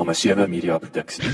Nommer 0.00 0.14
7 0.14 0.48
Media 0.50 0.78
Produksie. 0.78 1.28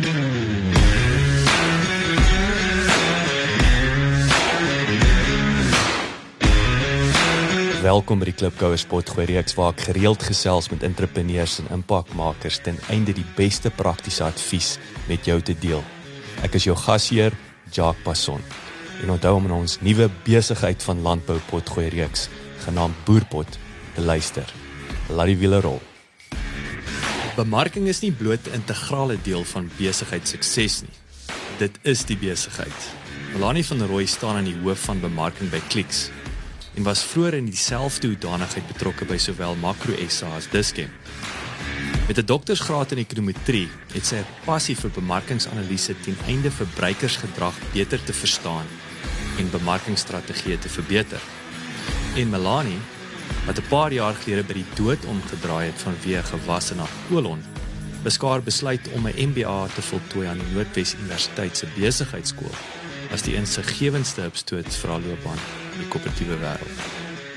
Welkom 7.83 8.19
by 8.19 8.27
die 8.27 8.35
Klipkouer 8.35 8.75
Spotgooi 8.75 9.29
reeks 9.31 9.55
waar 9.55 9.71
ek 9.71 9.87
gereeld 9.93 10.27
gesels 10.27 10.67
met 10.75 10.83
entrepreneurs 10.83 11.61
en 11.63 11.71
impakmakers 11.79 12.59
ten 12.67 12.83
einde 12.91 13.15
die 13.15 13.29
beste 13.39 13.71
praktiese 13.71 14.27
advies 14.27 14.81
met 15.07 15.31
jou 15.31 15.39
te 15.39 15.55
deel. 15.63 15.87
Ek 16.43 16.59
is 16.59 16.67
jou 16.67 16.75
gasheer, 16.75 17.39
Jacques 17.71 18.03
Passon. 18.03 18.43
En 19.05 19.15
onthou 19.15 19.37
om 19.39 19.47
in 19.47 19.61
ons 19.63 19.79
nuwe 19.79 20.11
besigheid 20.27 20.83
van 20.91 21.07
landbou 21.07 21.39
potgooi 21.55 21.93
reeks 21.95 22.27
genaamd 22.67 22.99
Boerpot 23.07 23.61
te 23.95 24.03
luister. 24.03 24.57
Laat 25.15 25.31
die 25.37 25.45
wiele 25.47 25.63
rol. 25.63 25.79
Bemarking 27.37 27.85
is 27.87 27.99
nie 28.01 28.13
bloot 28.13 28.47
'n 28.49 28.55
integrale 28.57 29.19
deel 29.23 29.45
van 29.45 29.71
besigheid 29.77 30.29
sukses 30.29 30.81
nie. 30.81 30.97
Dit 31.59 31.79
is 31.83 32.05
die 32.05 32.17
besigheid. 32.17 32.79
Melanie 33.33 33.65
van 33.65 33.79
der 33.79 33.89
Rooi 33.89 34.07
staan 34.07 34.37
aan 34.37 34.45
die 34.45 34.57
hoof 34.63 34.81
van 34.81 35.01
bemarking 35.01 35.51
by 35.51 35.61
Clicks 35.69 36.09
en 36.75 36.83
was 36.83 37.03
vroeër 37.05 37.35
in 37.35 37.45
dieselfde 37.45 38.07
hoedanigheid 38.07 38.67
betrokke 38.67 39.05
by 39.05 39.17
sowel 39.17 39.55
Macro 39.55 39.93
SA 40.09 40.27
as 40.37 40.49
Dischem. 40.49 40.91
Met 42.07 42.19
'n 42.19 42.25
doktorsgraad 42.25 42.93
in 42.93 42.99
ekonometrie 42.99 43.69
het 43.93 44.07
sy 44.07 44.17
'n 44.17 44.27
passie 44.45 44.77
vir 44.77 44.91
bemarkingsanalise 44.91 45.95
ten 46.01 46.17
einde 46.27 46.51
verbruikersgedrag 46.51 47.55
beter 47.73 48.05
te 48.05 48.13
verstaan 48.13 48.67
en 49.39 49.51
bemarkingstrategieë 49.51 50.59
te 50.59 50.69
verbeter. 50.69 51.21
En 52.15 52.31
Melanie, 52.31 52.81
wat 53.47 53.59
'n 53.59 53.69
paar 53.69 53.93
jaar 53.93 54.15
gelede 54.15 54.45
by 54.45 54.53
die 54.53 54.73
dood 54.75 55.05
omgedraai 55.05 55.67
het 55.67 55.79
vanweë 55.87 56.23
gewasse 56.23 56.75
na 56.75 56.87
kolon, 57.09 57.43
beskaar 58.03 58.43
besluit 58.43 58.89
om 58.93 59.07
'n 59.07 59.29
MBA 59.29 59.67
te 59.75 59.83
voltooi 59.83 60.27
aan 60.27 60.39
die 60.39 60.53
Noordwes 60.55 60.95
Universiteit 60.95 61.57
se 61.57 61.67
besigheidskool 61.77 62.55
as 63.13 63.23
die 63.23 63.35
insiggewendste 63.35 64.27
opstoot 64.27 64.69
vir 64.75 64.91
haar 64.91 65.01
loopbaan 65.01 65.39
in 65.75 65.79
die 65.79 65.89
koöperatiewe 65.89 66.39
wêreld. 66.43 66.79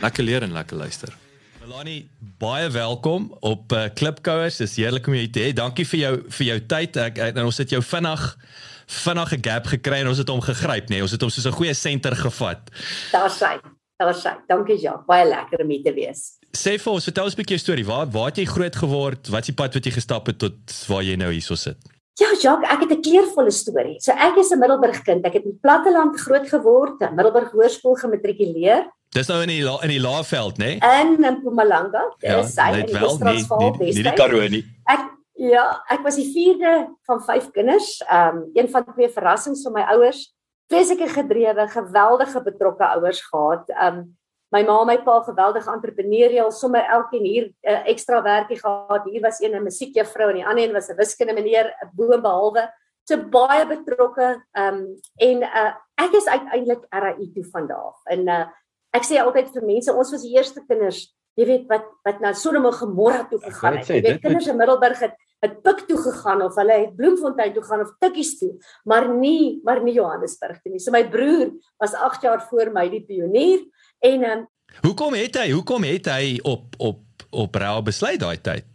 Lekker 0.02 0.24
leer 0.24 0.44
en 0.44 0.52
lekker 0.52 0.78
luister. 0.78 1.14
Melanie, 1.60 2.10
baie 2.20 2.70
welkom 2.70 3.38
op 3.40 3.72
uh, 3.72 3.84
Klipkouers. 3.94 4.58
Dis 4.58 4.76
heerlik 4.76 5.08
om 5.08 5.14
jou 5.14 5.30
te 5.30 5.40
hê. 5.40 5.54
Dankie 5.54 5.86
vir 5.86 6.00
jou 6.00 6.14
vir 6.30 6.46
jou 6.48 6.60
tyd. 6.66 6.98
Ek, 6.98 7.18
ek 7.18 7.36
nou 7.36 7.46
ons 7.46 7.58
het 7.62 7.70
jou 7.70 7.82
vinnig 7.84 8.38
vinnig 8.90 9.34
'n 9.38 9.42
gap 9.46 9.68
gekry 9.68 10.00
en 10.02 10.08
ons 10.08 10.18
het 10.18 10.30
hom 10.30 10.42
gegryp, 10.42 10.90
nê. 10.90 10.98
Nee. 10.98 11.02
Ons 11.06 11.12
het 11.12 11.22
hom 11.22 11.30
soos 11.30 11.46
'n 11.46 11.52
goeie 11.54 11.74
senter 11.74 12.16
gevat. 12.16 12.72
Daar 13.12 13.30
sy. 13.30 13.60
Daar 14.00 14.16
sy. 14.16 14.32
Dankie 14.48 14.78
Jacques. 14.80 15.04
Baie 15.10 15.26
lekker 15.28 15.60
om 15.60 15.72
hier 15.74 15.84
te 15.84 15.92
wees. 15.92 16.38
Sê 16.56 16.78
vir 16.80 16.94
ons, 16.94 17.04
vertel 17.04 17.26
ons 17.28 17.36
'n 17.36 17.40
bietjie 17.42 17.58
jou 17.58 17.64
storie. 17.66 17.86
Waar 17.86 18.08
waar 18.08 18.30
het 18.32 18.38
jy 18.38 18.46
groot 18.46 18.76
geword? 18.76 19.28
Wat 19.28 19.42
is 19.44 19.52
die 19.52 19.56
pad 19.60 19.74
wat 19.74 19.86
jy 19.86 19.92
gestap 19.92 20.28
het 20.28 20.40
tot 20.40 20.56
waar 20.88 21.04
jy 21.04 21.16
nou 21.18 21.32
hierso 21.32 21.56
sit? 21.56 21.78
Ja, 22.16 22.32
Jacques, 22.32 22.70
ek 22.72 22.80
het 22.80 22.92
'n 22.92 23.02
kleurvolle 23.02 23.52
storie. 23.52 24.00
So 24.00 24.12
ek 24.12 24.38
is 24.38 24.52
'n 24.52 24.60
Middelburg 24.60 25.04
kind. 25.04 25.26
Ek 25.26 25.34
het 25.34 25.44
in 25.44 25.60
Platteland 25.60 26.18
groot 26.18 26.48
geword, 26.48 27.00
Middelburg 27.00 27.52
Hoërskool 27.52 27.96
gematrikuleer. 27.96 28.88
Dis 29.12 29.28
nou 29.28 29.42
in 29.42 29.50
die 29.50 29.64
la, 29.64 29.78
in 29.82 29.90
die 29.90 30.00
Laagveld, 30.00 30.58
nê? 30.58 30.80
Nee? 30.80 31.02
In 31.02 31.18
Mpumalanga. 31.20 32.16
Ja, 32.20 32.42
Dis 32.42 32.54
sy 32.54 32.72
net 32.72 32.80
in 32.80 32.86
die 32.86 32.94
nie, 32.94 33.04
Oos-Transvaal, 33.04 33.76
nie, 33.80 34.04
die. 34.04 34.14
Karoo 34.14 34.48
nie. 34.48 34.66
Ek 34.86 35.00
ja, 35.36 35.84
ek 35.90 36.04
was 36.04 36.16
die 36.16 36.32
vierde 36.32 36.88
van 37.06 37.20
vyf 37.20 37.52
kinders. 37.52 38.02
Ehm 38.08 38.38
um, 38.38 38.50
een 38.54 38.70
van 38.70 38.86
twee 38.94 39.10
verrassings 39.10 39.62
van 39.64 39.74
my 39.74 39.82
ouers. 39.82 40.34
Vreeslike 40.70 41.08
gedrewe, 41.10 41.68
geweldige 41.68 42.42
betrokke 42.46 42.88
ouers 42.96 43.22
gehad. 43.26 43.70
Um, 43.74 44.04
my 44.54 44.64
ma 44.66 44.80
en 44.82 44.88
my 44.90 44.98
pa 45.06 45.20
geweldig 45.26 45.68
entrepreneurial, 45.70 46.52
sommer 46.52 46.86
elkeen 46.86 47.26
hier 47.26 47.46
'n 47.46 47.54
uh, 47.74 47.88
ekstra 47.90 48.22
werkie 48.22 48.60
gehad. 48.60 49.06
Hier 49.06 49.22
was 49.22 49.40
een 49.42 49.56
'n 49.56 49.64
musiekjuffrou 49.64 50.30
en 50.30 50.36
die 50.36 50.46
ander 50.46 50.64
een 50.64 50.74
was 50.74 50.90
'n 50.90 50.96
wiskunde 50.96 51.34
meneer, 51.34 51.74
bo 51.94 52.08
behalwe 52.22 52.70
so 53.04 53.18
baie 53.18 53.66
betrokke. 53.66 54.44
Um, 54.54 54.96
en 55.18 55.42
uh, 55.42 55.74
ek 55.98 56.14
is 56.14 56.28
uiteindelik 56.28 56.86
RAI 56.90 57.32
toe 57.34 57.46
van 57.52 57.68
daar 57.68 57.90
af. 57.90 58.02
En 58.06 58.28
uh, 58.28 58.46
ek 58.94 59.04
sê 59.04 59.18
altyd 59.18 59.50
vir 59.54 59.66
mense, 59.66 59.94
ons 59.94 60.12
was 60.12 60.22
die 60.22 60.36
eerste 60.38 60.62
kinders 60.68 61.10
Jy 61.40 61.46
weet 61.48 61.68
wat 61.72 61.86
wat 62.04 62.20
na 62.20 62.34
Sodom 62.36 62.66
en 62.68 62.76
Gomorra 62.76 63.24
toe 63.30 63.40
gegaan 63.40 63.78
het. 63.80 63.88
Jy 63.88 64.02
weet 64.04 64.24
kinders 64.24 64.50
in 64.52 64.58
Middelburg 64.60 65.00
het 65.06 65.14
het 65.44 65.60
Pik 65.64 65.86
toe 65.88 65.98
gegaan 66.04 66.42
of 66.46 66.56
hulle 66.60 66.78
het 66.86 66.96
Bloemfontein 66.96 67.54
toe 67.56 67.64
gaan 67.64 67.84
of 67.86 67.96
Tikkies 68.00 68.38
toe, 68.40 68.54
maar 68.84 69.10
nie 69.14 69.60
maar 69.64 69.84
nie 69.84 69.96
Johannesburg 69.98 70.62
toe 70.62 70.74
nie. 70.74 70.84
So 70.84 70.92
my 70.96 71.06
broer 71.10 71.54
was 71.82 71.94
8 71.94 72.28
jaar 72.28 72.42
voor 72.50 72.74
my 72.76 72.88
die 72.92 73.04
pionier 73.06 73.66
en 74.00 74.26
um, 74.32 74.48
Hoekom 74.86 75.16
het 75.18 75.40
hy? 75.40 75.50
Hoekom 75.52 75.84
het 75.88 76.12
hy 76.12 76.38
op 76.46 76.76
op 76.78 77.06
op 77.30 77.56
Rau 77.62 77.82
besluit 77.86 78.20
daai 78.22 78.38
tyd? 78.42 78.69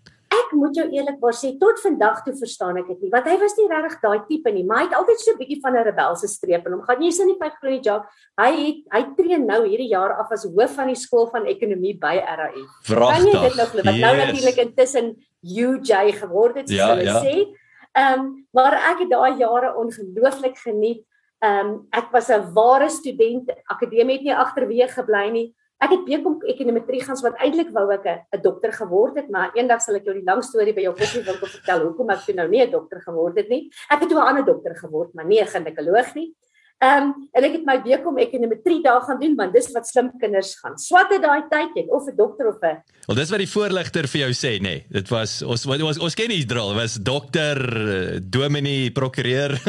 Moet 0.54 0.76
jou 0.76 0.84
eerlikwaar 0.91 1.34
sê 1.37 1.53
tot 1.60 1.81
vandag 1.82 2.22
toe 2.25 2.34
verstaan 2.38 2.78
ek 2.81 2.87
dit 2.92 3.03
nie. 3.03 3.10
Want 3.10 3.26
hy 3.26 3.37
was 3.41 3.56
nie 3.59 3.69
regtig 3.69 4.00
daai 4.03 4.20
tipe 4.28 4.53
nie, 4.53 4.65
maar 4.65 4.78
hy 4.82 4.84
het 4.88 4.97
altyd 4.98 5.20
so 5.20 5.32
'n 5.32 5.38
bietjie 5.38 5.60
van 5.62 5.76
'n 5.76 5.84
rebelse 5.84 6.28
streep 6.28 6.66
in 6.66 6.72
hom. 6.72 6.82
Gaan 6.82 7.03
jy 7.03 7.10
sien 7.10 7.26
nie 7.26 7.38
by 7.38 7.50
Groenie 7.59 7.82
Jack, 7.82 8.09
hy 8.38 8.50
het 8.66 8.78
hy 8.93 9.03
tree 9.16 9.38
nou 9.38 9.60
hierdie 9.66 9.91
jaar 9.91 10.19
af 10.19 10.32
as 10.32 10.44
hoof 10.44 10.75
van 10.75 10.87
die 10.87 10.97
skool 10.97 11.26
van 11.31 11.47
ekonomie 11.47 11.98
by 11.98 12.16
RAI. 12.19 12.64
Kan 12.87 13.26
jy 13.26 13.32
dit 13.32 13.56
nou 13.56 13.66
glo? 13.66 13.82
Wat 13.82 14.00
nou 14.00 14.16
natuurlik 14.16 14.59
intussen 14.59 15.16
UJ 15.43 16.12
geword 16.20 16.56
het, 16.56 16.69
soos 16.69 16.78
Ja, 16.78 16.88
hulle 16.94 17.04
ja. 17.04 17.20
sê. 17.20 17.54
Ehm 17.94 18.20
um, 18.20 18.47
maar 18.53 18.75
ek 18.75 18.98
het 19.00 19.10
daai 19.10 19.38
jare 19.38 19.75
ongelooflik 19.76 20.56
geniet. 20.59 21.04
Ehm 21.41 21.66
um, 21.66 21.87
ek 21.93 22.10
was 22.12 22.28
'n 22.28 22.53
ware 22.54 22.88
student. 22.88 23.50
Akademie 23.66 24.16
het 24.16 24.25
nie 24.25 24.34
agterweë 24.34 24.88
gebly 24.88 25.31
nie. 25.31 25.54
Ek 25.82 25.90
het 25.90 26.04
bekom 26.04 26.38
ekonometrie 26.46 27.02
gaan 27.02 27.18
wat 27.22 27.40
eintlik 27.42 27.70
wou 27.74 27.90
ek 27.92 28.06
'n 28.06 28.42
dokter 28.42 28.72
geword 28.72 29.16
het, 29.16 29.28
maar 29.30 29.50
eendag 29.54 29.82
sal 29.82 29.96
ek 29.96 30.04
jou 30.04 30.14
die 30.14 30.24
lang 30.24 30.42
storie 30.42 30.74
by 30.74 30.80
jou 30.80 30.94
koffiewinkel 30.94 31.48
vertel 31.48 31.80
hoekom 31.80 32.10
ek 32.10 32.24
toe 32.26 32.34
nou 32.34 32.48
nie 32.48 32.62
'n 32.62 32.70
dokter 32.70 33.00
geword 33.00 33.36
het 33.36 33.48
nie. 33.48 33.70
Ek 33.90 34.00
het 34.00 34.08
toe 34.08 34.18
'n 34.18 34.28
ander 34.28 34.44
dokter 34.44 34.74
geword, 34.76 35.14
maar 35.14 35.26
nie 35.26 35.40
'n 35.40 35.46
ginekoloog 35.46 36.14
nie. 36.14 36.34
Ehm 36.82 37.02
um, 37.02 37.28
en 37.32 37.44
ek 37.46 37.52
het 37.52 37.64
my 37.64 37.76
bekom 37.82 38.18
ekonometrie 38.18 38.82
daar 38.82 39.00
gaan 39.06 39.20
doen 39.20 39.36
want 39.38 39.52
dis 39.54 39.70
wat 39.72 39.86
slim 39.86 40.10
kinders 40.18 40.54
gaan. 40.58 40.74
Swat 40.78 41.12
het 41.14 41.22
daai 41.22 41.46
tyd 41.48 41.70
het 41.78 41.88
of 41.88 42.08
'n 42.10 42.16
dokter 42.16 42.48
of 42.48 42.58
'n 42.60 42.82
Wel 43.06 43.16
dis 43.16 43.30
wat 43.30 43.38
die 43.38 43.54
voorligter 43.56 44.08
vir 44.08 44.20
jou 44.20 44.32
sê, 44.32 44.58
nê. 44.58 44.60
Nee. 44.60 44.86
Dit 44.90 45.08
was 45.08 45.42
ons 45.42 45.66
ons, 45.66 45.98
ons 45.98 46.14
ken 46.14 46.28
die 46.28 46.44
drill, 46.44 46.74
was 46.74 46.94
dokter, 46.94 47.56
eh, 47.58 48.20
dominee, 48.22 48.90
prokureur. 48.90 49.52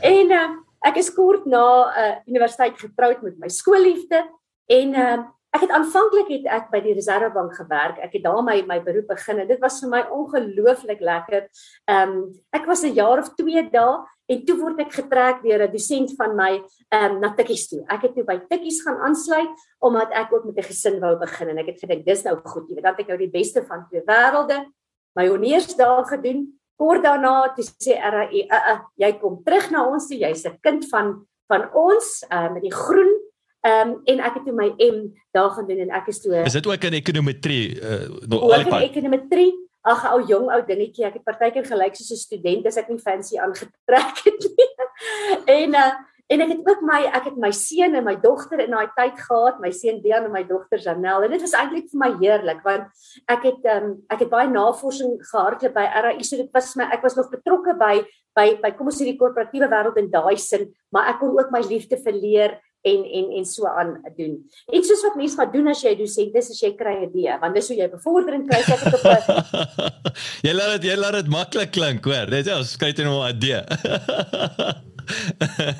En 0.00 0.30
uh, 0.30 0.48
ek 0.84 0.96
is 0.96 1.10
kort 1.14 1.46
na 1.46 1.62
'n 1.62 2.00
uh, 2.02 2.16
universiteit 2.26 2.78
getroud 2.78 3.22
met 3.22 3.38
my 3.38 3.48
skoolliefde 3.48 4.22
en 4.66 4.94
uh, 4.94 5.18
ek 5.52 5.66
het 5.66 5.74
aanvanklik 5.76 6.28
het 6.32 6.46
ek 6.48 6.70
by 6.72 6.80
die 6.80 6.94
Reservebank 6.96 7.52
gewerk. 7.60 7.98
Ek 8.00 8.14
het 8.16 8.24
daar 8.24 8.42
my 8.42 8.62
my 8.66 8.80
beroep 8.80 9.08
begin 9.12 9.42
en 9.42 9.48
dit 9.48 9.60
was 9.60 9.80
vir 9.82 9.90
my 9.90 10.02
ongelooflik 10.08 11.00
lekker. 11.00 11.48
Ehm 11.88 12.10
um, 12.10 12.32
ek 12.52 12.66
was 12.66 12.84
'n 12.84 12.94
jaar 12.94 13.18
of 13.18 13.34
2 13.36 13.70
daar 13.70 14.06
en 14.28 14.44
toe 14.46 14.56
word 14.56 14.80
ek 14.80 14.92
getrek 14.92 15.42
deur 15.42 15.62
'n 15.68 15.72
dosent 15.72 16.16
van 16.16 16.36
my 16.36 16.52
ehm 16.88 17.12
um, 17.12 17.20
na 17.20 17.34
Tikkies 17.34 17.68
toe. 17.68 17.84
Ek 17.88 18.02
het 18.02 18.14
toe 18.14 18.24
by 18.24 18.38
Tikkies 18.48 18.82
gaan 18.82 18.96
aansluit 18.96 19.52
omdat 19.80 20.10
ek 20.12 20.32
ook 20.32 20.44
met 20.44 20.56
'n 20.56 20.68
gesin 20.72 21.00
wou 21.00 21.18
begin 21.18 21.48
en 21.48 21.58
ek 21.58 21.66
het 21.66 21.80
gedink 21.80 22.04
dis 22.06 22.24
nou 22.24 22.36
goed, 22.44 22.68
jy 22.68 22.74
weet 22.74 22.84
dat 22.84 23.00
ek 23.00 23.08
nou 23.08 23.18
die 23.18 23.30
beste 23.30 23.62
van 23.62 23.86
twee 23.88 24.02
wêrelde 24.02 24.66
my 25.14 25.28
honeurs 25.28 25.76
daar 25.76 26.04
gedoen 26.04 26.48
kort 26.76 27.02
daarna 27.04 27.52
toe 27.56 27.64
sê 27.64 27.98
RAI 27.98 28.46
uh, 28.46 28.62
uh, 28.72 28.78
jy 28.96 29.12
kom 29.20 29.42
terug 29.44 29.70
na 29.70 29.84
ons 29.88 30.08
toe 30.08 30.18
jy's 30.18 30.46
'n 30.46 30.58
kind 30.60 30.86
van 30.90 31.26
van 31.48 31.68
ons 31.74 32.24
uh, 32.30 32.52
met 32.52 32.62
die 32.62 32.72
groen 32.72 33.10
um, 33.66 33.90
en 34.04 34.18
ek 34.20 34.38
het 34.38 34.44
toe 34.46 34.54
my 34.54 34.70
M 34.78 35.12
daar 35.32 35.50
gaan 35.50 35.66
doen 35.66 35.82
en 35.84 35.90
ek 35.90 36.08
is 36.12 36.20
toe 36.20 36.42
is 36.42 36.52
dit 36.52 36.66
ook 36.66 36.84
in 36.84 36.98
ekonometrie 36.98 37.80
uh, 37.80 38.08
ook 38.30 38.66
in 38.66 38.88
ekonometrie. 38.88 39.52
Ag 39.82 40.04
ou 40.12 40.20
jong 40.22 40.46
ou 40.54 40.60
dingetjie 40.62 41.04
ek 41.08 41.18
het 41.18 41.24
partykeer 41.26 41.66
gelyk 41.66 41.96
soos 41.98 42.14
'n 42.14 42.22
student 42.22 42.66
as 42.66 42.78
ek 42.78 42.88
nie 42.88 43.02
fancy 43.02 43.38
aangetrek 43.38 44.16
het 44.24 44.42
nie. 44.46 44.70
En 45.58 45.74
uh, 45.74 45.90
en 46.32 46.44
ek 46.44 46.54
het 46.54 46.70
ook 46.70 46.82
my 46.88 47.00
ek 47.18 47.28
het 47.30 47.38
my 47.44 47.50
seun 47.56 47.98
en 47.98 48.06
my 48.06 48.14
dogter 48.22 48.62
in 48.64 48.72
daai 48.72 48.88
tyd 48.96 49.20
gehad 49.20 49.60
my 49.64 49.70
seun 49.76 50.00
Dean 50.04 50.26
en 50.28 50.34
my 50.34 50.42
dogter 50.48 50.80
Janelle 50.80 51.28
en 51.28 51.36
dit 51.36 51.44
was 51.44 51.54
eintlik 51.58 51.90
vir 51.92 52.02
my 52.02 52.10
heerlik 52.22 52.64
want 52.66 53.06
ek 53.34 53.46
het 53.50 53.70
um, 53.74 53.94
ek 54.12 54.24
het 54.24 54.32
baie 54.32 54.50
navorsing 54.50 55.18
gehardloop 55.30 55.76
by 55.76 55.86
RAI 56.06 56.18
so 56.24 56.40
dit 56.40 56.50
was 56.56 56.74
my 56.80 56.88
ek 56.96 57.04
was 57.04 57.18
nog 57.18 57.30
betrokke 57.32 57.76
by 57.78 57.94
by 58.38 58.48
by 58.64 58.72
kom 58.76 58.88
ons 58.88 59.00
sê 59.00 59.08
die 59.08 59.18
korporatiewe 59.20 59.70
wêreld 59.72 60.00
in 60.00 60.12
daai 60.12 60.36
sin 60.40 60.70
maar 60.94 61.12
ek 61.12 61.20
kon 61.22 61.36
ook 61.36 61.52
my 61.54 61.64
liefde 61.68 62.00
vir 62.00 62.18
leer 62.18 62.60
en 62.82 63.04
en 63.06 63.30
en 63.38 63.44
so 63.46 63.66
aan 63.66 63.92
doen. 64.16 64.32
Iets 64.74 64.88
soos 64.90 65.04
wat 65.06 65.14
mense 65.14 65.38
maar 65.38 65.52
doen 65.52 65.70
as 65.70 65.84
jy 65.84 65.92
dosent 66.00 66.34
is 66.40 66.50
as 66.50 66.62
jy 66.64 66.72
kry 66.74 66.96
'n 67.04 67.12
D, 67.14 67.28
want 67.40 67.54
dis 67.54 67.68
hoe 67.70 67.78
jy 67.78 67.88
bevordering 67.92 68.46
kry. 68.48 68.58
Ek 68.58 68.82
het 68.82 68.94
op 68.98 69.06
'n 69.06 70.10
jy 70.46 70.52
laat 70.52 70.80
dit 70.80 70.90
jy 70.90 70.96
laat 70.98 71.14
dit 71.22 71.30
maklik 71.30 71.70
klink, 71.70 72.04
hoor. 72.04 72.26
Dit 72.26 72.46
is 72.46 72.56
ons 72.58 72.76
kyk 72.76 72.98
nou 73.06 73.22
'n 73.22 73.38
D. 73.38 73.46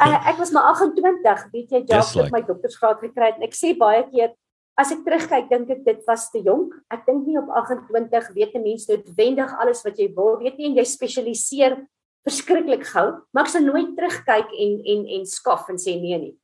uh, 0.06 0.28
ek 0.30 0.38
was 0.38 0.50
maar 0.50 0.72
28, 0.74 1.48
weet 1.52 1.70
jy, 1.70 1.82
Jacques, 1.86 2.14
het 2.14 2.32
my 2.34 2.42
doktorsgraad 2.46 3.00
gekry 3.00 3.32
en 3.36 3.42
ek 3.42 3.54
sê 3.54 3.72
baie 3.78 4.04
keer 4.10 4.34
as 4.80 4.92
ek 4.94 5.04
terugkyk, 5.04 5.48
dink 5.50 5.70
ek 5.70 5.82
dit 5.84 6.04
was 6.08 6.30
te 6.32 6.40
jonk. 6.40 6.72
Ek 6.92 7.04
dink 7.06 7.26
nie 7.28 7.36
op 7.36 7.50
28 7.52 8.30
weet 8.34 8.54
'n 8.56 8.62
mens 8.64 8.86
noodwendig 8.88 9.50
alles 9.60 9.82
wat 9.84 9.98
jy 9.98 10.08
wil 10.16 10.38
weet 10.40 10.56
nie 10.56 10.70
en 10.70 10.76
jy 10.80 10.84
spesialiseer 10.84 11.76
verskriklik 12.24 12.86
gou, 12.86 13.20
maar 13.34 13.44
ek 13.44 13.50
sal 13.50 13.66
nooit 13.66 13.96
terugkyk 13.96 14.48
en 14.48 14.72
en 14.86 15.00
en 15.19 15.26
skof 15.26 15.69
en 15.69 15.76
sê 15.76 16.00
nee 16.00 16.19
nie. 16.19 16.36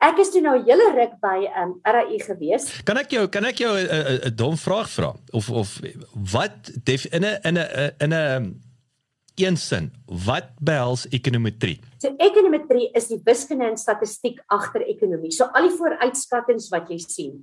ek 0.00 0.18
is 0.18 0.30
toe 0.32 0.40
nou 0.40 0.56
'n 0.56 0.64
hele 0.64 0.86
ruk 0.96 1.14
by 1.20 1.38
um 1.62 1.80
RAI 1.84 2.18
gewees. 2.18 2.82
Kan 2.84 2.96
ek 2.96 3.10
jou 3.10 3.28
kan 3.28 3.44
ek 3.44 3.58
jou 3.58 3.76
'n 3.76 4.34
dom 4.34 4.56
vraag 4.56 4.88
vra 4.88 5.14
of 5.32 5.50
of 5.50 5.80
wat 6.32 6.70
def, 6.84 7.04
in 7.12 7.24
'n 7.24 7.38
in 7.44 7.58
'n 7.58 7.92
in 8.00 8.12
'n 8.12 8.69
een 9.40 9.56
sin, 9.56 9.90
wat 10.26 10.52
behels 10.60 11.06
ekonometrie? 11.14 11.78
So 12.02 12.12
ekonometrie 12.18 12.90
is 12.96 13.08
die 13.10 13.20
wiskunde 13.24 13.68
en 13.70 13.78
statistiek 13.80 14.40
agter 14.52 14.84
ekonomie. 14.88 15.32
So 15.32 15.48
al 15.54 15.68
die 15.68 15.76
vooruitskattinge 15.76 16.68
wat 16.72 16.92
jy 16.92 16.98
sien, 17.02 17.40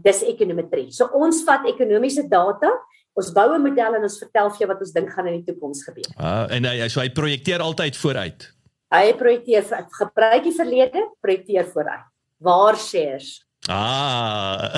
dis 0.00 0.22
ekonometrie. 0.26 0.88
So 0.94 1.10
ons 1.16 1.42
vat 1.46 1.66
ekonomiese 1.70 2.26
data, 2.30 2.70
ons 3.18 3.32
bou 3.34 3.54
'n 3.54 3.62
model 3.62 3.96
en 3.96 4.02
ons 4.02 4.18
vertel 4.18 4.50
vir 4.50 4.58
jou 4.58 4.68
wat 4.68 4.80
ons 4.80 4.92
dink 4.92 5.10
gaan 5.10 5.26
in 5.26 5.42
die 5.42 5.52
toekoms 5.52 5.84
gebeur. 5.84 6.10
Ah, 6.16 6.46
en 6.50 6.64
hy 6.64 6.88
so 6.88 7.00
hy 7.00 7.08
projekteer 7.08 7.60
altyd 7.60 7.96
vooruit. 7.96 8.50
Hy 8.90 9.12
projekteer 9.12 9.62
gebruik 9.98 10.42
die 10.44 10.56
verlede, 10.56 11.02
projekteer 11.20 11.66
vooruit. 11.66 12.06
Waar 12.38 12.76
shares? 12.76 13.44
Ah. 13.68 14.72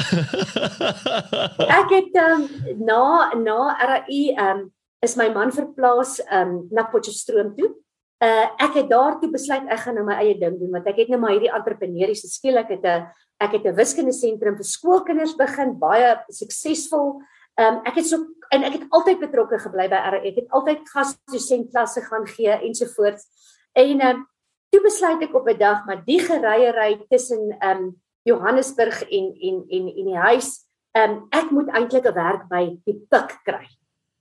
ek 1.81 1.91
het 1.91 2.17
um, 2.19 2.49
na 2.85 3.33
na 3.39 3.59
RAI 3.79 4.35
um 4.37 4.73
is 5.02 5.16
my 5.19 5.28
man 5.34 5.50
verplaas 5.50 6.20
um 6.31 6.69
na 6.70 6.87
Potchefstroom 6.87 7.56
toe. 7.58 7.75
Uh 8.22 8.46
ek 8.62 8.78
het 8.78 8.90
daartoe 8.90 9.32
besluit 9.34 9.66
ek 9.66 9.82
gaan 9.82 9.99
nou 9.99 10.06
my 10.06 10.14
eie 10.22 10.37
ding 10.38 10.60
doen 10.60 10.70
want 10.70 10.87
ek 10.87 11.02
het 11.02 11.10
nou 11.10 11.19
maar 11.19 11.34
hierdie 11.34 11.50
entrepreneursiese 11.50 12.31
skiel 12.31 12.60
ek 12.62 12.70
het 12.76 12.87
'n 12.87 13.08
ek 13.43 13.58
het 13.58 13.66
'n 13.66 13.75
wiskunde 13.75 14.14
sentrum 14.14 14.54
vir 14.54 14.64
skoolkinders 14.64 15.34
begin 15.34 15.75
baie 15.78 16.14
suksesvol. 16.31 17.19
Um 17.58 17.82
ek 17.84 17.99
het 17.99 18.06
so 18.06 18.22
en 18.54 18.62
ek 18.62 18.72
het 18.78 18.87
altyd 18.90 19.19
betrokke 19.19 19.58
gebly 19.58 19.88
by 19.88 19.99
RAI. 19.99 20.28
Ek 20.28 20.37
het 20.37 20.50
altyd 20.50 20.88
gasdosent 20.94 21.72
klasse 21.72 22.00
gaan 22.00 22.26
gee 22.26 22.54
ensovoorts. 22.62 23.26
En 23.75 24.00
um 24.06 24.26
toe 24.70 24.82
besluit 24.82 25.22
ek 25.22 25.34
op 25.34 25.49
'n 25.49 25.58
dag 25.58 25.84
maar 25.87 26.02
die 26.06 26.20
gereiery 26.20 27.04
tussen 27.10 27.58
um 27.60 28.00
Johannesburg 28.22 29.02
en 29.10 29.34
en 29.34 29.66
en 29.69 29.84
en 29.99 30.06
die 30.06 30.22
huis 30.31 30.62
um 30.94 31.26
ek 31.32 31.50
moet 31.50 31.69
eintlik 31.75 32.06
'n 32.06 32.14
werk 32.14 32.49
by 32.49 32.78
die 32.87 33.02
pik 33.10 33.43
kry. 33.43 33.66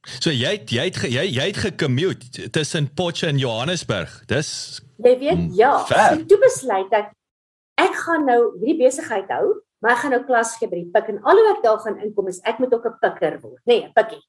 So 0.01 0.31
jy 0.33 0.55
het, 0.55 0.71
jy 0.73 0.87
het 0.87 0.97
jy 1.05 1.23
jy 1.29 1.43
het 1.51 1.57
gecommute 1.61 2.47
tussen 2.49 2.87
Potche 2.97 3.27
en 3.29 3.37
Johannesburg. 3.37 4.09
Dis 4.29 4.81
jy 4.97 5.13
weet 5.21 5.43
ja, 5.57 5.75
ek 5.85 6.25
toe 6.29 6.39
besluit 6.41 6.93
ek 6.97 7.11
ek 7.81 7.93
gaan 8.05 8.25
nou 8.25 8.39
hierdie 8.57 8.79
besigheid 8.81 9.29
hou, 9.33 9.61
maar 9.81 9.93
ek 9.93 10.01
gaan 10.03 10.13
nou 10.15 10.23
klas 10.25 10.55
gee 10.57 10.69
by 10.69 10.79
die 10.79 10.89
pik 10.93 11.11
en 11.13 11.21
alhoewel 11.21 11.53
ek 11.53 11.61
daar 11.65 11.79
gaan 11.85 11.99
inkom 12.01 12.31
is 12.33 12.41
ek 12.49 12.57
moet 12.61 12.73
ook 12.73 12.85
'n 12.89 12.97
pikker 13.01 13.37
word. 13.45 13.61
Nee, 13.65 13.85
'n 13.85 13.93
pikkie. 13.93 14.21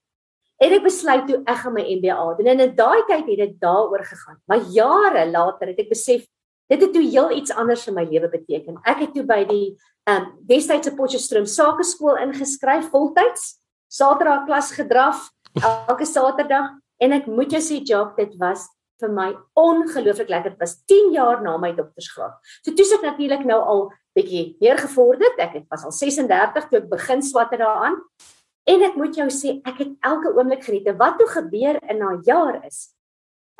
En 0.60 0.72
ek 0.72 0.84
besluit 0.84 1.26
toe 1.26 1.42
ek 1.46 1.56
gaan 1.64 1.74
my 1.74 1.84
MBA 1.88 2.36
doen. 2.36 2.46
En 2.46 2.60
in 2.60 2.76
daai 2.76 3.02
tyd 3.08 3.26
het 3.26 3.38
dit 3.38 3.60
daaroor 3.60 4.04
gegaan. 4.04 4.38
Maar 4.46 4.60
jare 4.68 5.30
later 5.30 5.68
het 5.68 5.78
ek 5.78 5.88
besef 5.88 6.28
dit 6.68 6.80
het 6.80 6.92
toe 6.92 7.02
heel 7.02 7.30
iets 7.30 7.50
anders 7.50 7.86
in 7.88 7.94
my 7.94 8.04
lewe 8.04 8.28
beteken. 8.28 8.78
Ek 8.84 8.98
het 8.98 9.14
toe 9.14 9.24
by 9.24 9.44
die 9.44 9.76
ehm 10.04 10.22
um, 10.22 10.44
Westydse 10.46 10.94
Potchefstroom 10.94 11.46
Sakeskool 11.46 12.16
ingeskryf 12.16 12.90
voltyds. 12.90 13.56
Saterdag 13.88 14.44
klas 14.44 14.72
gedraf 14.72 15.32
elke 15.60 16.06
Saterdag 16.08 16.70
en 17.02 17.12
ek 17.12 17.26
moet 17.26 17.52
jou 17.52 17.60
sê 17.60 17.80
Jock 17.84 18.16
dit 18.16 18.32
was 18.40 18.68
vir 19.02 19.10
my 19.10 19.28
ongelooflik 19.58 20.30
lekker. 20.30 20.54
Dit 20.54 20.62
was 20.62 20.76
10 20.90 21.10
jaar 21.16 21.42
na 21.42 21.56
my 21.60 21.72
doktorsgraad. 21.74 22.38
So 22.62 22.74
toe 22.76 22.86
sit 22.86 23.02
natuurlik 23.02 23.44
nou 23.48 23.58
al 23.58 23.82
bietjie 24.16 24.56
meer 24.62 24.78
gevorderd. 24.80 25.40
Ek 25.42 25.58
het 25.58 25.66
was 25.72 25.84
al 25.88 25.94
36 25.96 26.70
toe 26.70 26.80
ek 26.82 26.88
begin 26.92 27.24
swatter 27.26 27.62
daaraan. 27.64 27.98
En 28.70 28.84
ek 28.86 28.98
moet 28.98 29.16
jou 29.18 29.28
sê 29.34 29.58
ek 29.66 29.80
het 29.82 29.94
elke 30.06 30.30
oomblik 30.36 30.62
geniet. 30.66 30.90
Wat 30.98 31.18
toe 31.18 31.28
gebeur 31.30 31.80
in 31.90 32.02
na 32.02 32.16
jaar 32.26 32.60
is. 32.66 32.92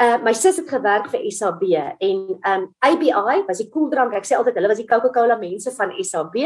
Uh 0.02 0.18
my 0.22 0.32
sus 0.34 0.58
het 0.58 0.70
gewerk 0.70 1.10
vir 1.12 1.26
SAB 1.30 1.64
en 2.00 2.20
um 2.48 2.68
ABI 2.86 3.42
was 3.48 3.60
die 3.62 3.70
koeldrank. 3.70 4.14
Ek 4.14 4.26
sê 4.26 4.38
altyd 4.38 4.56
hulle 4.58 4.70
was 4.70 4.80
die 4.80 4.88
Coca-Cola 4.88 5.36
mense 5.40 5.74
van 5.74 5.92
SAB. 5.98 6.38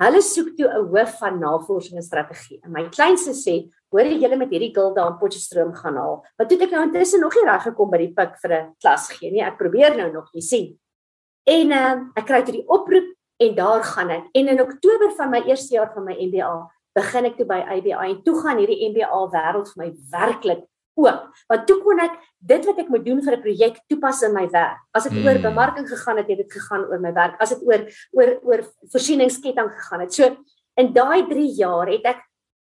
Hulle 0.00 0.20
soek 0.24 0.54
toe 0.56 0.68
'n 0.68 0.88
hoof 0.88 1.18
van 1.18 1.38
navorsing 1.38 1.96
en 1.96 2.02
strategie. 2.02 2.58
En 2.64 2.72
my 2.72 2.88
kleinste 2.88 3.34
sê, 3.36 3.68
hoor 3.92 4.06
jy 4.06 4.20
julle 4.22 4.36
met 4.36 4.50
hierdie 4.50 4.72
gilde 4.72 5.00
aan 5.00 5.18
Potchefstroom 5.18 5.74
gaan 5.74 5.96
haal. 5.96 6.24
Wat 6.38 6.48
doen 6.48 6.60
ek 6.60 6.70
nou 6.70 6.82
intussen 6.86 7.20
nog 7.20 7.34
nie 7.34 7.44
reg 7.44 7.62
gekom 7.62 7.90
by 7.90 7.98
die 7.98 8.14
pik 8.14 8.38
vir 8.42 8.52
'n 8.52 8.74
klas 8.80 9.10
gee 9.10 9.30
nie. 9.30 9.42
Ek 9.42 9.58
probeer 9.58 9.96
nou 9.96 10.10
nog, 10.12 10.30
jy 10.32 10.40
sien. 10.40 10.78
En 11.46 11.72
uh, 11.72 11.96
ek 12.16 12.26
kry 12.26 12.42
toe 12.42 12.54
die 12.54 12.68
oproep 12.68 13.12
en 13.40 13.54
daar 13.54 13.82
gaan 13.82 14.10
ek. 14.10 14.24
En 14.32 14.48
in 14.48 14.60
Oktober 14.60 15.10
van 15.16 15.30
my 15.30 15.42
eerste 15.46 15.74
jaar 15.74 15.92
van 15.92 16.04
my 16.04 16.16
MBA 16.16 16.70
begin 16.94 17.24
ek 17.24 17.36
toe 17.36 17.46
by 17.46 17.60
ABI 17.60 18.10
en 18.10 18.22
toe 18.22 18.40
gaan 18.40 18.58
hierdie 18.58 18.88
MBA 18.90 19.20
wêreld 19.34 19.68
vir 19.74 19.84
my 19.84 19.90
werklik 20.10 20.64
oop. 20.94 21.28
Want 21.48 21.66
toe 21.66 21.78
kon 21.82 22.00
ek 22.00 22.16
dit 22.38 22.66
wat 22.66 22.78
ek 22.78 22.88
moet 22.88 23.04
doen 23.04 23.20
vir 23.22 23.36
'n 23.36 23.42
projek 23.42 23.76
toepas 23.88 24.22
in 24.22 24.34
my 24.34 24.46
werk. 24.50 24.80
As 24.94 25.04
dit 25.04 25.12
mm. 25.12 25.26
oor 25.26 25.38
bemarking 25.38 25.88
gegaan 25.88 26.16
het, 26.16 26.28
het 26.28 26.38
dit 26.38 26.52
gegaan 26.52 26.84
oor 26.88 27.00
my 27.00 27.12
werk. 27.12 27.40
As 27.40 27.50
dit 27.50 27.62
oor 27.62 27.86
oor 28.12 28.30
oor 28.42 28.60
voorsieningsketting 28.92 29.70
gegaan 29.70 30.00
het. 30.00 30.14
So 30.14 30.36
in 30.76 30.92
daai 30.92 31.26
3 31.28 31.46
jaar 31.56 31.88
het 31.88 32.04
ek 32.04 32.20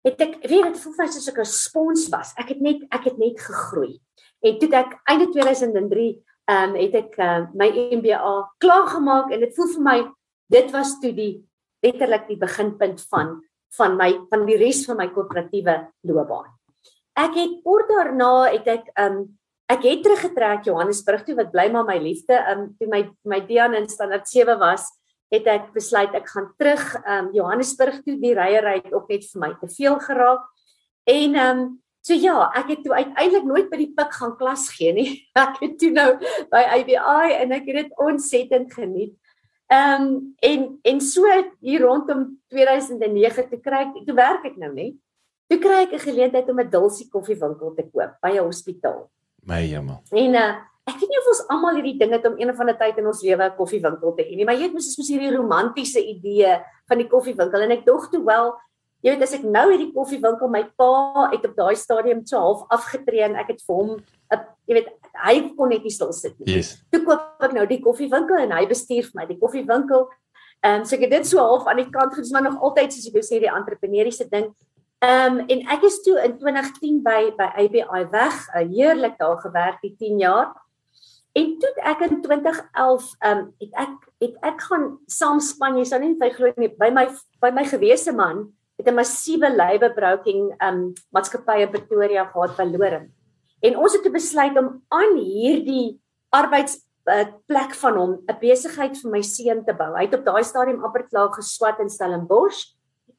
het 0.03 0.19
ek 0.21 0.35
weet 0.43 0.73
dit 0.73 0.79
voel 0.83 0.93
vir 0.93 1.05
my 1.05 1.11
soos 1.11 1.29
ek 1.31 1.39
'n 1.39 1.45
spons 1.45 2.09
was. 2.09 2.33
Ek 2.37 2.49
het 2.49 2.61
net 2.61 2.83
ek 2.91 3.03
het 3.05 3.17
net 3.17 3.39
gegroei. 3.39 3.99
En 4.43 4.59
toe 4.59 4.69
ek 4.75 4.99
einde 5.07 5.31
2003 5.31 6.23
ehm 6.45 6.69
um, 6.69 6.75
het 6.75 6.95
ek 6.95 7.17
uh, 7.17 7.47
my 7.55 7.69
MBA 7.95 8.33
klaar 8.59 8.87
gemaak 8.87 9.31
en 9.31 9.39
dit 9.39 9.55
voel 9.55 9.69
vir 9.75 9.83
my 9.83 9.99
dit 10.51 10.71
was 10.71 10.99
toe 10.99 11.13
die 11.15 11.47
letterlik 11.83 12.27
die 12.27 12.37
beginpunt 12.37 12.99
van 13.11 13.41
van 13.77 13.95
my 13.97 14.09
van 14.29 14.45
die 14.45 14.57
res 14.57 14.83
van 14.85 14.97
my 14.97 15.07
korporatiewe 15.07 15.75
loopbaan. 16.03 16.51
Ek 17.19 17.37
het 17.37 17.59
kort 17.65 17.89
daarna 17.91 18.49
het 18.49 18.67
ek 18.67 18.89
um, 18.99 19.23
ek 19.69 19.85
het 19.85 20.03
teruggetrek 20.05 20.65
Johannesburg 20.67 21.23
toe 21.25 21.37
wat 21.37 21.51
bly 21.53 21.69
maar 21.71 21.85
my 21.87 21.99
liefde 22.01 22.37
um, 22.51 22.71
toe 22.79 22.89
my 22.89 23.05
my 23.29 23.39
Dian 23.45 23.75
in 23.77 23.89
standaard 23.89 24.27
7 24.27 24.57
was 24.59 24.89
het 25.33 25.47
ek 25.49 25.71
besluit 25.73 26.13
ek 26.15 26.27
gaan 26.29 26.49
terug 26.61 26.83
um 27.09 27.31
Johannesburg 27.33 28.01
toe 28.05 28.17
die 28.21 28.35
ryery 28.37 28.79
het 28.81 28.93
ook 28.93 29.09
net 29.09 29.25
vir 29.25 29.41
my 29.41 29.51
te 29.61 29.69
veel 29.71 29.97
geraak. 30.03 30.43
En 31.09 31.39
um 31.45 31.63
so 32.03 32.15
ja, 32.19 32.49
ek 32.59 32.73
het 32.73 32.83
toe 32.83 32.93
uiteindelik 32.93 33.47
nooit 33.47 33.69
by 33.71 33.79
die 33.79 33.91
pik 33.95 34.13
gaan 34.19 34.35
klas 34.37 34.67
gee 34.75 34.91
nie. 34.93 35.09
Ek 35.45 35.61
het 35.61 35.77
toe 35.79 35.91
nou 35.95 36.09
by 36.51 36.63
ABI 36.77 37.37
en 37.39 37.53
ek 37.55 37.69
het 37.69 37.77
dit 37.79 37.93
ontsettend 38.03 38.73
geniet. 38.75 39.13
Um 39.71 40.35
en 40.43 40.67
en 40.83 40.99
so 41.01 41.29
hier 41.63 41.85
rondom 41.85 42.27
2009 42.51 43.47
te 43.49 43.61
kry, 43.63 43.85
toe 44.03 44.17
werk 44.17 44.45
ek 44.51 44.59
nou 44.59 44.73
net. 44.75 44.99
Toe 45.53 45.61
kry 45.61 45.83
ek 45.85 45.93
'n 45.93 46.01
geleentheid 46.01 46.49
om 46.49 46.59
'n 46.59 46.69
dulsie 46.69 47.09
koffiewinkel 47.13 47.75
te 47.77 47.83
koop 47.85 48.17
by 48.25 48.31
'n 48.33 48.41
hospitaal. 48.49 49.09
My 49.45 49.61
jammer. 49.61 50.01
En 50.11 50.33
uh 50.35 50.53
Ek 50.83 50.99
weet 50.99 51.09
nie 51.09 51.19
of 51.19 51.27
ons 51.31 51.45
almal 51.47 51.75
hierdie 51.75 51.97
ding 51.97 52.11
het 52.11 52.25
om 52.27 52.35
een 52.35 52.49
of 52.49 52.59
ander 52.59 52.75
tyd 52.75 52.97
in 52.97 53.05
ons 53.07 53.21
lewe 53.23 53.43
'n 53.45 53.55
koffiewinkel 53.55 54.15
te 54.17 54.23
hê 54.23 54.35
nie, 54.35 54.43
maar 54.43 54.55
jy 54.55 54.67
weet 54.67 54.73
mos 54.73 54.87
is 54.87 54.97
mos 54.97 55.07
hierdie 55.07 55.31
romantiese 55.31 56.01
idee 56.03 56.59
van 56.89 56.97
die 56.97 57.07
koffiewinkel 57.07 57.61
en 57.61 57.71
ek 57.71 57.85
dog 57.85 58.09
toe 58.11 58.19
wel, 58.25 58.51
jy 59.01 59.11
weet 59.11 59.23
as 59.23 59.33
ek 59.33 59.43
nou 59.43 59.71
hierdie 59.71 59.93
koffiewinkel 59.93 60.49
my 60.49 60.63
pa 60.75 61.29
het 61.31 61.45
op 61.45 61.55
daai 61.55 61.75
stadium 61.75 62.25
so 62.25 62.37
half 62.37 62.67
afgetree 62.69 63.23
en 63.23 63.35
ek 63.35 63.47
het 63.47 63.61
vir 63.63 63.75
hom 63.75 63.95
'n 63.95 64.39
jy 64.67 64.73
weet 64.73 64.89
hy 65.23 65.55
kon 65.55 65.69
net 65.69 65.83
nie 65.83 65.89
stil 65.89 66.11
sit 66.11 66.37
nie. 66.39 66.57
Yes. 66.57 66.83
Toe 66.91 67.05
koop 67.05 67.21
ek 67.39 67.53
nou 67.53 67.65
die 67.65 67.79
koffiewinkel 67.79 68.37
en 68.43 68.51
hy 68.51 68.65
bestuur 68.65 69.03
vir 69.03 69.15
my 69.15 69.25
die 69.25 69.39
koffiewinkel. 69.39 70.09
Ehm 70.63 70.81
um, 70.81 70.85
so 70.85 70.95
ek 70.97 71.01
het 71.03 71.11
dit 71.11 71.27
so 71.27 71.37
half 71.39 71.65
aan 71.65 71.77
die 71.77 71.89
kant 71.89 72.13
gedoen, 72.13 72.31
maar 72.31 72.43
nog 72.43 72.59
altyd 72.61 72.91
soos 72.91 73.07
ek 73.07 73.23
sê 73.23 73.39
die 73.39 73.47
entrepreneursiese 73.47 74.29
ding. 74.29 74.51
Ehm 75.03 75.39
um, 75.39 75.47
en 75.51 75.61
ek 75.67 75.81
is 75.83 75.97
toe 76.05 76.15
in 76.23 76.37
2010 76.39 76.99
by 77.03 77.33
by 77.35 77.49
ABI 77.59 78.03
weg, 78.11 78.35
'n 78.55 78.69
heerlik 78.71 79.17
daar 79.19 79.39
gewerk 79.41 79.81
die 79.81 79.95
10 79.99 80.19
jaar. 80.19 80.53
En 81.35 81.57
toe 81.59 81.73
ek 81.83 81.99
in 82.07 82.21
2011 82.21 83.09
ehm 83.19 83.37
um, 83.37 83.41
het 83.59 83.73
ek 83.83 83.95
het 84.23 84.35
ek 84.41 84.61
gaan 84.61 84.85
saam 85.07 85.41
span 85.43 85.75
jy 85.77 85.83
sou 85.83 85.99
nie 85.99 86.15
vir 86.15 86.31
glo 86.31 86.53
nie 86.55 86.69
by 86.79 86.89
my 86.89 87.09
by 87.43 87.51
my 87.51 87.65
gewese 87.67 88.13
man 88.15 88.53
het 88.79 88.87
'n 88.87 88.95
massiewe 88.95 89.49
labour 89.51 89.93
broking 89.93 90.55
ehm 90.55 90.67
um, 90.73 90.93
maatskappy 91.11 91.57
in 91.65 91.71
Pretoria 91.71 92.23
gehad 92.25 92.55
verloor. 92.55 93.09
En 93.59 93.77
ons 93.77 93.93
het 93.93 94.11
besluit 94.11 94.57
om 94.57 94.83
aan 94.87 95.17
hierdie 95.17 95.99
arbeids 96.31 96.79
uh, 97.11 97.27
plek 97.47 97.75
van 97.75 97.97
hom 97.97 98.11
'n 98.23 98.39
besigheid 98.39 98.95
vir 99.01 99.11
my 99.11 99.21
seun 99.21 99.65
te 99.65 99.73
bou. 99.73 99.91
Hy 99.97 100.05
het 100.07 100.15
op 100.15 100.25
daai 100.25 100.43
stadium 100.43 100.83
amper 100.83 101.03
klaar 101.11 101.33
geswat 101.33 101.79
in 101.79 101.89
Stellenbosch 101.89 102.71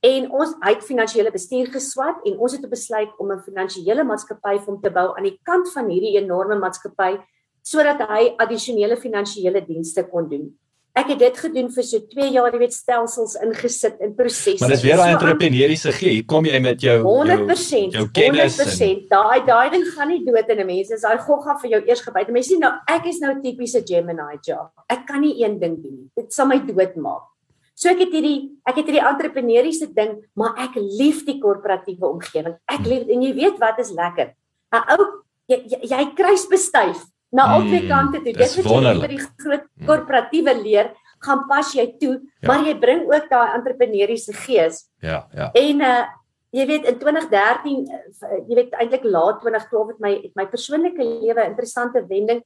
en 0.05 0.27
ons 0.37 0.57
hy 0.61 0.73
het 0.75 0.85
finansiële 0.85 1.33
bestuur 1.33 1.71
geswat 1.73 2.27
en 2.29 2.37
ons 2.39 2.53
het 2.53 2.65
besluit 2.71 3.13
om 3.19 3.33
'n 3.33 3.45
finansiële 3.47 4.05
maatskappy 4.05 4.59
vir 4.59 4.69
hom 4.73 4.81
te 4.83 4.91
bou 4.91 5.17
aan 5.17 5.25
die 5.25 5.41
kant 5.43 5.73
van 5.73 5.89
hierdie 5.89 6.19
enorme 6.21 6.59
maatskappy 6.59 7.17
sodat 7.63 8.01
hy 8.09 8.35
addisionele 8.37 8.97
finansiële 8.97 9.65
dienste 9.65 10.05
kon 10.05 10.29
doen. 10.29 10.53
Ek 10.95 11.09
het 11.09 11.19
dit 11.19 11.39
gedoen 11.43 11.71
vir 11.75 11.83
so 11.83 11.99
2 11.99 12.29
jaar, 12.31 12.53
jy 12.53 12.59
weet 12.59 12.73
stelsels 12.73 13.35
ingesit 13.43 13.97
in 13.99 14.15
prosesse. 14.15 14.63
Maar 14.63 14.77
dis 14.77 14.85
weer 14.85 14.97
daai 14.97 15.15
entrepreneursiese 15.17 15.93
gee. 15.93 16.11
Hier 16.11 16.25
kom 16.25 16.45
jy 16.47 16.61
met 16.63 16.81
jou 16.81 17.01
100%. 17.03 17.91
Jou, 17.91 18.05
jou 18.05 18.11
kennis 18.15 18.61
100%. 18.61 19.09
Daai 19.11 19.43
daai 19.49 19.71
ding 19.71 19.87
gaan 19.91 20.09
nie 20.09 20.23
dood 20.25 20.49
in 20.49 20.61
'n 20.61 20.67
mens. 20.67 20.89
Dis 20.89 21.03
daai 21.03 21.19
gogga 21.19 21.59
vir 21.63 21.71
jou 21.71 21.83
eers 21.89 22.01
gebyt. 22.01 22.31
Mense 22.31 22.49
sien 22.49 22.61
nou 22.61 22.73
ek 22.87 23.07
is 23.07 23.19
nou 23.19 23.35
tipiese 23.43 23.83
Gemini 23.83 24.39
job. 24.47 24.71
Ek 24.89 25.07
kan 25.07 25.21
nie 25.21 25.43
een 25.43 25.59
ding 25.59 25.83
doen 25.83 25.97
nie. 25.99 26.11
Dit 26.15 26.33
sal 26.33 26.47
my 26.47 26.59
doodmaak. 26.59 27.34
So 27.85 27.93
ek 27.93 28.01
het 28.07 28.15
hierdie 28.17 28.39
ek 28.65 28.79
het 28.81 28.87
hierdie 28.89 29.05
entrepreneursiese 29.05 29.91
ding, 29.93 30.17
maar 30.41 30.57
ek 30.65 30.79
lief 30.81 31.21
die 31.27 31.37
korporatiewe 31.37 32.09
omgewing. 32.09 32.57
Ek 32.65 32.87
lief 32.89 33.11
en 33.13 33.25
jy 33.27 33.33
weet 33.37 33.61
wat 33.61 33.83
is 33.83 33.93
lekker. 33.93 34.33
'n 34.73 34.85
Ou 34.97 35.05
jy, 35.53 35.59
jy, 35.69 35.79
jy 35.93 36.05
kruis 36.17 36.49
bestuif 36.49 37.05
na 37.29 37.51
albei 37.59 37.83
hmm, 37.83 37.91
kante 37.93 38.23
toe. 38.25 38.33
Dit 38.33 38.57
wat 38.57 38.89
jy 38.89 38.95
by 39.05 39.11
die 39.13 39.21
groot 39.21 39.67
korporatiewe 39.85 40.55
leer, 40.63 40.95
gaan 41.21 41.45
pas 41.51 41.75
jy 41.77 41.87
toe, 42.01 42.21
Ja. 42.41 42.49
maar 42.49 42.65
jy 42.65 42.75
bring 42.81 43.05
ook 43.05 43.29
daai 43.29 43.55
entrepreneuriese 43.59 44.33
gees. 44.33 44.89
Ja, 45.05 45.27
ja. 45.37 45.51
En 45.53 45.81
uh 45.81 46.05
jy 46.55 46.65
weet 46.71 46.85
in 46.87 46.99
2013 47.01 47.81
uh, 47.91 48.37
jy 48.47 48.55
weet 48.55 48.75
eintlik 48.79 49.03
laat 49.11 49.41
2012 49.43 49.89
het 49.91 50.01
my 50.05 50.13
het 50.23 50.35
my 50.39 50.45
persoonlike 50.47 51.03
lewe 51.03 51.43
interessante 51.51 52.05
wending. 52.07 52.45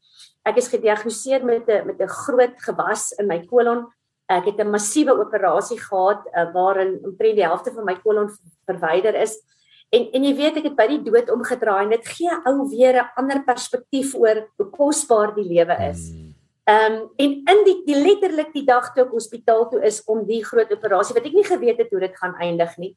Ek 0.49 0.57
is 0.57 0.71
gediagnoseer 0.73 1.45
met 1.45 1.69
'n 1.69 1.87
met 1.87 2.01
'n 2.01 2.09
groot 2.09 2.57
gewas 2.57 3.13
in 3.21 3.29
my 3.29 3.45
kolon. 3.45 3.87
Ek 4.29 4.45
het 4.45 4.59
'n 4.61 4.71
massiewe 4.71 5.15
operasie 5.17 5.79
gehad 5.81 6.27
uh, 6.27 6.53
waarin 6.53 7.01
omtrent 7.05 7.37
die 7.37 7.47
helfte 7.47 7.73
van 7.73 7.85
my 7.85 7.97
kolon 8.05 8.29
verwyder 8.67 9.15
is. 9.15 9.39
En 9.91 10.09
en 10.13 10.25
jy 10.25 10.35
weet 10.37 10.57
ek 10.61 10.65
het 10.69 10.77
by 10.77 10.87
die 10.87 11.03
dood 11.03 11.31
omgedraai 11.33 11.85
en 11.85 11.95
dit 11.97 12.07
gee 12.07 12.35
ou 12.45 12.69
weer 12.69 13.01
'n 13.01 13.11
ander 13.17 13.43
perspektief 13.45 14.15
oor 14.15 14.49
hoe 14.57 14.71
kosbaar 14.71 15.35
die 15.35 15.49
lewe 15.49 15.77
is. 15.91 16.13
Mm. 16.13 16.35
Ehm 16.69 16.93
um, 16.93 17.09
en 17.17 17.31
in 17.49 17.65
die, 17.65 17.79
die 17.87 17.97
letterlik 17.97 18.53
die 18.53 18.67
dag 18.67 18.93
toe 18.93 19.05
ek 19.07 19.15
hospitaal 19.17 19.69
toe 19.71 19.81
is 19.81 20.03
om 20.05 20.27
die 20.29 20.45
groot 20.45 20.73
operasie 20.73 21.15
wat 21.17 21.25
ek 21.25 21.33
nie 21.33 21.49
geweet 21.49 21.79
het 21.79 21.91
hoe 21.91 22.01
dit 22.01 22.17
gaan 22.17 22.35
eindig 22.37 22.77
nie, 22.77 22.93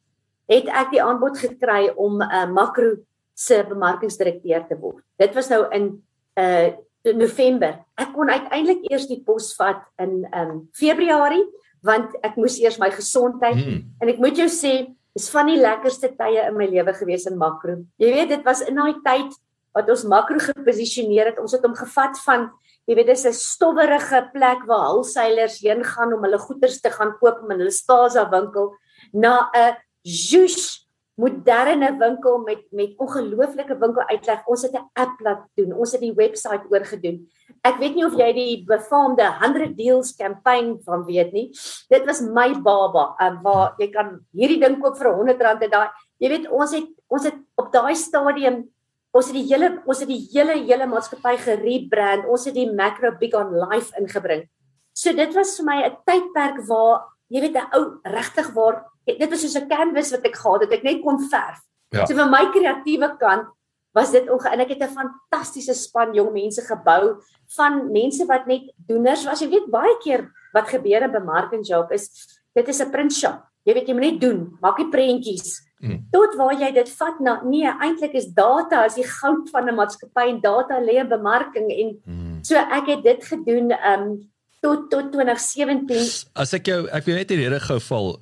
het 0.51 0.67
ek 0.67 0.91
die 0.91 1.03
aanbod 1.03 1.39
gekry 1.39 1.93
om 1.95 2.19
'n 2.19 2.27
uh, 2.27 2.51
makro 2.51 2.97
se 3.33 3.63
bemarkingsdirekteur 3.63 4.67
te 4.67 4.75
word. 4.75 5.03
Dit 5.17 5.35
was 5.35 5.49
nou 5.49 5.63
in 5.71 6.03
uh 6.35 6.71
November. 7.03 7.79
Ek 7.97 8.13
kon 8.13 8.29
uiteindelik 8.29 8.85
eers 8.91 9.07
die 9.07 9.21
pos 9.25 9.55
vat 9.57 9.81
in 9.99 10.25
ehm 10.31 10.49
um, 10.49 10.69
Februarie 10.73 11.43
want 11.83 12.13
ek 12.23 12.35
moes 12.37 12.59
eers 12.61 12.77
my 12.79 12.91
gesondheid 12.93 13.55
Mm. 13.57 13.83
en 14.01 14.09
ek 14.09 14.19
moet 14.19 14.37
jou 14.37 14.47
sê 14.47 14.93
dis 15.15 15.29
van 15.29 15.47
die 15.47 15.57
lekkerste 15.57 16.15
tye 16.17 16.47
in 16.47 16.57
my 16.57 16.67
lewe 16.67 16.93
gewees 16.93 17.25
in 17.25 17.37
makro. 17.37 17.83
Jy 17.97 18.11
weet 18.13 18.29
dit 18.29 18.43
was 18.45 18.61
in 18.61 18.75
daai 18.75 18.93
tyd 19.03 19.33
wat 19.73 19.89
ons 19.89 20.03
makro 20.03 20.37
geposisioneer 20.39 21.31
het. 21.31 21.39
Ons 21.39 21.51
het 21.53 21.63
hom 21.63 21.75
gevat 21.75 22.19
van 22.25 22.51
jy 22.87 22.95
weet 22.95 23.07
dis 23.07 23.25
'n 23.25 23.33
stowwerige 23.33 24.29
plek 24.33 24.65
waar 24.67 24.93
hulseilers 24.93 25.59
heen 25.61 25.83
gaan 25.83 26.13
om 26.13 26.23
hulle 26.23 26.37
goederes 26.37 26.81
te 26.81 26.89
gaan 26.89 27.17
koop 27.19 27.41
in 27.49 27.59
hulle 27.59 27.71
Spaza 27.71 28.29
winkel 28.29 28.75
na 29.13 29.49
'n 29.55 29.75
juice 30.03 30.85
moderne 31.19 31.97
winkel 31.99 32.37
met 32.45 32.63
met 32.71 32.93
ongelooflike 32.97 33.77
winkeluitleg. 33.77 34.45
Ons 34.47 34.61
het 34.61 34.73
'n 34.73 34.89
app 34.93 35.19
laat 35.19 35.43
doen. 35.55 35.73
Ons 35.73 35.91
het 35.91 36.01
die 36.01 36.13
webwerf 36.13 36.63
oorgedoen. 36.69 37.27
Ek 37.63 37.77
weet 37.77 37.95
nie 37.95 38.05
of 38.05 38.15
jy 38.15 38.33
die 38.33 38.63
befaamde 38.65 39.25
100 39.39 39.77
deals 39.77 40.15
campaign 40.15 40.79
van 40.83 41.05
weet 41.05 41.31
nie. 41.33 41.51
Dit 41.89 42.05
was 42.05 42.21
my 42.21 42.53
baba, 42.61 43.15
um, 43.19 43.41
waar 43.43 43.75
jy 43.77 43.91
kan 43.91 44.25
hierdie 44.33 44.59
ding 44.59 44.79
koop 44.79 44.97
vir 44.97 45.11
R100 45.11 45.61
en 45.61 45.69
daai 45.69 45.89
jy 46.19 46.29
weet 46.29 46.49
ons 46.49 46.71
het 46.71 46.87
ons 47.09 47.23
het 47.23 47.35
op 47.57 47.71
daai 47.71 47.95
stadium 47.95 48.69
ons 49.11 49.27
het 49.27 49.35
die 49.35 49.47
hele 49.47 49.81
ons 49.85 49.99
het 49.99 50.07
die 50.07 50.27
hele 50.33 50.55
hele 50.63 50.87
maatskappy 50.87 51.37
gerebrand. 51.37 52.25
Ons 52.25 52.45
het 52.45 52.55
die 52.55 52.71
Macro 52.71 53.11
Big 53.19 53.33
on 53.33 53.53
Life 53.53 53.91
ingebring. 53.99 54.47
So 54.93 55.13
dit 55.13 55.33
was 55.35 55.57
vir 55.57 55.65
my 55.65 55.77
'n 55.83 55.97
tydperk 56.05 56.67
waar 56.67 57.07
jy 57.29 57.41
weet 57.41 57.55
'n 57.55 57.69
ou 57.73 57.99
regtig 58.03 58.53
waar 58.53 58.90
dit 59.05 59.29
was 59.29 59.41
soos 59.41 59.55
'n 59.55 59.67
canvas 59.69 60.11
wat 60.11 60.25
ek 60.25 60.35
gehad 60.35 60.61
het. 60.61 60.71
Ek 60.73 60.83
net 60.83 61.01
kon 61.01 61.19
verf. 61.29 61.59
Ja. 61.91 62.05
So 62.05 62.15
vir 62.15 62.29
my 62.29 62.45
kreatiewe 62.53 63.17
kant 63.19 63.47
was 63.93 64.11
dit 64.11 64.29
onge 64.29 64.47
en 64.49 64.59
ek 64.59 64.69
het 64.69 64.83
'n 64.83 64.95
fantastiese 64.95 65.73
span 65.73 66.13
jong 66.13 66.31
mense 66.33 66.61
gebou 66.61 67.21
van 67.57 67.91
mense 67.91 68.25
wat 68.25 68.47
net 68.47 68.71
doeners 68.87 69.25
was. 69.25 69.41
Jy 69.41 69.49
weet 69.49 69.71
baie 69.71 69.97
keer 70.03 70.31
wat 70.53 70.69
gebeur 70.69 71.03
in 71.03 71.11
bemarking 71.11 71.65
job 71.67 71.91
is 71.91 72.09
dit 72.55 72.67
is 72.67 72.81
'n 72.81 72.91
print 72.91 73.13
shop. 73.13 73.43
Jy 73.65 73.73
weet 73.73 73.87
jy 73.87 73.93
moet 73.93 74.03
net 74.03 74.21
doen, 74.21 74.57
maak 74.61 74.77
die 74.77 74.89
prentjies. 74.89 75.61
Mm. 75.81 76.05
Tot 76.11 76.35
waar 76.35 76.53
jy 76.53 76.71
dit 76.73 76.89
vat 76.89 77.19
na 77.19 77.41
nee, 77.43 77.65
eintlik 77.65 78.13
is 78.13 78.25
data 78.27 78.85
as 78.85 78.95
die 78.95 79.03
goud 79.03 79.49
van 79.49 79.67
'n 79.67 79.75
maatskappy 79.75 80.29
en 80.29 80.41
data 80.41 80.79
lê 80.79 80.99
in 80.99 81.09
bemarking 81.09 81.71
en 81.71 82.01
Mm. 82.05 82.43
so 82.43 82.55
ek 82.55 82.85
het 82.87 83.03
dit 83.03 83.23
gedoen 83.23 83.71
um 83.71 84.29
tot 84.61 84.89
tot 84.91 85.11
2017 85.11 86.29
As 86.35 86.53
ek 86.53 86.65
jou 86.65 86.87
ek 86.87 87.05
wil 87.05 87.15
net 87.15 87.29
hierdie 87.29 87.59
gou 87.59 87.79
val 87.79 88.19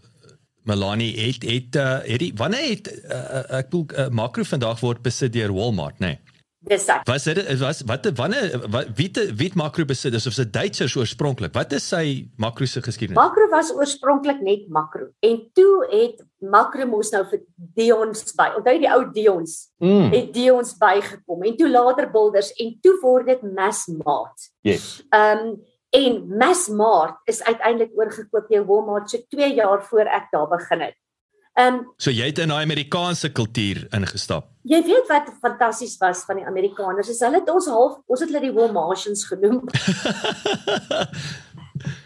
Melanie 0.69 1.11
het 1.17 1.45
het 1.47 1.79
uh, 1.79 1.99
het 2.05 2.21
die 2.21 2.33
wanneer 2.38 2.69
het 2.75 2.91
uh, 3.09 3.45
ek 3.59 3.71
bedoel 3.71 3.88
uh, 3.95 4.09
makro 4.21 4.45
vandag 4.47 4.83
word 4.85 5.01
besit 5.05 5.33
deur 5.33 5.53
Walmart 5.55 5.97
nê. 5.99 6.13
Nee. 6.15 6.39
dis 6.59 6.85
ek. 6.91 7.05
Was 7.07 7.25
dit 7.27 7.39
was 7.61 7.81
wat 7.88 8.07
wanneer 8.17 8.57
wat, 8.71 8.89
wie 8.97 9.07
te, 9.11 9.25
wie 9.39 9.47
het 9.47 9.57
makro 9.59 9.85
besit 9.88 10.15
is 10.17 10.27
of 10.27 10.35
se 10.35 10.45
Duitsers 10.49 10.95
oorspronklik. 10.99 11.53
Wat 11.55 11.73
is 11.75 11.88
sy 11.88 12.29
makro 12.41 12.67
se 12.67 12.83
geskiedenis? 12.83 13.19
Makro 13.19 13.47
was 13.53 13.71
oorspronklik 13.75 14.41
net 14.45 14.67
makro 14.73 15.09
en 15.25 15.39
toe 15.57 15.73
het 15.91 16.21
makro 16.43 16.88
mos 16.89 17.13
nou 17.15 17.23
vir 17.31 17.43
Dions 17.79 18.35
by. 18.35 18.51
Onthou 18.59 18.75
die 18.83 18.91
ou 18.91 19.01
Dions? 19.15 19.57
Mm. 19.83 20.11
Het 20.13 20.31
Dions 20.35 20.75
bygekom 20.79 21.47
en 21.47 21.57
toe 21.59 21.71
later 21.71 22.11
Builders 22.11 22.51
en 22.59 22.75
toe 22.83 22.95
word 23.01 23.31
dit 23.31 23.49
Massmart. 23.55 24.49
Yes. 24.67 24.97
Ehm 25.09 25.51
um, 25.51 25.59
en 25.89 26.38
Massmart 26.38 27.17
is 27.25 27.43
uiteindelik 27.43 27.91
oorgekoop 27.98 28.50
deur 28.50 28.65
Walmart 28.65 29.10
so 29.10 29.17
2 29.29 29.53
jaar 29.55 29.84
voor 29.84 30.05
ek 30.05 30.27
daar 30.31 30.48
begin 30.48 30.81
het. 30.81 30.98
Ehm 31.58 31.74
um, 31.74 31.93
So 31.98 32.12
jy 32.12 32.29
het 32.29 32.39
in 32.39 32.53
daai 32.53 32.63
Amerikaanse 32.63 33.31
kultuur 33.31 33.88
ingestap. 33.96 34.50
jy 34.63 34.84
weet 34.86 35.08
wat 35.08 35.31
fantasties 35.41 35.98
was 35.98 36.24
van 36.25 36.36
die 36.36 36.46
Amerikaners 36.46 37.10
is 37.10 37.19
hulle 37.19 37.39
het 37.39 37.50
ons 37.50 37.67
half 37.67 37.98
ons 38.05 38.19
het 38.19 38.29
hulle 38.29 38.41
die 38.48 38.53
Walmartians 38.53 39.25
genoem. 39.25 39.63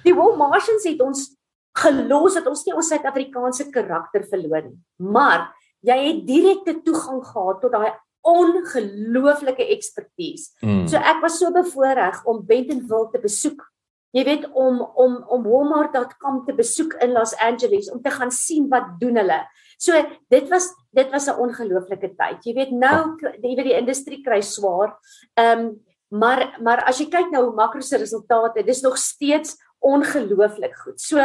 Die 0.04 0.13
Walmartians 0.13 0.84
het 0.86 1.02
ons 1.02 1.32
gelos 1.80 2.36
dat 2.38 2.48
ons 2.48 2.63
nie 2.66 2.75
ons 2.78 2.90
Suid-Afrikaanse 2.92 3.70
karakter 3.74 4.25
verloor 4.30 4.68
nie. 4.68 4.78
Maar 5.02 5.48
jy 5.84 5.98
het 6.04 6.20
direkte 6.28 6.75
toegang 6.86 7.24
gehad 7.25 7.62
tot 7.63 7.74
daai 7.74 7.94
ongelooflike 8.24 9.66
ekspertise. 9.75 10.52
Mm. 10.62 10.86
So 10.88 11.02
ek 11.02 11.24
was 11.24 11.40
so 11.42 11.52
bevoorreg 11.52 12.22
om 12.30 12.44
Bentonville 12.48 13.10
te 13.12 13.20
besoek. 13.24 13.66
Jy 14.13 14.24
weet 14.27 14.43
om 14.53 14.82
om 14.82 15.15
om 15.34 15.46
Walmart.com 15.48 16.43
te 16.46 16.53
besoek 16.53 16.93
in 17.01 17.15
Los 17.15 17.34
Angeles 17.41 17.89
om 17.91 18.01
te 18.01 18.12
gaan 18.13 18.32
sien 18.32 18.67
wat 18.70 18.91
doen 19.01 19.17
hulle. 19.17 19.39
So 19.82 19.98
dit 20.29 20.50
was 20.51 20.70
dit 20.93 21.10
was 21.10 21.27
'n 21.27 21.39
ongelooflike 21.41 22.13
tyd. 22.15 22.46
Jy 22.46 22.53
weet 22.53 22.72
nou 22.72 23.17
jy 23.41 23.55
weet 23.55 23.65
die 23.65 23.79
industrie 23.79 24.22
kry 24.24 24.41
swaar. 24.41 25.00
Ehm 25.34 25.60
um, 25.60 25.82
maar 26.13 26.58
maar 26.62 26.84
as 26.86 27.00
jy 27.00 27.10
kyk 27.10 27.32
na 27.32 27.41
hoe 27.41 27.55
makro 27.55 27.82
se 27.82 27.98
resultate, 27.98 28.63
dis 28.63 28.82
nog 28.82 28.98
steeds 28.98 29.58
ongelooflik 29.82 30.75
goed. 30.75 31.01
So 31.01 31.17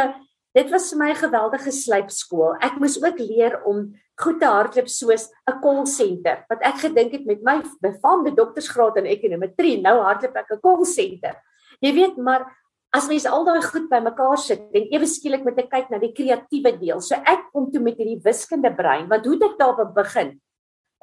dit 0.55 0.69
was 0.71 0.89
vir 0.89 0.97
my 0.97 1.09
'n 1.11 1.15
geweldige 1.15 1.71
slypskool. 1.71 2.55
Ek 2.59 2.79
moes 2.79 2.97
ook 2.97 3.19
leer 3.19 3.61
om 3.65 3.93
goed 4.15 4.39
te 4.39 4.45
hardloop 4.45 4.87
soos 4.87 5.29
'n 5.47 5.61
call 5.61 5.85
center. 5.85 6.45
Wat 6.49 6.61
ek 6.61 6.77
gedink 6.77 7.11
het 7.11 7.25
met 7.25 7.43
my 7.43 7.61
befaamde 7.81 8.33
doktorsgraad 8.35 8.97
in 8.97 9.05
ekonometrie, 9.05 9.81
nou 9.81 10.01
hardloop 10.01 10.35
ek 10.35 10.51
'n 10.51 10.59
call 10.59 10.85
center. 10.85 11.35
Jy 11.79 11.93
weet, 11.93 12.17
maar 12.17 12.58
as 12.95 13.07
mens 13.09 13.25
al 13.29 13.45
daai 13.45 13.61
goed 13.61 13.89
bymekaar 13.91 14.39
sit 14.41 14.63
en 14.73 14.87
ewe 14.95 15.07
skielik 15.09 15.43
moet 15.45 15.59
ek 15.61 15.69
kyk 15.69 15.91
na 15.93 15.99
die 16.01 16.13
kreatiewe 16.15 16.73
deel. 16.79 17.01
So 17.05 17.17
ek 17.17 17.49
kom 17.53 17.69
toe 17.73 17.81
met 17.83 17.99
hierdie 18.01 18.21
wiskunde 18.25 18.71
brein, 18.75 19.05
want 19.11 19.27
hoe 19.27 19.35
het 19.37 19.45
ek 19.51 19.59
daar 19.59 19.83
begin? 19.93 20.33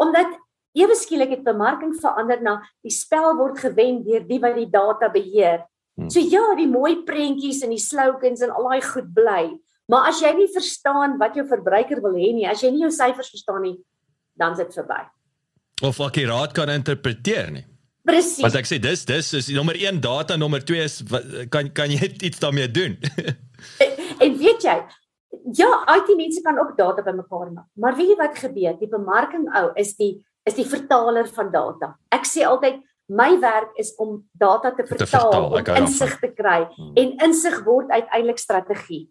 Omdat 0.02 0.34
ewe 0.76 0.96
skielik 0.98 1.32
het 1.36 1.44
bemarking 1.46 1.94
verander 2.00 2.42
na 2.42 2.58
die 2.84 2.92
spel 2.92 3.32
word 3.38 3.60
gewen 3.62 4.02
deur 4.06 4.26
die 4.26 4.40
wat 4.42 4.58
die 4.58 4.68
data 4.70 5.08
beheer. 5.12 5.62
Hmm. 5.96 6.10
So 6.12 6.20
ja, 6.20 6.42
die 6.58 6.68
mooi 6.68 7.04
prentjies 7.06 7.62
en 7.64 7.72
die 7.72 7.80
slogans 7.80 8.42
en 8.44 8.52
al 8.52 8.68
daai 8.68 8.82
goed 8.84 9.14
bly. 9.16 9.44
Maar 9.88 10.10
as 10.10 10.20
jy 10.20 10.32
nie 10.34 10.50
verstaan 10.50 11.14
wat 11.20 11.38
jou 11.38 11.46
verbruiker 11.46 12.02
wil 12.02 12.18
hê 12.18 12.32
nie, 12.34 12.48
as 12.50 12.64
jy 12.64 12.72
nie 12.74 12.82
jou 12.82 12.90
syfers 12.92 13.30
verstaan 13.30 13.62
nie, 13.62 13.76
dan 14.36 14.56
is 14.56 14.64
dit 14.64 14.74
verby. 14.74 15.04
Of 15.86 16.00
akkuraat 16.02 16.52
kan 16.56 16.72
interpreteer 16.72 17.52
nie. 17.54 17.64
Presies. 18.06 18.42
Want 18.44 18.54
ek 18.60 18.68
sê 18.70 18.78
dis 18.82 19.04
dis 19.08 19.32
is 19.40 19.48
nommer 19.54 19.74
1 19.74 20.00
data, 20.00 20.36
nommer 20.38 20.62
2 20.62 20.84
is 20.84 21.00
kan 21.50 21.70
kan 21.74 21.90
jy 21.90 22.12
iets 22.28 22.38
daarmee 22.42 22.70
doen? 22.70 22.96
En 24.16 24.36
weet 24.40 24.62
jy, 24.64 24.74
ja, 25.58 25.68
IT 25.96 26.08
mense 26.16 26.40
kan 26.44 26.58
ook 26.58 26.76
data 26.76 27.02
bymekaar 27.02 27.50
maak. 27.52 27.66
Maar 27.76 27.96
weet 27.96 28.08
jy 28.12 28.16
wat 28.20 28.38
gebeur? 28.38 28.76
Die 28.80 28.88
bemarking 28.88 29.48
ou 29.58 29.70
is 29.80 29.94
die 29.96 30.14
is 30.46 30.54
die 30.54 30.64
vertaler 30.64 31.26
van 31.34 31.50
data. 31.50 31.96
Ek 32.14 32.24
sê 32.28 32.44
altyd 32.46 32.78
my 33.08 33.38
werk 33.42 33.74
is 33.78 33.92
om 34.02 34.22
data 34.38 34.70
te 34.74 34.86
vertaal, 34.86 35.32
vertaal, 35.32 35.76
om 35.76 35.82
insig 35.82 36.14
te 36.20 36.30
kry 36.34 36.64
Hmm. 36.76 36.92
en 36.96 37.12
insig 37.28 37.60
word 37.64 37.90
uiteindelik 37.90 38.38
strategie. 38.38 39.08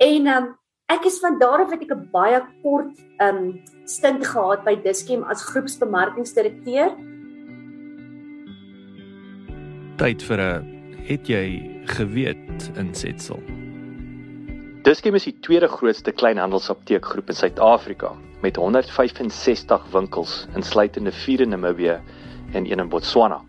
En 0.00 0.26
um, 0.26 0.48
ek 0.88 1.06
is 1.06 1.18
van 1.20 1.38
daar 1.38 1.62
af 1.64 1.70
het 1.70 1.82
ek 1.82 1.92
'n 1.94 2.08
baie 2.12 2.40
kort 2.62 2.96
um 3.20 3.60
stint 3.84 4.26
gehad 4.26 4.64
by 4.64 4.74
Dischem 4.82 5.22
as 5.24 5.44
groepsbemarkingsdirekteur. 5.52 7.11
Tyd 10.02 10.22
vir 10.26 10.40
'n 10.42 10.64
het 11.06 11.28
jy 11.30 11.46
geweet 11.86 12.64
insetsel. 12.74 13.38
Dischem 14.82 15.14
is 15.14 15.28
die 15.28 15.34
tweede 15.46 15.68
grootste 15.68 16.10
kleinhandelsapteekgroep 16.10 17.28
in 17.30 17.36
Suid-Afrika 17.38 18.10
met 18.42 18.56
165 18.56 19.84
winkels 19.92 20.48
insluitende 20.56 21.12
4 21.12 21.40
in 21.40 21.48
Namibië 21.48 22.00
en 22.52 22.66
een 22.66 22.82
in 22.82 22.88
Botswana. 22.88 23.44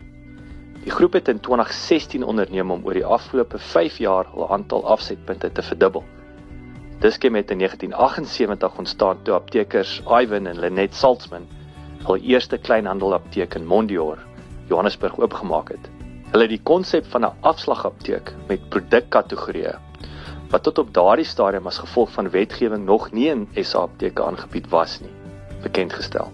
Die 0.84 0.92
groep 0.92 1.12
het 1.12 1.28
in 1.28 1.40
2016 1.40 2.22
onderneem 2.22 2.70
om 2.70 2.84
oor 2.84 2.94
die 2.94 3.04
afgelope 3.04 3.58
5 3.58 3.98
jaar 3.98 4.30
hul 4.30 4.50
aantal 4.50 4.86
afsetpunte 4.86 5.52
te 5.52 5.62
verdubbel. 5.62 6.04
Dischem 7.00 7.34
het 7.34 7.50
in 7.50 7.58
1978 7.58 8.78
ontstaan 8.78 9.22
toe 9.22 9.34
aptekers 9.34 10.02
Ivan 10.06 10.46
en 10.46 10.58
Lenet 10.58 10.94
Saltzman 10.94 11.48
hul 12.06 12.16
eerste 12.16 12.58
kleinhandelapteek 12.58 13.54
in 13.54 13.66
Mondior, 13.66 14.18
Johannesburg 14.68 15.18
oopgemaak 15.18 15.68
het. 15.68 15.93
Hulle 16.34 16.48
het 16.48 16.56
die 16.56 16.66
konsep 16.66 17.04
van 17.12 17.22
'n 17.22 17.36
afslagapteek 17.46 18.32
met 18.48 18.62
produkkategorieë 18.68 19.74
wat 20.50 20.62
tot 20.62 20.78
op 20.78 20.88
daardie 20.94 21.24
stadium 21.24 21.66
as 21.66 21.78
gevolg 21.78 22.10
van 22.10 22.30
wetgewing 22.30 22.84
nog 22.84 23.12
nie 23.12 23.28
in 23.30 23.46
SA 23.62 23.78
apteke 23.78 24.22
aangebied 24.22 24.66
was 24.68 25.00
nie, 25.00 25.14
bekend 25.62 25.92
gestel. 25.92 26.32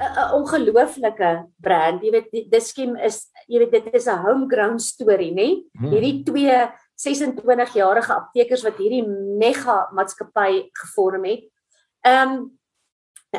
'n 0.00 0.32
ongelooflike 0.32 1.46
brand. 1.60 2.02
Jy 2.02 2.10
weet 2.10 2.50
Diskem 2.50 2.96
is 2.96 3.28
jy 3.48 3.58
weet 3.58 3.70
dit 3.72 3.94
is 3.94 4.06
'n 4.06 4.24
homegrown 4.24 4.78
storie, 4.78 5.32
nê? 5.32 5.60
Hmm. 5.78 5.90
Hierdie 5.90 6.22
twee 6.24 6.70
26 6.94 7.74
jarige 7.74 8.14
aptekers 8.14 8.62
wat 8.62 8.78
hierdie 8.78 9.06
mega 9.38 9.88
maatskappy 9.92 10.70
gevorm 10.72 11.24
het. 11.24 11.44
Ehm 12.00 12.28
um, 12.28 12.58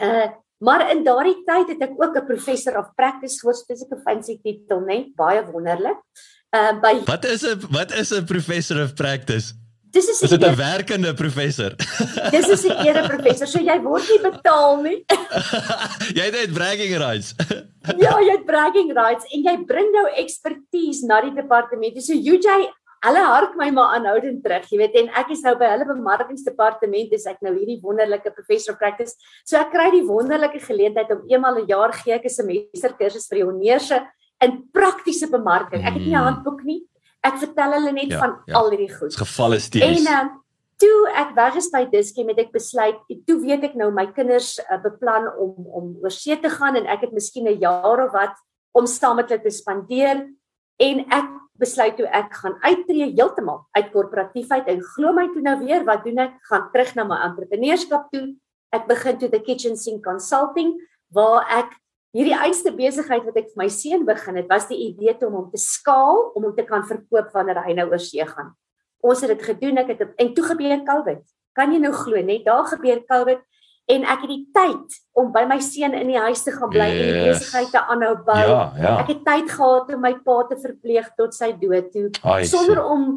uh 0.02 0.45
maar 0.58 0.92
in 0.92 1.04
daardie 1.04 1.44
tyd 1.46 1.68
het 1.74 1.82
ek 1.82 1.98
ook 1.98 2.16
'n 2.16 2.26
professor 2.26 2.78
of 2.78 2.94
practice 2.96 3.40
gehoor, 3.40 3.56
spesifiek 3.56 3.98
'n 3.98 4.02
fancy 4.06 4.40
titel, 4.44 4.82
nê? 4.82 5.12
Baie 5.16 5.44
wonderlik. 5.52 6.00
Ehm 6.50 6.76
uh, 6.76 6.82
by 6.82 7.04
Wat 7.06 7.26
is 7.26 7.44
'n 7.44 7.60
wat 7.70 7.92
is 7.92 8.12
'n 8.12 8.26
professor 8.26 8.84
of 8.84 8.94
practice? 8.94 9.54
Dis 9.96 10.08
is 10.08 10.32
'n 10.32 10.44
eer... 10.44 10.56
werkende 10.56 11.14
professor. 11.14 11.72
Dis 12.36 12.48
is 12.48 12.64
'n 12.68 12.86
ere 12.88 13.08
professor. 13.08 13.48
So 13.48 13.60
jy 13.60 13.78
word 13.82 14.08
nie 14.12 14.22
betaal 14.22 14.82
nie. 14.82 15.00
jy 16.20 16.26
het 16.36 16.54
bragging 16.54 16.96
rights. 17.00 17.32
ja, 18.04 18.14
jy 18.20 18.34
het 18.36 18.46
bragging 18.46 18.92
rights 18.98 19.24
en 19.32 19.46
jy 19.48 19.56
bring 19.70 19.96
jou 19.96 20.08
expertise 20.24 21.08
na 21.08 21.22
die 21.22 21.36
departement. 21.38 22.02
So 22.04 22.14
UJ, 22.14 22.68
hulle 23.06 23.24
hark 23.26 23.56
my 23.60 23.70
maar 23.76 23.96
aanhoudend 23.96 24.44
terug, 24.44 24.66
jy 24.72 24.80
weet, 24.82 24.96
en 25.02 25.10
ek 25.22 25.32
is 25.36 25.44
nou 25.46 25.54
by 25.60 25.70
hulle 25.74 25.88
bemarkingsdepartement, 25.90 27.12
dis 27.12 27.28
ek 27.30 27.42
nou 27.46 27.54
hierdie 27.56 27.80
wonderlike 27.84 28.32
professor 28.34 28.74
of 28.74 28.80
practice. 28.82 29.16
So 29.46 29.60
ek 29.62 29.72
kry 29.74 29.92
die 29.94 30.06
wonderlike 30.08 30.62
geleentheid 30.64 31.12
om 31.14 31.26
eenmal 31.30 31.60
'n 31.62 31.68
jaar 31.68 31.94
gee 31.94 32.14
ek 32.14 32.26
'n 32.26 32.30
semester 32.30 32.94
kursus 33.00 33.28
vir 33.30 33.46
jongeerse 33.46 34.02
in 34.42 34.64
praktiese 34.74 35.30
bemarking. 35.30 35.86
Ek 35.86 35.94
het 35.94 36.02
nie 36.02 36.14
'n 36.14 36.18
hmm. 36.18 36.28
handboek 36.30 36.64
nie. 36.64 36.82
Ek 37.24 37.38
vertel 37.38 37.72
hulle 37.74 37.92
net 37.92 38.12
ja, 38.12 38.20
van 38.20 38.38
ja. 38.46 38.54
al 38.54 38.70
hierdie 38.70 38.94
goed. 38.94 39.10
Dis 39.10 39.22
gevalle 39.22 39.60
steeds. 39.60 39.86
En 39.86 40.04
uh, 40.14 40.26
toe 40.78 40.98
ek 41.16 41.36
weg 41.36 41.56
is 41.56 41.70
by 41.72 41.86
Diskie 41.90 42.26
met 42.26 42.38
ek 42.38 42.52
besluit, 42.52 42.98
toe 43.26 43.40
weet 43.42 43.64
ek 43.64 43.76
nou 43.76 43.92
my 43.92 44.08
kinders 44.14 44.60
uh, 44.60 44.78
beplan 44.82 45.30
om 45.40 45.54
om 45.80 45.96
oor 46.04 46.12
see 46.12 46.36
te 46.38 46.50
gaan 46.50 46.76
en 46.76 46.86
ek 46.86 47.08
het 47.08 47.14
miskien 47.14 47.48
'n 47.48 47.60
jaar 47.60 48.06
of 48.06 48.12
wat 48.12 48.36
om 48.76 48.86
saam 48.86 49.16
met 49.16 49.30
hulle 49.30 49.42
te 49.42 49.50
spandeer 49.50 50.28
en 50.80 51.06
ek 51.10 51.30
besluit 51.60 51.96
toe 51.98 52.08
ek 52.12 52.34
gaan 52.42 52.58
uittreë 52.64 53.14
heeltemal 53.16 53.64
uit 53.78 53.92
korporatiefheid 53.94 54.68
en 54.72 54.84
glo 54.96 55.14
my 55.16 55.28
toe 55.34 55.44
nou 55.46 55.56
weer 55.64 55.86
wat 55.88 56.04
doen 56.04 56.26
ek 56.26 56.36
gaan 56.50 56.68
terug 56.74 56.96
na 56.98 57.08
my 57.08 57.22
entrepreneurskap 57.30 58.12
toe 58.12 58.28
ek 58.76 58.88
begin 58.90 59.20
toe 59.20 59.32
the 59.32 59.40
kitchen 59.40 59.78
sink 59.80 60.04
consulting 60.04 60.76
waar 61.16 61.46
ek 61.62 61.76
hierdie 62.16 62.36
eerste 62.36 62.72
besigheid 62.76 63.26
wat 63.28 63.40
ek 63.42 63.50
vir 63.52 63.60
my 63.60 63.68
seun 63.72 64.06
begin 64.08 64.40
het, 64.40 64.48
was 64.48 64.70
die 64.70 64.78
idee 64.88 65.16
om 65.28 65.34
hom 65.36 65.48
te 65.52 65.60
skaal 65.60 66.32
om 66.36 66.48
hom 66.48 66.54
te 66.56 66.64
kan 66.68 66.86
verkoop 66.88 67.34
wanneer 67.36 67.60
hy 67.66 67.76
nou 67.76 67.90
oor 67.92 68.00
see 68.00 68.24
gaan. 68.24 68.54
Ons 69.06 69.22
het 69.26 69.34
dit 69.34 69.44
gedoen, 69.44 69.82
ek 69.84 69.92
het 69.94 70.06
en 70.22 70.32
toe 70.36 70.46
gebeur 70.48 70.80
Covid. 70.88 71.22
Kan 71.56 71.76
jy 71.76 71.82
nou 71.84 71.92
glo 71.96 72.22
net 72.24 72.48
daar 72.48 72.64
gebeur 72.72 73.04
Covid 73.08 73.44
en 73.86 74.06
ek 74.10 74.24
het 74.26 74.32
die 74.32 74.44
tyd 74.56 74.98
om 75.18 75.30
by 75.34 75.44
my 75.50 75.60
seun 75.62 75.94
in 75.98 76.10
die 76.10 76.18
huis 76.18 76.42
te 76.46 76.54
gaan 76.56 76.72
bly 76.74 76.88
yes. 76.90 76.98
en 76.98 77.06
die 77.06 77.30
besigheid 77.30 77.72
te 77.74 77.84
aanhou 77.94 78.16
bou. 78.26 78.42
Ja, 78.42 78.64
ja. 78.82 78.94
Ek 79.04 79.12
het 79.14 79.24
tyd 79.28 79.52
gehad 79.54 79.94
om 79.94 80.02
my 80.02 80.14
pa 80.26 80.42
te 80.50 80.58
verpleeg 80.62 81.12
tot 81.20 81.38
sy 81.38 81.52
dood 81.62 81.92
toe 81.94 82.10
Ai, 82.26 82.42
sonder 82.50 82.82
om 82.82 83.14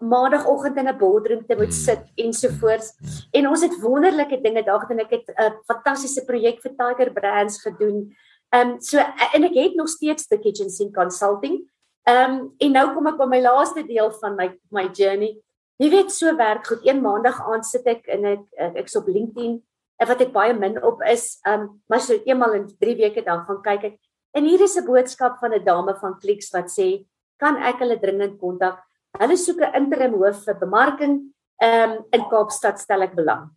maandagooggend 0.00 0.76
in 0.80 0.88
'n 0.88 0.96
boardroom 0.96 1.44
te 1.46 1.56
moet 1.56 1.72
hmm. 1.72 1.84
sit 1.84 2.04
ensovoorts. 2.16 2.92
En 3.32 3.48
ons 3.48 3.62
het 3.62 3.80
wonderlike 3.80 4.40
dinge 4.40 4.62
daar 4.64 4.80
gedoen. 4.80 5.04
Ek 5.04 5.10
het 5.10 5.28
'n 5.28 5.56
fantastiese 5.68 6.24
projek 6.24 6.60
vir 6.60 6.72
Tiger 6.76 7.12
Brands 7.12 7.60
gedoen. 7.62 8.12
Ehm 8.50 8.68
um, 8.68 8.80
so 8.80 8.98
en 9.32 9.44
ek 9.44 9.54
het 9.54 9.74
nog 9.74 9.88
steeds 9.88 10.26
the 10.28 10.38
kitchen 10.38 10.70
sink 10.70 10.94
consulting. 10.94 11.64
Ehm 12.04 12.30
um, 12.30 12.52
en 12.58 12.72
nou 12.72 12.94
kom 12.94 13.06
ek 13.06 13.16
by 13.16 13.26
my 13.26 13.40
laaste 13.40 13.86
deel 13.86 14.10
van 14.20 14.36
my 14.36 14.50
my 14.70 14.88
journey. 14.92 15.40
Jy 15.76 15.90
weet 15.90 16.12
so 16.12 16.36
werk 16.36 16.66
goed. 16.66 16.84
Een 16.84 17.00
maandag 17.00 17.40
aand 17.40 17.66
sit 17.66 17.86
ek 17.86 18.06
in 18.06 18.24
ek 18.24 18.44
ek's 18.74 18.96
op 18.96 19.06
LinkedIn 19.08 19.62
en 20.00 20.08
wat 20.08 20.22
ek 20.24 20.32
baie 20.32 20.54
min 20.56 20.78
op 20.82 21.02
is, 21.08 21.38
ehm 21.44 21.66
um, 21.66 21.66
maar 21.88 22.00
so 22.00 22.16
eenmal 22.24 22.56
in 22.56 22.66
3 22.80 22.96
weke 22.96 23.24
dan 23.24 23.44
gaan 23.46 23.62
kyk 23.62 23.84
ek. 23.92 23.96
En 24.36 24.44
hier 24.44 24.60
is 24.62 24.76
'n 24.76 24.86
boodskap 24.86 25.38
van 25.40 25.54
'n 25.54 25.64
dame 25.64 25.94
van 26.00 26.18
Clicks 26.20 26.50
wat 26.50 26.70
sê, 26.70 27.04
"Kan 27.38 27.56
ek 27.56 27.78
hulle 27.78 28.00
dringend 28.00 28.38
kontak? 28.38 28.78
Hulle 29.18 29.36
soek 29.36 29.60
'n 29.60 29.74
interim 29.74 30.14
hoof 30.14 30.44
vir 30.44 30.58
bemarking 30.58 31.34
ehm 31.62 31.90
um, 31.90 32.04
in 32.12 32.28
Kaapstad 32.30 32.78
stel 32.78 33.02
ek 33.02 33.14
belang." 33.14 33.50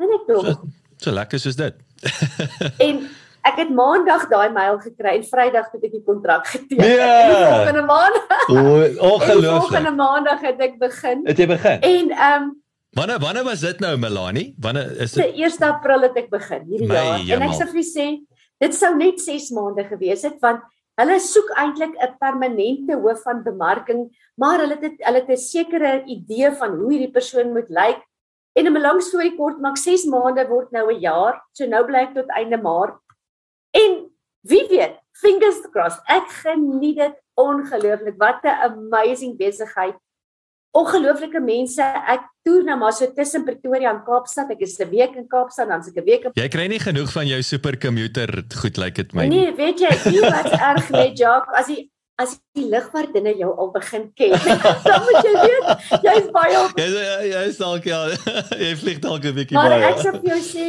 En 0.00 0.08
ek 0.08 0.26
dink 0.26 0.46
so, 0.46 0.68
so 0.96 1.10
lekker 1.10 1.38
soos 1.38 1.56
dit. 1.56 1.74
en 2.86 3.08
Ek 3.42 3.56
het 3.58 3.70
maandag 3.74 4.28
daai 4.30 4.52
mail 4.54 4.78
gekry 4.78 5.16
en 5.18 5.24
Vrydag 5.26 5.72
het 5.72 5.84
ek 5.84 5.90
die 5.90 6.02
kontrak 6.06 6.46
geteken. 6.46 6.78
Nee. 6.78 7.32
Volgende 7.50 7.82
maandag. 7.82 8.44
Ongelooflik. 9.10 9.50
Volgende 9.50 9.90
maandag 9.90 10.40
het 10.40 10.60
ek 10.60 10.78
begin. 10.78 11.26
Het 11.26 11.38
jy 11.38 11.46
begin? 11.50 11.80
En 11.80 12.10
ehm 12.10 12.42
um, 12.42 12.61
Wanneer 12.92 13.18
wanneer 13.18 13.44
was 13.44 13.60
dit 13.60 13.80
nou 13.80 13.96
Melanie? 13.96 14.54
Wanneer 14.60 14.96
is 15.00 15.12
dit? 15.12 15.34
Die 15.34 15.44
1 15.44 15.64
April 15.64 16.06
het 16.08 16.16
ek 16.16 16.30
begin 16.30 16.64
hierdie 16.68 16.88
My 16.90 17.00
jaar. 17.00 17.24
Jamal. 17.24 17.48
En 17.48 17.48
ek 17.48 17.58
sê 17.60 17.68
vir 17.72 17.86
sê 17.88 18.06
dit 18.62 18.76
sou 18.76 18.92
net 18.96 19.20
6 19.20 19.50
maande 19.56 19.84
gewees 19.88 20.22
het 20.28 20.38
want 20.44 20.62
hulle 21.00 21.18
soek 21.24 21.50
eintlik 21.58 21.94
'n 21.96 22.16
permanente 22.20 22.94
hoof 22.94 23.22
van 23.24 23.42
bemarking, 23.42 24.10
maar 24.36 24.60
hulle 24.60 24.76
het 24.76 25.00
hulle 25.00 25.20
het 25.24 25.30
'n 25.30 25.36
sekere 25.36 26.04
idee 26.04 26.52
van 26.52 26.76
hoe 26.76 26.90
hierdie 26.92 27.12
persoon 27.12 27.52
moet 27.52 27.70
lyk. 27.70 28.02
En 28.54 28.66
'n 28.68 28.80
lang 28.80 29.00
storie 29.02 29.36
kort 29.36 29.58
maak 29.60 29.76
6 29.76 30.04
maande 30.04 30.46
word 30.48 30.70
nou 30.72 30.92
'n 30.92 31.00
jaar. 31.00 31.40
So 31.52 31.66
nou 31.66 31.84
bly 31.84 32.06
ek 32.08 32.14
tot 32.14 32.28
einde 32.28 32.60
Maart 32.60 33.00
En 33.72 34.10
wie 34.44 34.66
weet, 34.68 34.98
fingers 35.16 35.60
crossed. 35.72 36.02
Ek 36.12 36.28
geniet 36.42 36.98
dit 37.00 37.14
ongelooflik. 37.40 38.18
Wat 38.20 38.44
'n 38.44 38.60
amazing 38.68 39.36
besigheid. 39.38 39.96
Ongelooflike 40.72 41.40
mense. 41.44 41.84
Ek 41.84 42.24
toer 42.46 42.64
nou 42.64 42.78
maar 42.80 42.94
so 42.96 43.06
tussen 43.12 43.44
Pretoria 43.44 43.90
en 43.92 44.00
Kaapstad. 44.06 44.50
Ek 44.54 44.62
is 44.64 44.78
'n 44.80 44.88
week 44.88 45.16
in 45.16 45.28
Kaapstad, 45.28 45.68
dan 45.68 45.82
seker 45.82 46.02
'n 46.02 46.06
week. 46.06 46.24
Jy 46.34 46.48
kry 46.48 46.66
nie 46.66 46.80
genoeg 46.80 47.12
van 47.12 47.26
jou 47.26 47.42
supercommuter 47.42 48.44
goed 48.56 48.76
lyk 48.76 48.84
like 48.84 49.02
dit 49.02 49.12
my. 49.12 49.26
Nee, 49.28 49.52
weet 49.52 49.78
jy, 49.80 49.92
jy 50.10 50.20
wat 50.20 50.48
erg 50.52 50.90
net 50.90 51.18
Jacques, 51.18 51.52
as 51.54 51.68
jy 51.68 51.88
as 52.20 52.34
die 52.56 52.66
lugvaartdinge 52.68 53.34
jou 53.38 53.50
al 53.58 53.70
begin 53.74 54.08
ken, 54.18 54.34
dan 54.86 55.04
moet 55.06 55.26
jy 55.26 55.34
weet, 55.42 55.86
jy's 56.06 56.28
baie 56.34 56.58
op. 56.60 56.74
Jy's 56.78 56.96
jy's 57.32 57.60
dalk 57.60 57.86
ja, 57.88 58.00
jy 58.64 58.72
vlieg 58.80 59.00
dalk 59.04 59.24
'n 59.24 59.36
bietjie 59.36 59.56
baie. 59.56 59.70
Maar 59.70 59.86
ek 59.92 60.02
sê 60.02 60.12
vir 60.16 60.28
jou 60.34 60.42
sê, 60.48 60.66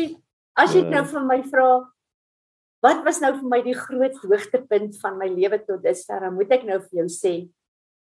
as 0.56 0.76
jy 0.76 0.86
nou 0.88 1.04
vir 1.06 1.26
my 1.28 1.39
vra, 1.50 1.68
wat 2.84 3.04
was 3.06 3.20
nou 3.24 3.34
vir 3.39 3.50
my 3.50 3.62
die 3.63 3.76
groot 3.78 4.16
hoogtepunt 4.24 4.98
van 5.02 5.20
my 5.20 5.30
lewe 5.32 5.60
tot 5.63 5.84
dusver? 5.84 6.32
Moet 6.32 6.52
ek 6.60 6.66
nou 6.68 6.80
vir 6.80 7.04
jou 7.04 7.10
sê, 7.12 7.36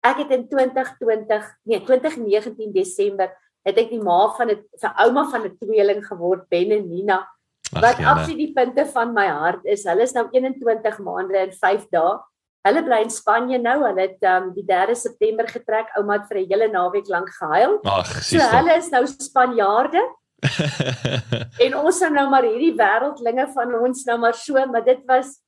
ek 0.03 0.23
het 0.23 0.33
in 0.35 0.47
2020, 0.51 1.47
nee, 1.63 1.79
2019 1.83 2.73
Desember 2.75 3.31
het 3.63 3.77
ek 3.79 3.93
die 3.93 4.01
ma 4.03 4.27
van 4.35 4.51
'n 4.51 4.59
se 4.75 4.89
ouma 5.05 5.23
van 5.31 5.45
'n 5.47 5.57
tweeling 5.57 6.03
geword, 6.05 6.49
Ben 6.49 6.71
en 6.71 6.89
Nina. 6.89 7.23
Wat 7.71 7.97
absoluut 8.03 8.37
die 8.37 8.53
punte 8.53 8.85
van 8.85 9.13
my 9.13 9.27
hart 9.27 9.65
is. 9.65 9.85
Hulle 9.87 10.05
is 10.05 10.13
nou 10.13 10.27
21 10.31 10.99
maande 10.99 11.37
en 11.37 11.51
5 11.51 11.87
dae. 11.89 12.19
Hulle 12.67 12.83
bly 12.83 12.99
in 13.03 13.09
Spanje 13.09 13.57
nou. 13.59 13.77
Hulle 13.83 14.01
het 14.01 14.23
um, 14.29 14.51
die 14.53 14.65
3 14.67 14.95
September 14.95 15.47
getrek. 15.47 15.89
Ouma 15.97 16.19
het 16.19 16.27
vir 16.29 16.37
'n 16.37 16.49
hele 16.51 16.67
naweek 16.67 17.07
lank 17.07 17.29
gehuil. 17.29 17.79
Ag, 17.83 18.23
so 18.23 18.37
hulle 18.37 18.77
is 18.77 18.89
nou 18.89 19.05
Spanjaarde. 19.07 20.03
en 21.65 21.75
ons 21.79 21.97
sou 21.97 22.09
nou 22.11 22.29
maar 22.29 22.43
hierdie 22.43 22.75
wêreldlinge 22.75 23.47
van 23.53 23.75
ons 23.79 24.03
nou 24.05 24.17
maar 24.19 24.35
so, 24.35 24.65
maar 24.65 24.83
dit 24.83 24.99
was 25.07 25.39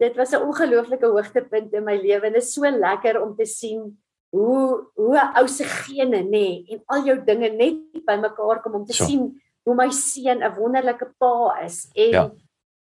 dit 0.00 0.16
was 0.16 0.32
'n 0.32 0.44
ongelooflike 0.48 1.06
hoogtepunt 1.06 1.72
in 1.72 1.84
my 1.84 1.96
lewe 1.96 2.26
en 2.26 2.32
dit 2.32 2.42
is 2.42 2.52
so 2.54 2.62
lekker 2.62 3.20
om 3.22 3.36
te 3.36 3.44
sien 3.44 3.98
hoe 4.30 4.86
hoe 4.94 5.20
ou 5.36 5.46
se 5.48 5.64
gene 5.64 6.22
nê 6.22 6.30
nee, 6.30 6.64
en 6.72 6.82
al 6.86 7.04
jou 7.04 7.18
dinge 7.24 7.50
net 7.50 8.04
bymekaar 8.06 8.62
kom 8.62 8.74
om 8.74 8.86
te 8.86 8.94
so. 8.94 9.04
sien 9.04 9.42
hoe 9.64 9.74
my 9.74 9.90
seun 9.90 10.42
'n 10.42 10.54
wonderlike 10.56 11.06
pa 11.18 11.60
is 11.64 11.88
en 11.94 12.10
ja. 12.10 12.30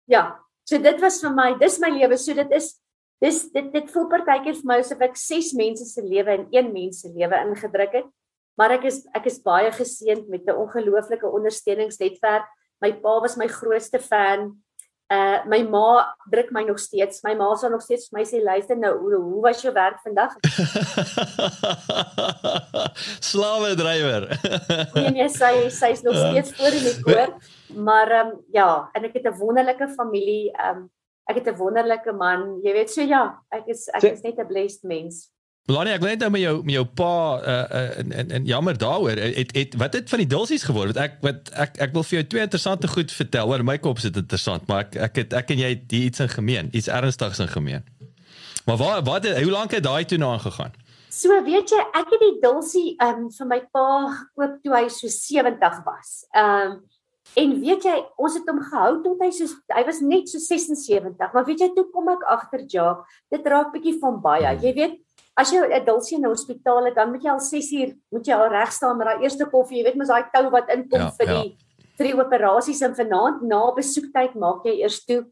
ja, 0.05 0.23
so 0.63 0.77
dit 0.77 1.01
was 1.01 1.21
vir 1.21 1.33
my, 1.33 1.57
dis 1.59 1.79
my 1.79 1.89
lewe, 1.89 2.17
so 2.17 2.33
dit 2.33 2.51
is 2.51 2.79
dis 3.21 3.51
dit 3.51 3.73
dit 3.73 3.91
voel 3.91 4.07
partykeer 4.09 4.55
vir 4.55 4.65
my 4.65 4.79
asof 4.79 5.01
ek 5.01 5.15
6 5.15 5.53
mense 5.53 5.85
se 5.85 6.01
lewe 6.01 6.33
in 6.33 6.47
een 6.51 6.73
mens 6.73 7.01
se 7.01 7.09
lewe 7.09 7.35
ingedruk 7.35 7.93
het 7.93 8.09
maar 8.61 8.75
ek 8.77 8.87
is 8.89 9.01
ek 9.17 9.25
is 9.31 9.39
baie 9.43 9.71
geseënd 9.73 10.27
met 10.29 10.45
'n 10.45 10.57
ongelooflike 10.63 11.27
ondersteuningsnetwerk. 11.27 12.45
My 12.81 12.91
pa 12.93 13.19
was 13.21 13.37
my 13.37 13.47
grootste 13.47 13.99
fan. 13.99 14.61
Uh 15.11 15.43
my 15.51 15.59
ma 15.67 16.07
druk 16.31 16.53
my 16.55 16.61
nog 16.63 16.77
steeds. 16.79 17.19
My 17.25 17.33
ma 17.35 17.49
sê 17.59 17.67
nog 17.69 17.81
steeds 17.83 18.07
vir 18.07 18.21
my 18.21 18.23
sê 18.29 18.39
luister 18.39 18.77
nou 18.79 18.93
hoe, 18.95 19.17
hoe 19.19 19.41
was 19.43 19.63
jou 19.63 19.73
werk 19.75 19.99
vandag? 20.05 20.37
Slawe 23.31 23.73
drywer. 23.75 24.29
nee 24.95 25.11
nee, 25.17 25.27
sy 25.27 25.67
sy 25.67 25.91
is 25.97 26.05
nog 26.07 26.15
steeds 26.15 26.55
voor 26.55 26.79
in 26.79 26.87
die 26.87 26.95
koor. 27.03 27.35
Maar 27.75 28.15
ehm 28.21 28.31
um, 28.31 28.39
ja, 28.55 28.69
en 28.95 29.09
ek 29.09 29.19
het 29.19 29.27
'n 29.27 29.39
wonderlike 29.43 29.91
familie. 29.99 30.47
Ehm 30.55 30.85
um, 30.85 30.89
ek 31.27 31.43
het 31.43 31.51
'n 31.51 31.59
wonderlike 31.59 32.15
man. 32.15 32.63
Jy 32.63 32.79
weet 32.79 32.95
so 32.95 33.03
ja, 33.03 33.35
ek 33.51 33.67
is 33.67 33.91
ek 33.91 34.15
is 34.15 34.23
net 34.23 34.39
'n 34.39 34.47
blessed 34.47 34.87
mens. 34.87 35.27
Melanie, 35.69 35.93
ek 35.93 36.01
wil 36.01 36.09
net 36.09 36.23
nou 36.23 36.31
met 36.33 36.41
jou 36.41 36.53
met 36.65 36.73
jou 36.73 36.85
pa 36.97 37.13
uh, 37.37 37.55
uh 37.79 37.99
en, 38.01 38.13
en 38.17 38.31
en 38.37 38.45
jammer 38.49 38.77
daaroor. 38.81 39.19
Het, 39.21 39.51
het 39.55 39.75
wat 39.77 39.93
het 39.93 40.09
van 40.09 40.23
die 40.23 40.29
dulsies 40.29 40.65
geword? 40.65 40.97
Ek 40.97 41.19
wat 41.21 41.51
ek 41.53 41.77
ek 41.85 41.93
wil 41.93 42.05
vir 42.07 42.17
jou 42.17 42.27
twee 42.33 42.45
interessante 42.47 42.89
goed 42.89 43.13
vertel. 43.13 43.51
Oor 43.51 43.63
my 43.63 43.77
kop 43.77 44.01
is 44.01 44.07
dit 44.09 44.17
interessant, 44.23 44.65
maar 44.67 44.87
ek 44.87 44.97
ek 45.09 45.19
het 45.21 45.35
ek 45.37 45.53
en 45.53 45.61
jy 45.61 45.73
het 45.75 45.93
iets 45.99 46.23
in 46.25 46.31
gemeen, 46.33 46.71
iets 46.73 46.89
ernstigs 46.89 47.43
in 47.45 47.51
gemeen. 47.51 47.85
Maar 48.65 48.77
waar 48.81 49.03
wat 49.05 49.27
hoe 49.29 49.51
lank 49.53 49.77
het 49.77 49.85
daai 49.85 50.05
toe 50.05 50.17
nou 50.17 50.31
aangegaan? 50.33 50.73
So 51.11 51.37
weet 51.45 51.69
jy, 51.69 51.83
ek 51.99 52.09
het 52.09 52.21
die 52.23 52.37
dulsie 52.41 52.87
um 53.03 53.27
vir 53.35 53.47
my 53.53 53.59
pa 53.75 53.85
gekoop 54.15 54.57
toe 54.63 54.73
hy 54.73 54.87
so 54.89 55.11
70 55.11 55.83
was. 55.85 56.23
Um 56.33 56.79
en 57.37 57.53
weet 57.61 57.85
jy, 57.85 57.95
ons 58.19 58.33
het 58.35 58.49
hom 58.49 58.59
gehou 58.65 58.95
tot 59.05 59.21
hy 59.23 59.29
so 59.35 59.45
hy 59.71 59.85
was 59.87 60.01
net 60.01 60.31
so 60.31 60.41
76, 60.41 61.35
maar 61.35 61.45
weet 61.47 61.61
jy, 61.63 61.69
toe 61.75 61.85
kom 61.93 62.09
ek 62.11 62.25
agter 62.33 62.65
ja, 62.73 62.87
dit 63.31 63.45
raak 63.53 63.69
bietjie 63.75 63.99
van 64.01 64.17
baie. 64.23 64.49
Hmm. 64.49 64.65
Jy 64.65 64.73
weet, 64.79 64.97
as 65.37 65.51
jy 65.51 65.59
'n 65.61 65.85
dulsie 65.85 66.17
in 66.17 66.25
'n 66.25 66.29
hospitaal 66.29 66.85
het, 66.85 66.95
dan 66.95 67.11
moet 67.11 67.23
jy 67.23 67.29
al 67.29 67.39
6 67.39 67.71
uur 67.71 67.95
moet 68.11 68.25
jy 68.27 68.33
al 68.33 68.49
reg 68.49 68.71
staan 68.71 68.97
met 68.97 69.07
daai 69.07 69.23
eerste 69.23 69.45
koffie, 69.45 69.77
jy 69.77 69.83
weet 69.83 69.95
mos 69.95 70.07
daai 70.07 70.25
tou 70.33 70.49
wat 70.49 70.69
inkom 70.69 70.99
ja, 70.99 71.11
vir 71.11 71.27
ja. 71.27 71.41
die 71.41 71.57
vir 71.97 72.07
die 72.07 72.17
operasies 72.17 72.81
en 72.81 72.95
vanaand 72.95 73.41
na 73.41 73.71
besoektyd 73.71 74.35
maak 74.35 74.65
jy 74.65 74.81
eers 74.81 75.05
toe 75.05 75.25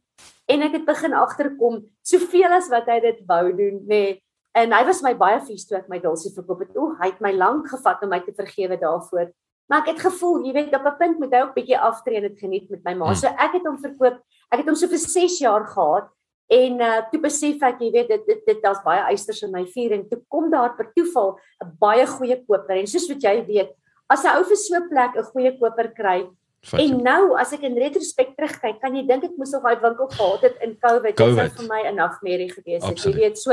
en 0.47 0.61
ek 0.61 0.73
het 0.73 0.85
begin 0.85 1.13
agterkom 1.13 1.85
soveel 2.03 2.51
as 2.51 2.69
wat 2.69 2.87
hy 2.87 2.99
dit 2.99 3.19
wou 3.27 3.51
doen, 3.51 3.79
nê. 3.85 3.87
Nee, 3.87 4.21
En 4.57 4.73
hy 4.73 4.81
was 4.87 5.03
my 5.05 5.13
baie 5.17 5.39
vies 5.45 5.67
toe 5.67 5.77
ek 5.77 5.89
my 5.91 5.99
dulsie 6.01 6.31
verkoop 6.33 6.63
het. 6.65 6.73
Oek, 6.77 6.97
hy 7.01 7.11
het 7.11 7.21
my 7.23 7.31
lank 7.37 7.69
gevat 7.69 8.01
om 8.05 8.11
my 8.13 8.19
te 8.25 8.33
vergewe 8.35 8.79
daarvoor. 8.81 9.29
Maar 9.69 9.83
ek 9.83 9.91
het 9.93 10.01
gevoel, 10.07 10.47
jy 10.47 10.53
weet, 10.55 10.73
op 10.73 10.87
'n 10.89 10.97
punt 10.97 11.19
moet 11.19 11.33
hy 11.33 11.41
ook 11.43 11.53
bietjie 11.53 11.77
aftree 11.77 12.17
en 12.17 12.25
dit 12.25 12.39
geniet 12.39 12.69
met 12.69 12.83
my 12.83 12.93
ma. 12.93 13.05
Hmm. 13.05 13.15
So 13.15 13.27
ek 13.27 13.53
het 13.53 13.65
hom 13.65 13.77
verkoop. 13.77 14.17
Ek 14.51 14.59
het 14.59 14.65
hom 14.65 14.75
so 14.75 14.87
vir 14.87 14.97
6 14.97 15.39
jaar 15.39 15.65
gehad 15.65 16.09
en 16.49 16.81
uh 16.81 17.01
toe 17.11 17.21
besef 17.21 17.61
ek, 17.61 17.81
jy 17.83 17.91
weet, 17.93 18.09
dit 18.09 18.25
dit 18.25 18.41
dit 18.45 18.61
daar's 18.63 18.81
baie 18.85 19.01
eisters 19.11 19.43
in 19.45 19.53
my 19.53 19.65
vuur 19.69 19.93
en 19.97 20.07
toe 20.09 20.19
kom 20.27 20.49
daar 20.51 20.75
per 20.77 20.91
toeval 20.95 21.37
'n 21.63 21.71
baie 21.79 22.05
goeie 22.07 22.37
koper. 22.47 22.77
En 22.77 22.87
soos 22.87 23.07
wat 23.09 23.21
jy 23.23 23.45
weet, 23.45 23.71
as 24.09 24.23
'n 24.23 24.37
ou 24.37 24.43
vir 24.43 24.57
so 24.57 24.75
'n 24.75 24.89
plek 24.89 25.15
'n 25.15 25.29
goeie 25.31 25.53
koper 25.59 25.93
kry, 25.93 26.27
Vat 26.61 26.81
en 26.83 26.97
nou 27.03 27.37
as 27.39 27.53
ek 27.53 27.63
in 27.63 27.77
retrospek 27.79 28.35
terugkyk, 28.35 28.81
kan 28.81 28.95
jy 28.95 29.05
dink 29.07 29.23
ek 29.23 29.37
moes 29.37 29.53
nog 29.55 29.63
uit 29.63 29.81
winkel 29.81 30.07
gehad 30.11 30.41
het 30.41 30.57
in 30.61 30.75
COVID. 30.75 31.15
COVID. 31.15 31.15
Dit 31.15 31.55
sou 31.55 31.61
vir 31.61 31.67
my 31.69 31.81
'n 31.87 31.95
nagmerrie 31.95 32.51
gewees 32.51 32.83
het. 32.83 32.99
Jy 32.99 33.13
weet, 33.13 33.37
so 33.37 33.51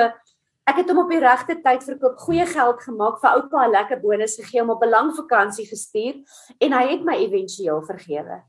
Ek 0.66 0.81
het 0.81 0.88
hom 0.90 1.05
op 1.05 1.11
die 1.12 1.20
regte 1.22 1.55
tyd 1.62 1.85
verkoop, 1.87 2.16
goeie 2.26 2.44
geld 2.50 2.81
gemaak 2.83 3.20
vir 3.22 3.37
oupa 3.38 3.66
'n 3.66 3.70
lekker 3.70 4.00
bonus 4.02 4.35
gegee 4.35 4.62
om 4.62 4.70
op 4.74 4.83
'n 4.83 4.90
lang 4.90 5.12
vakansie 5.14 5.66
gestuur 5.66 6.14
en 6.59 6.72
hy 6.74 6.85
het 6.90 7.05
my 7.07 7.14
éventueel 7.22 7.83
vergewe. 7.87 8.42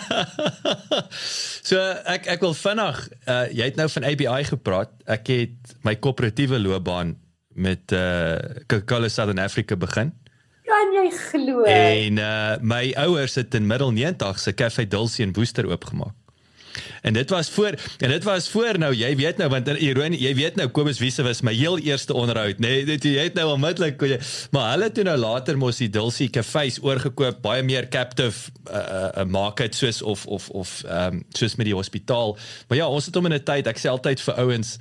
so 1.68 1.76
ek 2.08 2.24
ek 2.26 2.40
wil 2.40 2.54
vinnig 2.54 3.08
uh, 3.28 3.52
jy 3.52 3.68
het 3.68 3.76
nou 3.76 3.88
van 3.88 4.04
ABI 4.04 4.44
gepraat. 4.48 4.90
Ek 5.04 5.28
het 5.28 5.76
my 5.84 5.94
koöperatiewe 5.96 6.58
loopbaan 6.58 7.18
met 7.52 7.92
uh 7.92 8.40
Coca-Cola 8.66 9.08
Southern 9.08 9.44
Africa 9.44 9.76
begin. 9.76 10.16
Kan 10.64 10.92
jy 10.94 11.10
glo? 11.10 11.68
En 11.68 12.16
uh 12.16 12.56
my 12.62 12.94
ouers 12.96 13.34
het 13.34 13.54
in 13.54 13.66
middel 13.66 13.92
90 13.92 14.38
se 14.38 14.54
Cafe 14.54 14.88
Dulcie 14.88 15.26
in 15.26 15.36
Woester 15.36 15.68
oopgemaak. 15.68 16.16
En 17.02 17.12
dit 17.12 17.30
was 17.30 17.50
voor 17.50 17.74
en 17.98 18.10
dit 18.10 18.24
was 18.24 18.48
voor 18.48 18.78
nou 18.78 18.94
jy 18.94 19.16
weet 19.16 19.38
nou 19.40 19.48
want 19.50 19.68
ironie 19.68 20.20
jy 20.20 20.34
weet 20.34 20.56
nou 20.56 20.68
Kobus 20.68 20.98
Wiese 20.98 21.22
was 21.22 21.42
my 21.46 21.54
heel 21.54 21.78
eerste 21.78 22.14
onderhoud 22.14 22.60
nê 22.62 22.72
nee, 22.86 22.98
jy 22.98 23.26
het 23.28 23.34
nou 23.38 23.48
onmiddellik 23.54 24.00
maar 24.50 24.72
hulle 24.74 24.90
toe 24.92 25.04
nou 25.04 25.16
later 25.16 25.58
mos 25.58 25.80
die 25.82 25.90
Dulcie 25.90 26.30
Cafés 26.30 26.78
oorgekoop 26.82 27.42
baie 27.42 27.62
meer 27.62 27.88
captive 27.88 28.50
'n 28.50 28.74
uh, 28.74 29.08
uh, 29.16 29.24
market 29.24 29.74
soos 29.74 30.02
of 30.02 30.26
of 30.26 30.48
of 30.50 30.82
ehm 30.84 31.14
um, 31.14 31.22
soos 31.32 31.56
met 31.56 31.66
die 31.66 31.74
hospitaal. 31.74 32.36
Maar 32.68 32.78
ja 32.78 32.88
ons 32.88 33.06
het 33.06 33.14
hom 33.14 33.26
in 33.26 33.34
'n 33.34 33.44
tyd 33.44 33.66
ek 33.66 33.78
sê 33.78 33.88
altyd 33.88 34.20
vir 34.20 34.34
ouens 34.34 34.78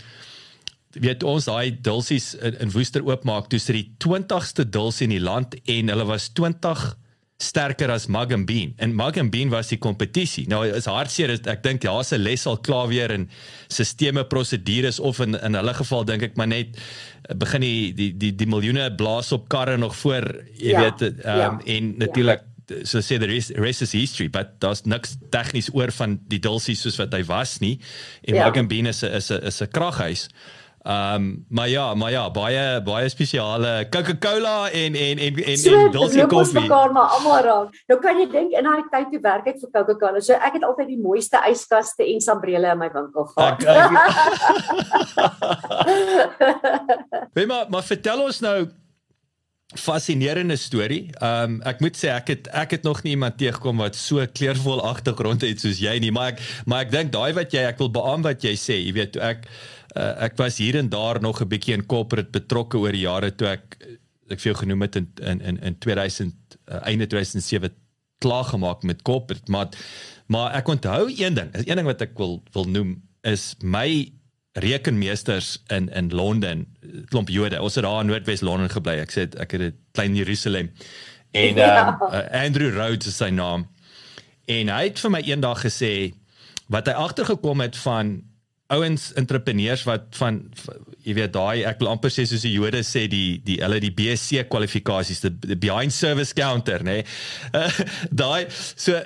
weet 0.91 1.23
ons 1.23 1.45
daai 1.45 1.81
Dulcies 1.81 2.33
in, 2.35 2.59
in 2.59 2.71
Woester 2.71 3.03
oopmaak 3.05 3.49
toe 3.49 3.59
sit 3.59 3.75
die 3.75 3.91
20ste 4.05 4.69
Dulcie 4.69 5.05
in 5.05 5.15
die 5.17 5.23
land 5.23 5.55
en 5.65 5.89
hulle 5.89 6.05
was 6.05 6.29
20 6.33 6.97
sterker 7.39 7.87
as 7.91 8.07
Mug 8.11 8.33
and 8.35 8.45
Bean. 8.45 8.73
En 8.77 8.95
Mug 8.95 9.17
and 9.17 9.31
Bean 9.31 9.49
was 9.49 9.71
die 9.71 9.79
kompetisie. 9.79 10.43
Nou 10.51 10.65
is 10.67 10.89
hartseer 10.91 11.31
is 11.31 11.45
ek 11.47 11.63
dink 11.63 11.85
daar's 11.85 12.11
'n 12.11 12.19
les 12.19 12.45
al 12.45 12.59
klaar 12.59 12.87
weer 12.87 13.11
in 13.11 13.29
sisteme 13.67 14.25
prosedures 14.25 14.99
of 14.99 15.19
in 15.19 15.35
in 15.39 15.55
hulle 15.55 15.73
geval 15.73 16.03
dink 16.03 16.21
ek 16.21 16.35
maar 16.35 16.47
net 16.47 16.75
eh, 16.75 17.35
begin 17.35 17.61
die 17.61 17.93
die 17.93 18.11
die, 18.17 18.35
die 18.35 18.47
miljoene 18.47 18.91
blaas 18.95 19.31
op 19.31 19.47
karre 19.47 19.77
nog 19.77 19.95
voor 19.95 20.43
jy 20.57 20.75
ja, 20.75 20.81
weet 20.81 21.01
um, 21.01 21.15
ja, 21.23 21.59
en 21.65 21.97
natuurlik 21.97 22.43
ja. 22.67 22.83
so 22.83 22.99
sê 22.99 23.17
the 23.17 23.25
rest, 23.25 23.51
rest 23.55 23.81
is 23.81 23.91
history 23.91 24.29
but 24.29 24.59
daar's 24.59 24.83
niks 24.83 25.15
tegnies 25.31 25.69
oor 25.73 25.91
van 25.91 26.19
die 26.27 26.39
dulsie 26.39 26.75
soos 26.75 26.99
wat 26.99 27.13
hy 27.13 27.23
was 27.23 27.59
nie. 27.59 27.79
En 28.27 28.35
ja. 28.35 28.45
Mug 28.45 28.57
and 28.57 28.67
Bean 28.67 28.85
is 28.85 29.01
'n 29.03 29.15
is 29.15 29.31
'n 29.31 29.43
is 29.47 29.61
'n 29.61 29.71
kraghuis. 29.71 30.27
Ehm 30.27 30.58
um, 30.83 31.45
maar 31.49 31.69
ja, 31.69 31.93
maar 31.93 32.11
ja, 32.11 32.31
baie 32.31 32.81
baie 32.81 33.09
spesiale 33.09 33.87
Coca-Cola 33.89 34.69
en 34.69 34.95
en 34.95 35.17
en 35.17 35.35
en 35.43 35.57
so, 35.57 35.73
en 35.73 35.91
Dulce 35.91 36.25
koffie. 36.25 36.37
Ons 36.37 36.51
mekaar 36.51 36.91
maar 36.91 37.09
almal 37.17 37.41
raak. 37.43 37.79
Nou 37.87 37.99
kan 37.99 38.19
jy 38.19 38.27
dink 38.31 38.51
in 38.55 38.63
daai 38.63 38.83
tyd 38.91 39.11
toe 39.11 39.21
werk 39.21 39.47
ek 39.51 39.59
vir 39.59 39.69
Coca-Cola. 39.75 40.23
So 40.23 40.33
ek 40.33 40.59
het 40.59 40.63
altyd 40.63 40.87
die 40.93 40.99
mooiste 41.01 41.41
yskaste 41.51 42.07
en 42.07 42.21
sambrele 42.23 42.71
in 42.71 42.79
my 42.79 42.89
winkel 42.93 43.27
gehad. 43.33 43.63
Wie 47.33 47.47
maar 47.51 47.65
maar 47.69 47.83
vertel 47.83 48.23
ons 48.23 48.39
nou 48.45 48.59
fascinerende 49.77 50.55
storie. 50.57 51.09
Ehm 51.19 51.43
um, 51.43 51.57
ek 51.69 51.81
moet 51.83 51.97
sê 51.97 52.09
ek 52.09 52.31
het 52.33 52.47
ek 52.57 52.71
het 52.77 52.87
nog 52.87 53.03
nie 53.03 53.13
iemand 53.13 53.37
teëgekom 53.37 53.83
wat 53.83 53.95
so 53.95 54.23
kleurvol 54.33 54.81
agtergrond 54.81 55.45
het 55.45 55.61
soos 55.61 55.77
jy 55.83 55.99
nie, 56.01 56.11
maar 56.11 56.33
ek 56.33 56.41
maar 56.65 56.87
ek 56.87 56.95
dink 56.95 57.13
daai 57.13 57.35
wat 57.37 57.53
jy 57.53 57.67
ek 57.69 57.77
wil 57.83 57.91
beamoen 57.93 58.25
wat 58.31 58.41
jy 58.43 58.55
sê, 58.57 58.79
jy 58.81 58.95
weet, 58.97 59.19
ek 59.21 59.45
uh, 59.95 60.21
ek 60.25 60.37
was 60.37 60.57
hier 60.57 60.77
en 60.77 60.89
daar 60.89 61.21
nog 61.21 61.41
'n 61.41 61.47
bietjie 61.47 61.73
in 61.73 61.85
corporate 61.85 62.29
betrokke 62.31 62.77
oor 62.77 62.91
die 62.91 63.07
jare 63.07 63.35
toe 63.35 63.47
ek 63.47 63.77
ek 64.29 64.39
vir 64.39 64.51
jou 64.51 64.57
genoem 64.61 64.81
het 64.81 64.95
in 64.95 65.07
in 65.21 65.41
in, 65.41 65.61
in 65.61 65.77
2000 65.77 66.33
uh, 66.67 66.81
einde 66.85 67.07
2007 67.07 67.73
klaar 68.19 68.43
gemaak 68.43 68.83
met 68.83 69.01
corporate 69.01 69.51
maar 69.51 69.67
maar 70.27 70.53
ek 70.53 70.67
onthou 70.67 71.09
een 71.09 71.33
ding 71.33 71.49
een 71.53 71.75
ding 71.75 71.87
wat 71.87 72.01
ek 72.01 72.17
wil 72.17 72.43
wil 72.53 72.65
noem 72.65 73.01
is 73.21 73.55
my 73.61 74.11
rekenmeesters 74.59 75.63
in 75.67 75.89
in 75.89 76.09
Londen 76.09 76.67
klomp 77.09 77.29
Jode. 77.29 77.61
Ons 77.61 77.75
het 77.75 77.83
daar 77.83 78.01
in 78.01 78.07
Noordwes 78.07 78.41
Londen 78.41 78.69
gebly. 78.69 78.97
Ek 79.03 79.11
sê 79.11 79.27
ek 79.37 79.51
het 79.51 79.61
'n 79.61 79.77
klein 79.91 80.15
Jerusalem. 80.15 80.71
En 81.31 81.55
ja. 81.61 81.99
um, 82.01 82.13
uh, 82.13 82.43
Andrew 82.45 82.73
Rhodes 82.73 83.07
is 83.07 83.17
sy 83.17 83.29
naam. 83.29 83.67
En 84.45 84.67
hy 84.67 84.83
het 84.83 84.99
vir 84.99 85.11
my 85.11 85.21
eendag 85.21 85.61
gesê 85.61 86.13
wat 86.67 86.87
hy 86.87 86.93
agtergekom 86.93 87.61
het 87.61 87.77
van 87.77 88.23
ouens 88.69 89.09
entrepreneurs 89.17 89.83
wat 89.87 90.11
van 90.19 90.39
jy 91.05 91.15
weet 91.17 91.33
daai 91.33 91.63
ek 91.69 91.79
wil 91.81 91.89
amper 91.93 92.13
sê 92.13 92.25
soos 92.29 92.45
die 92.45 92.53
Jode 92.53 92.83
sê 92.85 93.07
die 93.09 93.39
die 93.45 93.57
hulle 93.63 93.79
die 93.81 93.93
BSc 93.95 94.45
kwalifikasies 94.51 95.23
die, 95.25 95.31
die 95.53 95.57
behind 95.57 95.95
service 95.95 96.35
counter 96.37 96.85
nê 96.85 96.99
nee? 96.99 97.07
uh, 97.57 97.71
daai 98.21 98.45
so 98.51 98.99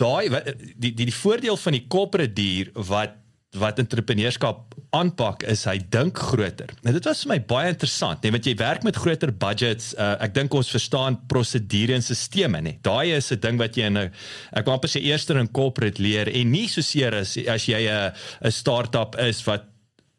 daai 0.00 0.30
die 0.76 0.94
die 0.94 1.10
die 1.10 1.18
voordeel 1.18 1.60
van 1.60 1.76
die 1.76 1.84
corporate 1.92 2.36
dier 2.38 2.72
wat 2.88 3.20
wat 3.58 3.78
entrepreneurskap 3.78 4.74
aanpak 4.94 5.44
is 5.50 5.64
hy 5.68 5.76
dink 5.92 6.18
groter. 6.30 6.70
Nou 6.86 6.94
dit 6.94 7.06
was 7.08 7.22
vir 7.24 7.32
my 7.34 7.38
baie 7.50 7.72
interessant, 7.72 8.22
net 8.22 8.34
want 8.34 8.46
jy 8.48 8.54
werk 8.60 8.86
met 8.86 8.98
groter 8.98 9.32
budgets. 9.34 9.92
Uh, 9.94 10.14
ek 10.24 10.34
dink 10.36 10.54
ons 10.54 10.70
verstaan 10.74 11.18
prosedure 11.30 11.94
en 11.94 12.02
stelsels, 12.04 12.62
nê. 12.64 12.76
Daai 12.82 13.14
is 13.16 13.32
'n 13.32 13.40
ding 13.40 13.58
wat 13.58 13.76
jy 13.76 13.86
in 13.86 13.98
'n 13.98 14.10
ek 14.52 14.64
wil 14.64 14.74
amper 14.74 14.88
sê 14.88 15.02
eerster 15.02 15.36
in 15.36 15.48
corporate 15.48 16.02
leer 16.02 16.28
en 16.28 16.50
nie 16.50 16.68
so 16.68 16.80
seer 16.80 17.14
as 17.14 17.36
as 17.36 17.66
jy 17.66 17.86
'n 17.86 18.12
'n 18.42 18.50
startup 18.50 19.16
is 19.18 19.44
wat 19.46 19.64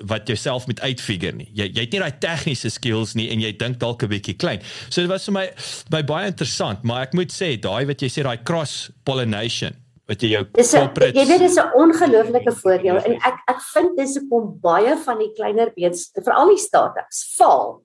wat 0.04 0.28
jouself 0.28 0.68
met 0.68 0.82
uitfigure 0.82 1.32
nie. 1.32 1.50
Jy 1.54 1.72
jy 1.74 1.82
het 1.82 1.92
nie 1.92 2.00
daai 2.00 2.20
tegniese 2.20 2.70
skills 2.70 3.16
nie 3.16 3.30
en 3.32 3.40
jy 3.40 3.52
dink 3.58 3.80
dalk 3.80 4.04
'n 4.04 4.10
bietjie 4.10 4.38
klein. 4.38 4.60
So 4.90 5.02
dit 5.02 5.10
was 5.10 5.26
vir 5.26 5.34
my 5.34 5.50
by 5.90 6.02
baie 6.04 6.28
interessant, 6.28 6.84
maar 6.84 7.04
ek 7.04 7.14
moet 7.14 7.32
sê 7.32 7.60
daai 7.60 7.86
wat 7.86 8.02
jy 8.02 8.10
sê 8.10 8.24
daai 8.24 8.44
cross 8.44 8.92
pollination 9.04 9.76
wat 10.10 10.22
jy 10.22 10.32
jou 10.36 10.44
corporate 10.46 11.18
Jy 11.18 11.26
weet 11.30 11.44
dis 11.46 11.58
'n 11.58 11.72
ongelooflike 11.82 12.54
voordeel 12.62 12.98
en 12.98 13.14
ek 13.30 13.38
ek 13.50 13.62
vind 13.74 13.98
dis 13.98 14.18
hoekom 14.18 14.60
baie 14.62 14.96
van 15.06 15.18
die 15.20 15.34
kleiner 15.34 15.72
beets 15.76 16.12
veral 16.14 16.50
die 16.54 16.62
startups 16.62 17.36
faal. 17.38 17.82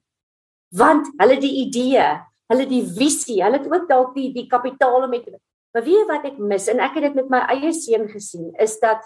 Want 0.72 1.06
hulle 1.18 1.40
die 1.40 1.66
idee, 1.66 2.04
hulle 2.50 2.66
die 2.66 2.84
visie, 2.84 3.42
hulle 3.42 3.58
het 3.58 3.70
ook 3.72 3.88
dalk 3.88 4.14
die 4.14 4.32
die 4.32 4.46
kapitaal 4.46 5.02
om 5.04 5.10
met 5.10 5.26
Maar 5.72 5.84
weet 5.86 6.08
wat 6.10 6.24
ek 6.26 6.38
mis 6.38 6.66
en 6.68 6.80
ek 6.82 6.98
het 6.98 7.04
dit 7.08 7.18
met 7.20 7.30
my 7.30 7.40
eie 7.54 7.70
seun 7.72 8.08
gesien 8.10 8.50
is 8.58 8.78
dat 8.82 9.04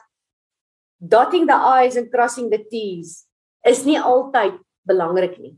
dotting 0.99 1.47
the 1.47 1.57
i's 1.85 1.99
and 2.01 2.11
crossing 2.13 2.49
the 2.51 2.59
t's 2.59 3.27
is 3.69 3.85
nie 3.85 4.01
altyd 4.01 4.57
belangrik 4.89 5.37
nie. 5.39 5.57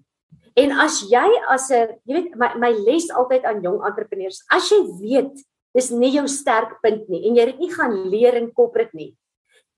En 0.59 0.73
as 0.83 1.03
jy 1.07 1.27
as 1.53 1.71
'n 1.71 1.95
jy 2.05 2.15
weet 2.15 2.35
my 2.35 2.55
my 2.59 2.73
les 2.73 3.11
altyd 3.11 3.45
aan 3.45 3.63
jong 3.63 3.85
entrepreneurs, 3.87 4.43
as 4.51 4.71
jy 4.71 4.83
weet 5.01 5.47
dis 5.77 5.93
nie 5.93 6.15
jou 6.17 6.25
sterk 6.31 6.79
punt 6.83 7.09
nie 7.13 7.27
en 7.29 7.37
jy 7.37 7.47
het 7.51 7.61
nie 7.61 7.71
gaan 7.73 7.95
leer 8.11 8.39
in 8.41 8.51
corporate 8.57 8.97
nie. 8.97 9.13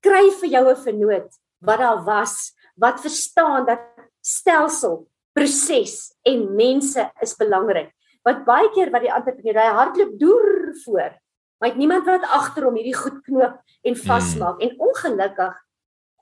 Kry 0.01 0.29
vir 0.41 0.49
jou 0.49 0.65
'n 0.71 0.83
vernoot 0.83 1.31
wat 1.61 1.79
daar 1.79 2.03
was, 2.05 2.53
wat 2.77 3.01
verstaan 3.01 3.65
dat 3.65 3.81
stelsel, 4.23 5.07
proses 5.35 6.15
en 6.25 6.55
mense 6.55 7.11
is 7.21 7.35
belangrik. 7.35 7.91
Wat 8.23 8.45
baie 8.45 8.69
keer 8.75 8.91
wat 8.91 9.01
die 9.01 9.11
entrepreneur 9.11 9.61
hy 9.61 9.73
hardloop 9.75 10.19
deur 10.19 10.73
voor, 10.85 11.11
maar 11.59 11.69
het 11.69 11.77
niemand 11.77 12.05
wat 12.05 12.23
agter 12.23 12.63
hom 12.63 12.75
hierdie 12.75 12.95
goed 12.95 13.21
knoop 13.23 13.59
en 13.83 13.95
vasmaak 13.95 14.59
hmm. 14.59 14.69
en 14.69 14.79
ongelukkig 14.79 15.55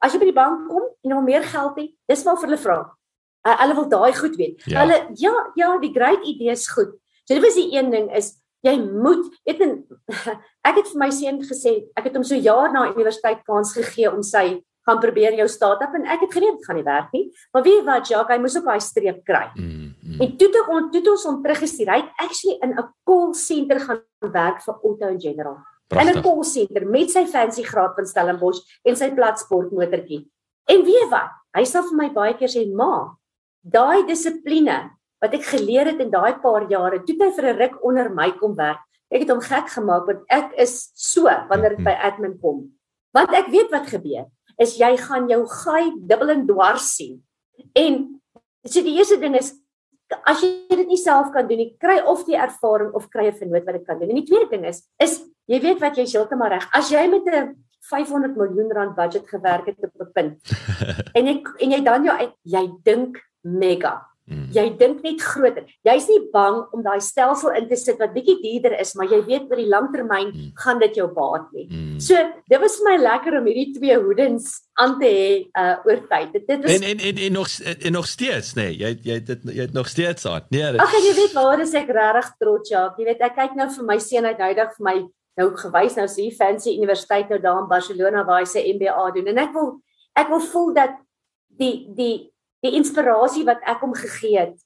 as 0.02 0.14
jy 0.14 0.20
by 0.22 0.30
die 0.30 0.38
bank 0.38 0.68
kom 0.70 0.86
en 1.06 1.16
hom 1.18 1.26
meer 1.26 1.46
geld 1.46 1.78
het, 1.82 1.94
dis 2.10 2.24
maar 2.26 2.38
vir 2.38 2.50
hulle 2.50 2.62
vra. 2.62 2.78
Uh, 3.48 3.56
hulle 3.62 3.78
wil 3.78 3.88
daai 3.90 4.14
goed 4.18 4.36
weet. 4.38 4.66
Ja. 4.66 4.84
Hulle 4.84 4.98
ja, 5.18 5.34
ja, 5.56 5.72
die 5.82 5.94
great 5.94 6.26
idees 6.28 6.68
goed. 6.74 6.94
So 7.26 7.36
dit 7.36 7.44
was 7.44 7.58
die 7.58 7.70
een 7.74 7.90
ding 7.94 8.10
is 8.16 8.36
jy 8.68 8.76
moet 8.84 9.26
weet 9.48 9.62
en 9.66 9.76
ek 10.70 10.82
het 10.82 10.94
vir 10.94 11.02
my 11.02 11.10
seun 11.10 11.42
gesê 11.44 11.74
ek 11.98 12.10
het 12.10 12.18
hom 12.20 12.26
so 12.28 12.36
jaar 12.36 12.72
na 12.74 12.88
universiteit 12.92 13.44
kans 13.48 13.74
gegee 13.78 14.12
om 14.12 14.24
sy 14.26 14.60
gaan 14.88 15.02
probeer 15.04 15.36
jou 15.36 15.48
start-up 15.52 15.96
en 16.00 16.06
ek 16.08 16.24
het 16.26 16.36
geweet 16.38 16.60
dit 16.60 16.68
gaan 16.68 16.78
nie 16.80 16.86
werk 16.88 17.16
nie. 17.16 17.26
Maar 17.52 17.64
weet 17.66 17.88
wat, 17.88 18.08
Jacques, 18.08 18.32
hy 18.32 18.40
moes 18.40 18.56
op 18.56 18.70
daai 18.70 18.84
streep 18.84 19.18
kry. 19.28 19.46
Mm, 19.58 19.90
mm. 19.92 20.22
En 20.24 20.36
toe 20.40 20.48
toe 20.54 20.64
ons 20.78 20.94
toe 20.96 21.12
ons 21.12 21.26
hom 21.28 21.42
teruggestuur. 21.44 21.92
Hy 21.92 21.98
het 22.06 22.22
actually 22.24 22.56
in 22.64 22.72
'n 22.72 22.88
call 23.04 23.34
center 23.36 23.80
gaan 23.84 24.00
werk 24.32 24.64
vir 24.64 24.76
Auto 24.76 25.08
in 25.12 25.20
General. 25.20 25.58
Prachtig. 25.88 26.16
In 26.16 26.18
'n 26.18 26.24
call 26.24 26.44
center 26.44 26.86
met 26.88 27.12
sy 27.12 27.26
fancy 27.26 27.64
graad 27.64 27.96
van 27.96 28.06
Stellenbosch 28.06 28.64
en 28.86 28.96
sy 28.96 29.12
plat 29.12 29.40
sportmotortjie. 29.40 30.24
En 30.72 30.84
weet 30.84 31.10
wat? 31.10 31.32
Hy 31.56 31.64
sê 31.64 31.84
vir 31.84 31.98
my 31.98 32.10
baie 32.10 32.34
keer 32.34 32.48
sê, 32.50 32.64
"Ma, 32.74 33.16
daai 33.64 34.08
dissipline 34.08 34.97
wat 35.22 35.34
ek 35.34 35.44
geleer 35.44 35.86
het 35.86 36.00
in 36.00 36.12
daai 36.12 36.40
paar 36.42 36.68
jare, 36.70 37.04
toe 37.06 37.16
hy 37.20 37.32
vir 37.36 37.46
'n 37.54 37.58
ruk 37.58 37.76
onder 37.84 38.10
my 38.10 38.32
kom 38.32 38.56
werk, 38.56 38.80
ek 39.12 39.22
het 39.22 39.30
hom 39.30 39.42
gek 39.42 39.70
gemaak 39.70 40.06
want 40.06 40.24
ek 40.30 40.54
is 40.58 40.92
so 40.96 41.26
wanneer 41.50 41.76
dit 41.76 41.84
by 41.84 41.96
mm-hmm. 41.96 42.08
admin 42.08 42.36
kom. 42.42 42.72
Want 43.14 43.34
ek 43.34 43.48
weet 43.48 43.72
wat 43.72 43.88
gebeur 43.88 44.28
is 44.58 44.78
jy 44.78 44.98
gaan 44.98 45.30
jou 45.30 45.46
gaai 45.46 45.94
dubbel 46.10 46.34
en 46.34 46.48
dwars 46.48 46.96
sien. 46.98 47.22
En 47.78 48.20
so 48.66 48.82
die 48.82 48.98
eerste 48.98 49.20
ding 49.22 49.36
is 49.38 49.54
as 50.26 50.42
jy 50.42 50.50
dit 50.72 50.88
nie 50.88 51.00
self 51.00 51.32
kan 51.34 51.48
doen 51.48 51.60
nie, 51.62 51.72
kry 51.80 52.00
of 52.08 52.24
die 52.26 52.38
ervaring 52.40 52.94
of 52.96 53.10
kry 53.12 53.28
'n 53.28 53.38
vernoot 53.38 53.66
wat 53.66 53.76
dit 53.76 53.86
kan 53.86 54.00
doen. 54.00 54.10
En 54.10 54.20
die 54.20 54.26
tweede 54.26 54.50
ding 54.50 54.66
is 54.66 54.84
is 55.00 55.24
jy 55.48 55.60
weet 55.62 55.80
wat 55.80 55.98
jy 55.98 56.06
heeltemal 56.06 56.50
reg. 56.50 56.68
As 56.74 56.90
jy 56.90 57.08
met 57.08 57.28
'n 57.28 57.56
500 57.90 58.36
miljoen 58.36 58.72
rand 58.72 58.96
budget 58.96 59.28
gewerk 59.30 59.66
het 59.68 59.78
op 59.84 59.94
'n 60.02 60.12
punt 60.14 60.36
en 61.18 61.26
jy 61.26 61.44
en 61.60 61.72
jy 61.72 61.82
dan 61.84 62.04
jou 62.04 62.34
jy 62.44 62.66
dink 62.84 63.22
mega. 63.44 64.02
Mm. 64.28 64.48
Jy 64.52 64.64
dink 64.76 65.04
net 65.06 65.22
groter. 65.24 65.64
Jy's 65.88 66.10
nie 66.12 66.20
bang 66.34 66.58
om 66.76 66.82
daai 66.84 67.00
stelsel 67.04 67.54
in 67.56 67.70
te 67.70 67.78
sit 67.80 67.96
wat 68.02 68.12
bietjie 68.12 68.36
duurder 68.42 68.76
is, 68.76 68.92
maar 69.00 69.08
jy 69.08 69.22
weet 69.24 69.48
oor 69.48 69.62
die 69.62 69.70
langtermyn 69.72 70.34
mm. 70.34 70.50
gaan 70.60 70.82
dit 70.84 71.00
jou 71.00 71.08
baat 71.16 71.46
nie. 71.56 71.68
Mm. 71.72 71.94
So, 72.04 72.20
dit 72.52 72.60
was 72.60 72.76
vir 72.82 72.90
my 72.90 72.96
lekker 73.06 73.40
om 73.40 73.48
hierdie 73.48 73.72
twee 73.78 73.96
hoedens 73.96 74.50
aan 74.84 74.98
te 75.00 75.08
hê 75.08 75.30
uh 75.48 75.88
oor 75.88 76.04
tyd. 76.12 76.36
Dit, 76.36 76.48
dit 76.50 76.66
was 76.66 76.76
En 76.76 76.88
en 76.92 77.06
en, 77.12 77.22
en 77.28 77.38
nog 77.40 77.54
en 77.72 77.96
nog 77.96 78.10
steeds, 78.12 78.54
nee, 78.60 78.76
jy 78.76 78.94
jy 79.08 79.20
dit 79.32 79.48
jy 79.54 79.62
het 79.64 79.78
nog 79.78 79.88
steeds 79.88 80.28
aan. 80.28 80.44
Nee. 80.52 80.72
Dit... 80.76 80.84
Ag, 80.84 81.00
jy 81.08 81.16
weet 81.24 81.38
waar 81.38 81.64
is 81.64 81.76
ek 81.78 81.96
regtig 81.96 82.34
trots, 82.44 82.76
ja. 82.76 82.90
Jy 83.00 83.08
weet 83.14 83.24
ek 83.32 83.40
kyk 83.40 83.56
nou 83.56 83.72
vir 83.80 83.88
my 83.96 84.02
seun 84.04 84.28
uit 84.28 84.44
noudag 84.44 84.76
vir 84.76 84.90
my 84.92 84.98
nou 85.38 85.52
gewys 85.56 85.96
nou 85.96 86.08
so 86.10 86.22
'n 86.22 86.36
fancy 86.36 86.76
universiteit 86.76 87.30
nou 87.30 87.40
daar 87.40 87.62
in 87.62 87.70
Barcelona 87.70 88.26
waar 88.26 88.42
hy 88.42 88.46
sy 88.46 88.74
MBA 88.76 89.12
doen 89.16 89.28
en 89.28 89.38
ek 89.38 89.54
wil 89.54 89.80
ek 90.16 90.30
wil 90.30 90.42
voel 90.52 90.74
dat 90.74 90.98
die 91.60 91.88
die 91.96 92.34
die 92.68 92.78
inspirasie 92.78 93.46
wat 93.48 93.64
ek 93.66 93.84
hom 93.84 93.96
gegee 93.98 94.38
het. 94.40 94.58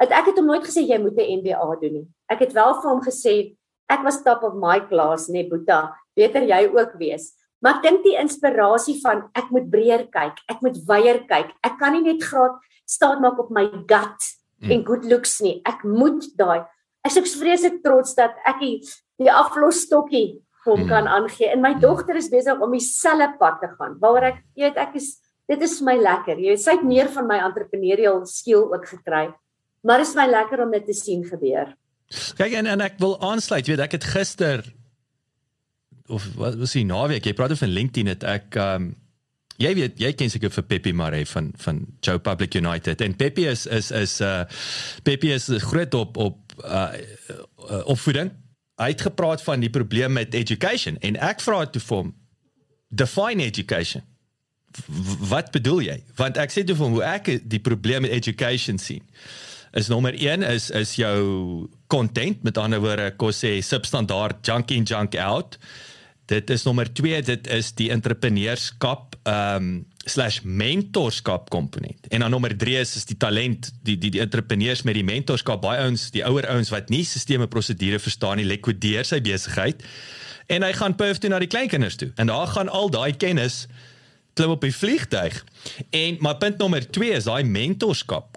Het 0.00 0.14
ek 0.16 0.32
het 0.32 0.40
hom 0.40 0.48
nooit 0.48 0.64
gesê 0.64 0.86
jy 0.86 0.98
moet 0.98 1.18
'n 1.18 1.40
MBA 1.40 1.76
doen 1.80 1.92
nie. 1.92 2.08
Ek 2.32 2.40
het 2.40 2.52
wel 2.52 2.74
vir 2.80 2.90
hom 2.90 3.02
gesê 3.04 3.56
ek 3.90 4.04
was 4.04 4.22
top 4.22 4.42
of 4.42 4.54
my 4.54 4.80
class, 4.88 5.28
nee 5.28 5.48
Boeta, 5.48 5.96
beter 6.16 6.42
jy 6.46 6.70
ook 6.70 6.94
wees. 6.98 7.34
Maar 7.60 7.76
ek 7.76 7.82
dink 7.82 8.04
die 8.04 8.16
inspirasie 8.16 8.96
van 9.02 9.28
ek 9.36 9.50
moet 9.50 9.68
breër 9.70 10.06
kyk, 10.08 10.38
ek 10.48 10.62
moet 10.64 10.76
wyeer 10.88 11.24
kyk. 11.28 11.52
Ek 11.62 11.76
kan 11.78 11.92
nie 11.92 12.02
net 12.02 12.22
graad 12.22 12.56
staan 12.88 13.20
maak 13.20 13.38
op 13.38 13.50
my 13.50 13.66
gut 13.86 14.22
mm. 14.62 14.70
en 14.70 14.84
good 14.86 15.04
looks 15.04 15.40
nie. 15.44 15.60
Ek 15.68 15.84
moet 15.84 16.24
daai. 16.38 16.64
Ek 17.04 17.16
is 17.20 17.36
vreeslik 17.36 17.82
trots 17.84 18.14
dat 18.16 18.36
ek 18.48 18.60
die, 18.60 18.76
die 19.20 19.32
aflosstokkie 19.32 20.40
hom 20.64 20.84
mm. 20.84 20.88
kan 20.88 21.08
aangee. 21.08 21.50
En 21.52 21.60
my 21.64 21.74
dogter 21.80 22.16
is 22.16 22.30
besig 22.32 22.60
om 22.60 22.72
dieselfde 22.72 23.34
pad 23.40 23.60
te 23.60 23.68
gaan. 23.76 23.98
Waaroor 24.00 24.32
ek 24.32 24.40
jy 24.54 24.68
weet 24.68 24.80
ek 24.80 24.96
is 25.00 25.18
dit 25.50 25.66
is 25.66 25.76
vir 25.80 25.88
my 25.90 25.96
lekker. 25.98 26.38
Jy 26.38 26.54
weet, 26.54 26.62
sy 26.62 26.76
het 26.78 26.86
meer 26.86 27.10
van 27.12 27.28
my 27.28 27.38
entrepreneurial 27.48 28.22
skill 28.30 28.68
ook 28.70 28.86
gekry. 28.92 29.28
Maar 29.86 30.04
is 30.04 30.14
my 30.14 30.26
lekker 30.30 30.62
om 30.64 30.74
dit 30.76 30.84
te 30.86 30.96
sien 30.96 31.24
gebeur. 31.26 31.72
Kyk 32.38 32.56
en 32.58 32.68
en 32.70 32.82
ek 32.84 32.98
wil 33.02 33.16
aansluit, 33.24 33.68
weet 33.70 33.82
ek 33.86 33.98
het 33.98 34.06
gister 34.12 34.64
of 36.10 36.26
wat 36.34 36.56
was 36.58 36.74
die 36.74 36.86
naweek? 36.86 37.26
Jy 37.26 37.36
praat 37.38 37.54
van 37.58 37.70
LinkedIn 37.70 38.10
het 38.10 38.26
ek 38.26 38.58
um 38.58 38.90
jy 39.60 39.70
weet 39.76 39.98
jy 40.00 40.10
ken 40.16 40.32
seker 40.32 40.52
vir 40.54 40.66
Peppy 40.66 40.92
Mare 40.96 41.20
van 41.28 41.50
van 41.62 41.82
Joe 42.02 42.18
Public 42.18 42.56
United 42.58 43.02
en 43.04 43.16
Peppy 43.16 43.46
is 43.50 43.66
is 43.70 43.90
is 43.94 44.18
uh 44.24 44.44
Peppy 45.06 45.30
is 45.36 45.50
groot 45.70 45.94
op 45.94 46.16
op 46.16 46.54
uh 46.64 46.90
opvoeding. 47.86 48.32
Hy 48.80 48.88
het 48.94 49.04
gepraat 49.06 49.42
van 49.44 49.60
die 49.60 49.70
probleem 49.70 50.16
met 50.16 50.34
education 50.34 50.98
en 51.04 51.18
ek 51.20 51.44
vra 51.44 51.66
toe 51.68 51.82
vir 51.84 52.02
hom 52.02 52.14
define 52.90 53.46
education 53.46 54.02
wat 55.30 55.50
bedoel 55.50 55.80
jy? 55.80 55.98
Want 56.18 56.38
ek 56.40 56.52
sê 56.54 56.64
toe 56.66 56.76
van 56.78 56.94
hoe 56.94 57.04
ek 57.06 57.30
die 57.42 57.62
probleem 57.62 58.06
met 58.06 58.14
education 58.14 58.78
sien. 58.78 59.02
Is 59.76 59.90
nommer 59.90 60.14
1 60.14 60.42
is 60.46 60.70
is 60.74 60.96
jou 60.98 61.68
content 61.90 62.42
met 62.42 62.58
ander 62.58 62.82
woorde 62.82 63.10
kos 63.18 63.42
sê 63.44 63.58
substandard 63.62 64.42
junk 64.46 64.70
in 64.74 64.86
junk 64.86 65.14
out. 65.18 65.58
Dit 66.30 66.50
is 66.50 66.66
nommer 66.66 66.90
2 66.90 67.22
dit 67.26 67.50
is 67.50 67.72
die 67.78 67.90
entrepreneurskap 67.94 69.16
ehm 69.22 69.70
um, 69.70 69.78
slash 70.08 70.40
mentorskap 70.42 71.50
komponent. 71.52 72.06
En 72.08 72.24
dan 72.24 72.30
nommer 72.30 72.56
3 72.56 72.78
is 72.80 72.96
is 72.96 73.04
die 73.04 73.16
talent 73.16 73.68
die 73.84 73.98
die 73.98 74.10
die 74.10 74.22
entrepreneurs 74.22 74.82
met 74.82 74.96
die 74.96 75.04
mentorskap 75.04 75.60
baie 75.62 75.82
ouens 75.84 76.08
die 76.14 76.24
ouer 76.24 76.48
ouens 76.48 76.72
wat 76.72 76.88
nie 76.88 77.04
sisteme 77.04 77.46
prosedure 77.46 77.98
verstaan 78.00 78.40
nie 78.40 78.48
likwideer 78.48 79.04
sy 79.04 79.20
besigheid 79.20 79.84
en 80.50 80.64
hy 80.66 80.72
gaan 80.72 80.96
perf 80.96 81.20
toe 81.20 81.30
na 81.30 81.38
die 81.38 81.50
kleinkinders 81.50 82.00
toe. 82.00 82.10
En 82.16 82.26
daar 82.32 82.48
gaan 82.50 82.68
al 82.68 82.90
daai 82.90 83.12
kennis 83.12 83.66
klim 84.34 84.52
op 84.54 84.64
die 84.64 84.74
vliegtuig. 84.74 85.44
En 85.90 86.16
maar 86.20 86.36
punt 86.36 86.58
nommer 86.58 86.84
2 86.90 87.16
is 87.18 87.26
daai 87.28 87.44
mentorskap 87.44 88.36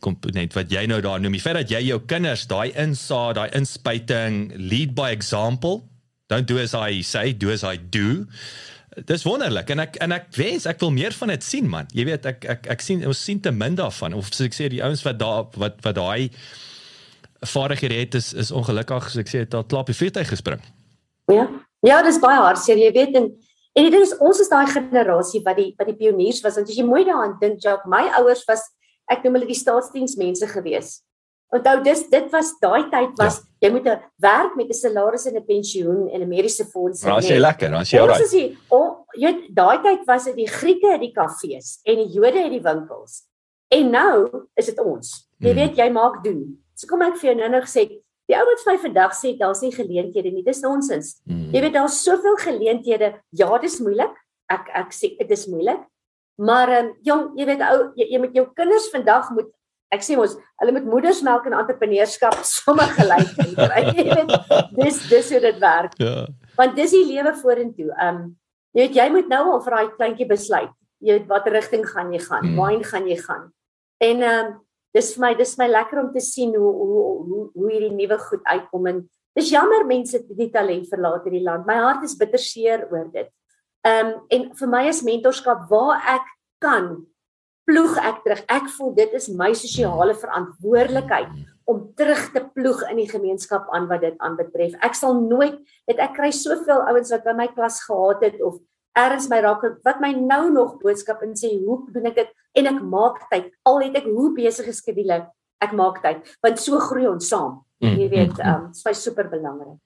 komponent 0.00 0.56
wat 0.56 0.72
jy 0.72 0.86
nou 0.90 1.00
daar 1.04 1.20
noem. 1.20 1.36
Die 1.38 1.42
feit 1.42 1.60
dat 1.62 1.72
jy 1.72 1.82
jou 1.90 2.00
kinders 2.10 2.46
daai 2.50 2.72
insaag, 2.78 3.36
daai 3.38 3.50
inspuiting 3.56 4.50
lead 4.56 4.94
by 4.98 5.10
example. 5.14 5.82
Don't 6.30 6.46
do 6.46 6.58
as 6.62 6.74
I 6.74 7.02
say, 7.02 7.32
do 7.32 7.50
as 7.50 7.64
I 7.66 7.76
do. 7.76 8.26
Dis 9.06 9.24
wonderlik 9.26 9.70
en 9.70 9.84
ek 9.86 10.00
en 10.02 10.12
ek 10.14 10.32
wens 10.38 10.66
ek 10.66 10.80
wil 10.82 10.90
meer 10.94 11.14
van 11.14 11.32
dit 11.34 11.46
sien 11.46 11.68
man. 11.70 11.88
Jy 11.94 12.08
weet 12.10 12.26
ek 12.26 12.44
ek 12.56 12.68
ek 12.74 12.84
sien 12.84 13.06
ons 13.06 13.24
sien 13.24 13.40
te 13.42 13.52
min 13.54 13.78
daarvan 13.78 14.16
of 14.18 14.32
soos 14.32 14.48
ek 14.50 14.58
sê 14.58 14.68
die 14.72 14.82
ouens 14.82 15.02
wat 15.06 15.18
daar 15.22 15.46
wat 15.54 15.78
wat 15.86 15.96
daai 15.98 16.30
vaardighede 17.46 18.02
het 18.02 18.18
is 18.18 18.32
is 18.34 18.50
ongelukkig 18.50 19.08
soos 19.08 19.22
ek 19.22 19.30
sê 19.30 19.44
al 19.46 19.66
klap 19.70 19.88
die 19.88 19.96
vliegtuig 19.96 20.28
gespring. 20.34 20.62
Ja. 21.30 21.46
Ja, 21.86 22.02
dis 22.04 22.18
baie 22.20 22.40
hartseer. 22.42 22.76
Jy 22.76 22.90
weet 22.92 23.14
en 23.16 23.30
En 23.78 23.86
die 23.86 23.92
ding 23.92 24.02
is 24.02 24.16
ons 24.18 24.40
is 24.42 24.50
daai 24.50 24.66
generasie 24.66 25.42
wat 25.44 25.58
die 25.60 25.70
wat 25.78 25.86
die 25.86 25.98
pioniers 25.98 26.42
was 26.42 26.58
want 26.58 26.70
as 26.70 26.78
jy 26.78 26.86
mooi 26.86 27.04
daaraan 27.06 27.36
dink 27.40 27.62
Jacques, 27.62 27.86
my 27.90 28.02
ouers 28.18 28.42
was 28.48 28.64
ek 29.10 29.22
noem 29.24 29.38
hulle 29.38 29.50
die 29.50 29.58
staatsdiensmense 29.58 30.48
gewees. 30.50 31.00
Onthou 31.54 31.80
dis 31.82 32.02
dit 32.10 32.26
was 32.30 32.52
daai 32.62 32.90
tyd 32.90 33.14
was 33.18 33.40
ja. 33.40 33.66
jy 33.66 33.70
moet 33.74 33.88
werk 34.22 34.56
met 34.58 34.70
'n 34.70 34.78
salaris 34.78 35.26
en 35.26 35.36
'n 35.36 35.46
pensioen 35.46 36.08
en 36.08 36.22
'n 36.22 36.28
mediese 36.28 36.64
fonds. 36.64 37.02
Maar 37.04 37.18
as 37.18 37.28
jy 37.28 37.38
lekker, 37.38 37.74
as 37.74 37.90
jy 37.90 37.98
reg. 37.98 38.10
Ons 38.10 38.26
is 38.26 38.30
die 38.30 38.58
oh, 38.70 39.06
jy 39.14 39.32
daai 39.50 39.82
tyd 39.82 40.06
was 40.06 40.24
dit 40.24 40.36
die 40.36 40.50
Grieke 40.50 40.92
het 40.92 41.00
die 41.00 41.14
kafees 41.14 41.80
en 41.84 41.96
die 41.96 42.10
Jode 42.10 42.42
het 42.42 42.50
die 42.50 42.62
winkels. 42.62 43.26
En 43.70 43.90
nou 43.90 44.46
is 44.54 44.66
dit 44.66 44.78
ons. 44.78 45.26
Jy 45.38 45.52
hmm. 45.52 45.58
weet 45.58 45.76
jy 45.76 45.90
maak 45.90 46.24
doen. 46.24 46.58
So 46.74 46.86
kom 46.86 47.02
ek 47.02 47.18
vir 47.18 47.30
jou 47.30 47.36
nou-nou 47.38 47.62
gesê 47.62 47.86
Die 48.30 48.38
ou 48.38 48.46
wat 48.46 48.60
vir 48.62 48.72
my 48.72 48.80
vandag 48.84 49.14
sê 49.18 49.32
daar's 49.38 49.62
nie 49.64 49.72
geleenthede 49.74 50.30
nie, 50.30 50.44
dis 50.46 50.62
nonsens. 50.62 51.16
Mm. 51.26 51.48
Jy 51.50 51.62
weet 51.64 51.74
daar's 51.74 51.98
soveel 52.04 52.36
geleenthede. 52.38 53.14
Ja, 53.34 53.50
dis 53.58 53.80
moeilik. 53.82 54.14
Ek 54.50 54.70
ek 54.84 54.94
sê 54.94 55.16
dit 55.18 55.32
is 55.34 55.48
moeilik. 55.50 55.82
Maar 56.40 56.70
ehm 56.76 56.86
um, 56.86 56.92
jong, 57.04 57.24
jy 57.36 57.46
weet 57.50 57.64
ou 57.66 57.80
jy, 57.98 58.06
jy 58.14 58.20
met 58.22 58.36
jou 58.38 58.46
kinders 58.56 58.86
vandag 58.94 59.32
moet 59.34 59.50
ek 59.90 60.04
sê 60.06 60.14
ons 60.22 60.36
hulle 60.62 60.74
moet 60.76 60.86
moedersmelk 60.86 61.48
en 61.50 61.56
entrepreneurskap 61.58 62.38
sommer 62.54 62.86
gelyk 62.94 63.32
kry. 63.58 63.82
jy 63.90 64.06
weet 64.06 64.34
dis 64.78 65.00
dis 65.10 65.32
hoe 65.34 65.42
dit 65.48 65.58
werk. 65.62 65.98
Ja. 65.98 66.28
Want 66.56 66.78
dis 66.78 66.94
die 66.94 67.06
lewe 67.10 67.34
vorentoe. 67.42 67.90
Um, 67.98 68.22
jy 68.76 68.86
weet 68.86 69.00
jy 69.02 69.08
moet 69.16 69.30
nou 69.32 69.42
al 69.56 69.64
vir 69.66 69.76
daai 69.76 69.94
kleintjie 69.98 70.30
besluit. 70.30 70.72
Jy 71.02 71.18
weet 71.18 71.30
watter 71.32 71.56
rigting 71.58 71.84
gaan 71.88 72.14
jy 72.14 72.22
gaan? 72.22 72.46
Mm. 72.46 72.58
Waarheen 72.62 72.86
gaan 72.86 73.10
jy 73.10 73.18
gaan? 73.24 73.46
En 74.06 74.26
um, 74.30 74.50
dis 74.96 75.12
vir 75.14 75.22
my 75.24 75.32
dis 75.38 75.56
my 75.58 75.68
lekker 75.70 76.00
om 76.02 76.12
te 76.14 76.22
sien 76.24 76.54
hoe 76.56 76.72
hoe 76.80 77.02
hoe 77.26 77.44
hoe 77.54 77.70
hierdie 77.70 77.94
nuwe 77.94 78.18
goed 78.18 78.42
uitkom 78.44 78.88
en 78.90 79.04
dis 79.38 79.52
jammer 79.52 79.86
mense 79.86 80.16
het 80.16 80.32
die 80.38 80.50
talent 80.50 80.88
verlaat 80.90 81.26
hierdie 81.26 81.44
land. 81.46 81.66
My 81.68 81.78
hart 81.78 82.04
is 82.08 82.18
bitter 82.18 82.42
seer 82.42 82.88
oor 82.90 83.06
dit. 83.12 83.30
Ehm 83.86 84.06
um, 84.06 84.18
en 84.34 84.50
vir 84.58 84.72
my 84.74 84.82
is 84.90 85.04
mentorskap 85.06 85.68
waar 85.70 86.02
ek 86.18 86.26
kan 86.60 86.90
ploeg 87.68 87.96
ek 88.02 88.24
terug. 88.24 88.42
Ek 88.50 88.66
voel 88.76 88.92
dit 88.98 89.14
is 89.16 89.30
my 89.30 89.52
sosiale 89.54 90.16
verantwoordelikheid 90.18 91.38
om 91.70 91.84
terug 91.94 92.24
te 92.34 92.42
ploeg 92.54 92.82
in 92.90 92.98
die 92.98 93.10
gemeenskap 93.10 93.68
aan 93.74 93.86
wat 93.90 94.02
dit 94.02 94.16
aanbetref. 94.18 94.74
Ek 94.82 94.96
sal 94.98 95.20
nooit 95.22 95.60
het 95.88 96.02
ek 96.02 96.16
kry 96.18 96.32
soveel 96.34 96.82
ouens 96.90 97.12
wat 97.14 97.24
by 97.28 97.36
my 97.38 97.46
klas 97.54 97.78
gehad 97.86 98.24
het 98.26 98.40
of 98.42 98.58
erns 98.98 99.28
my 99.28 99.40
raak 99.40 99.62
wat 99.84 100.00
my 100.00 100.12
nou 100.12 100.50
nog 100.50 100.78
boodskap 100.80 101.22
in 101.22 101.34
sê 101.34 101.52
hoe 101.64 101.84
doen 101.92 102.06
ek 102.06 102.14
dit? 102.14 102.30
En 102.54 102.66
ek 102.66 102.82
maak 102.82 103.28
tyd. 103.30 103.52
Al 103.62 103.80
het 103.80 103.96
ek 103.96 104.04
hoe 104.10 104.34
besige 104.34 104.72
skedules 104.72 105.28
ek 105.60 105.72
maak 105.72 106.02
tyd 106.02 106.24
want 106.42 106.58
so 106.58 106.78
groei 106.78 107.06
ons 107.06 107.28
saam. 107.28 107.60
Mm, 107.80 107.96
jy 107.96 108.08
weet 108.08 108.36
mm, 108.36 108.48
um 108.48 108.72
dit 108.72 108.90
is 108.92 109.02
super 109.02 109.28
belangrik 109.28 109.78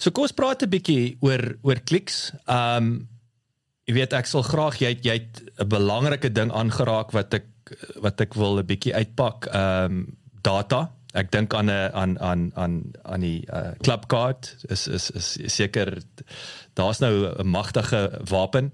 so 0.00 0.10
kom 0.10 0.26
ons 0.26 0.36
praat 0.36 0.62
'n 0.64 0.72
bietjie 0.72 1.18
oor 1.20 1.56
oor 1.62 1.80
kliks. 1.84 2.32
Um 2.48 3.08
jy 3.86 3.94
weet 3.94 4.12
ek 4.16 4.26
sal 4.26 4.42
graag 4.42 4.80
jy 4.80 4.96
jy 5.02 5.16
het 5.18 5.42
'n 5.60 5.68
belangrike 5.68 6.32
ding 6.32 6.50
aangeraak 6.50 7.12
wat 7.12 7.34
ek 7.34 7.46
wat 8.02 8.20
ek 8.20 8.34
wil 8.34 8.58
'n 8.58 8.66
bietjie 8.66 8.94
uitpak. 8.94 9.48
Um 9.52 10.16
data 10.42 10.90
ek 11.12 11.30
dink 11.34 11.54
aan 11.54 11.66
'n 11.70 11.90
aan 11.92 12.18
aan 12.20 12.50
aan 12.54 12.74
aan 13.02 13.20
die 13.20 13.42
uh, 13.52 13.74
Clubcard 13.82 14.56
is 14.68 14.86
is 14.86 15.10
is 15.10 15.38
seker 15.46 15.98
daar's 16.74 16.98
nou 16.98 17.34
'n 17.34 17.46
magtige 17.46 18.20
wapen. 18.24 18.72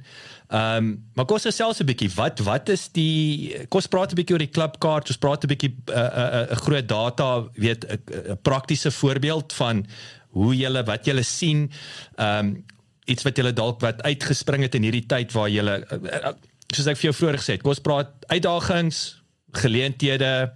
Ehm 0.48 0.76
um, 0.76 1.04
maar 1.14 1.24
kos 1.24 1.42
selfs 1.42 1.80
'n 1.80 1.86
bietjie 1.86 2.10
wat 2.14 2.38
wat 2.38 2.68
is 2.68 2.88
die 2.92 3.66
kos 3.68 3.86
praat 3.86 4.12
'n 4.12 4.14
bietjie 4.14 4.34
oor 4.34 4.44
die 4.44 4.52
Clubcard, 4.52 5.08
ons 5.08 5.18
praat 5.18 5.44
'n 5.44 5.48
bietjie 5.48 5.72
'n 5.72 5.90
uh, 5.90 5.96
uh, 5.96 6.50
uh, 6.50 6.56
groot 6.56 6.88
data, 6.88 7.44
weet 7.54 7.84
'n 7.84 7.90
uh, 7.90 8.30
uh, 8.30 8.32
praktiese 8.42 8.90
voorbeeld 8.90 9.52
van 9.52 9.86
hoe 10.30 10.56
julle 10.56 10.84
wat 10.84 11.04
julle 11.04 11.22
sien 11.22 11.70
ehm 12.16 12.46
um, 12.46 12.64
iets 13.06 13.22
wat 13.22 13.36
julle 13.36 13.52
dalk 13.52 13.80
wat 13.80 14.02
uitgespring 14.02 14.62
het 14.62 14.74
in 14.74 14.82
hierdie 14.82 15.06
tyd 15.06 15.32
waar 15.32 15.48
julle 15.48 15.86
uh, 15.90 15.98
uh, 16.28 16.32
soos 16.74 16.86
ek 16.86 16.98
vir 16.98 17.10
jou 17.10 17.14
vroeër 17.14 17.38
gesê 17.38 17.52
het, 17.56 17.62
kos 17.62 17.80
praat 17.80 18.10
uitdagings, 18.26 19.22
geleenthede 19.52 20.52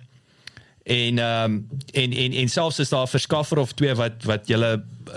en 0.90 1.18
ehm 1.18 1.53
um, 1.53 1.68
en 1.92 2.12
en 2.12 2.33
en 2.33 2.48
selfs 2.48 2.79
is 2.79 2.88
daar 2.88 3.07
'n 3.07 3.14
verskaffer 3.16 3.59
of 3.59 3.72
twee 3.72 3.94
wat 3.94 4.24
wat 4.24 4.46
julle 4.46 4.70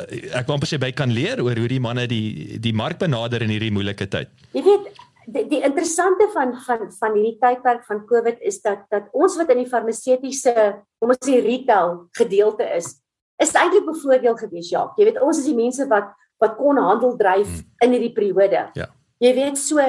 eh, 0.08 0.38
ek 0.40 0.46
wou 0.48 0.56
amper 0.56 0.70
sê 0.70 0.78
by 0.78 0.92
kan 0.92 1.12
leer 1.12 1.42
oor 1.42 1.58
hoe 1.58 1.68
die 1.68 1.80
manne 1.80 2.06
die 2.08 2.60
die 2.60 2.74
mark 2.74 3.00
benader 3.00 3.42
in 3.42 3.50
hierdie 3.50 3.72
moeilike 3.72 4.08
tyd. 4.08 4.30
Jy 4.54 4.64
weet 4.64 4.86
die, 5.26 5.48
die 5.48 5.62
interessante 5.64 6.30
van 6.34 6.54
van 6.68 6.92
van 7.00 7.18
hierdie 7.18 7.40
tydperk 7.42 7.86
van 7.90 8.06
Covid 8.06 8.38
is 8.42 8.62
dat 8.62 8.86
dat 8.90 9.10
ons 9.12 9.38
wat 9.38 9.50
in 9.50 9.64
die 9.64 9.70
farmaseutiese 9.74 10.54
kom 11.00 11.10
ons 11.10 11.26
sê 11.26 11.42
retail 11.42 12.08
gedeelte 12.22 12.70
is, 12.78 12.94
is 13.42 13.54
eintlik 13.54 13.86
bevoordeel 13.86 14.38
gewees 14.38 14.70
ja. 14.70 14.88
Jy 14.98 15.06
weet 15.10 15.22
ons 15.22 15.38
is 15.38 15.50
die 15.50 15.58
mense 15.58 15.88
wat 15.90 16.14
wat 16.38 16.58
kon 16.58 16.78
handel 16.78 17.18
dryf 17.18 17.50
hmm. 17.50 17.70
in 17.82 17.92
hierdie 17.92 18.14
periode. 18.14 18.68
Ja. 18.76 18.92
Jy 19.18 19.34
weet 19.34 19.58
so 19.58 19.80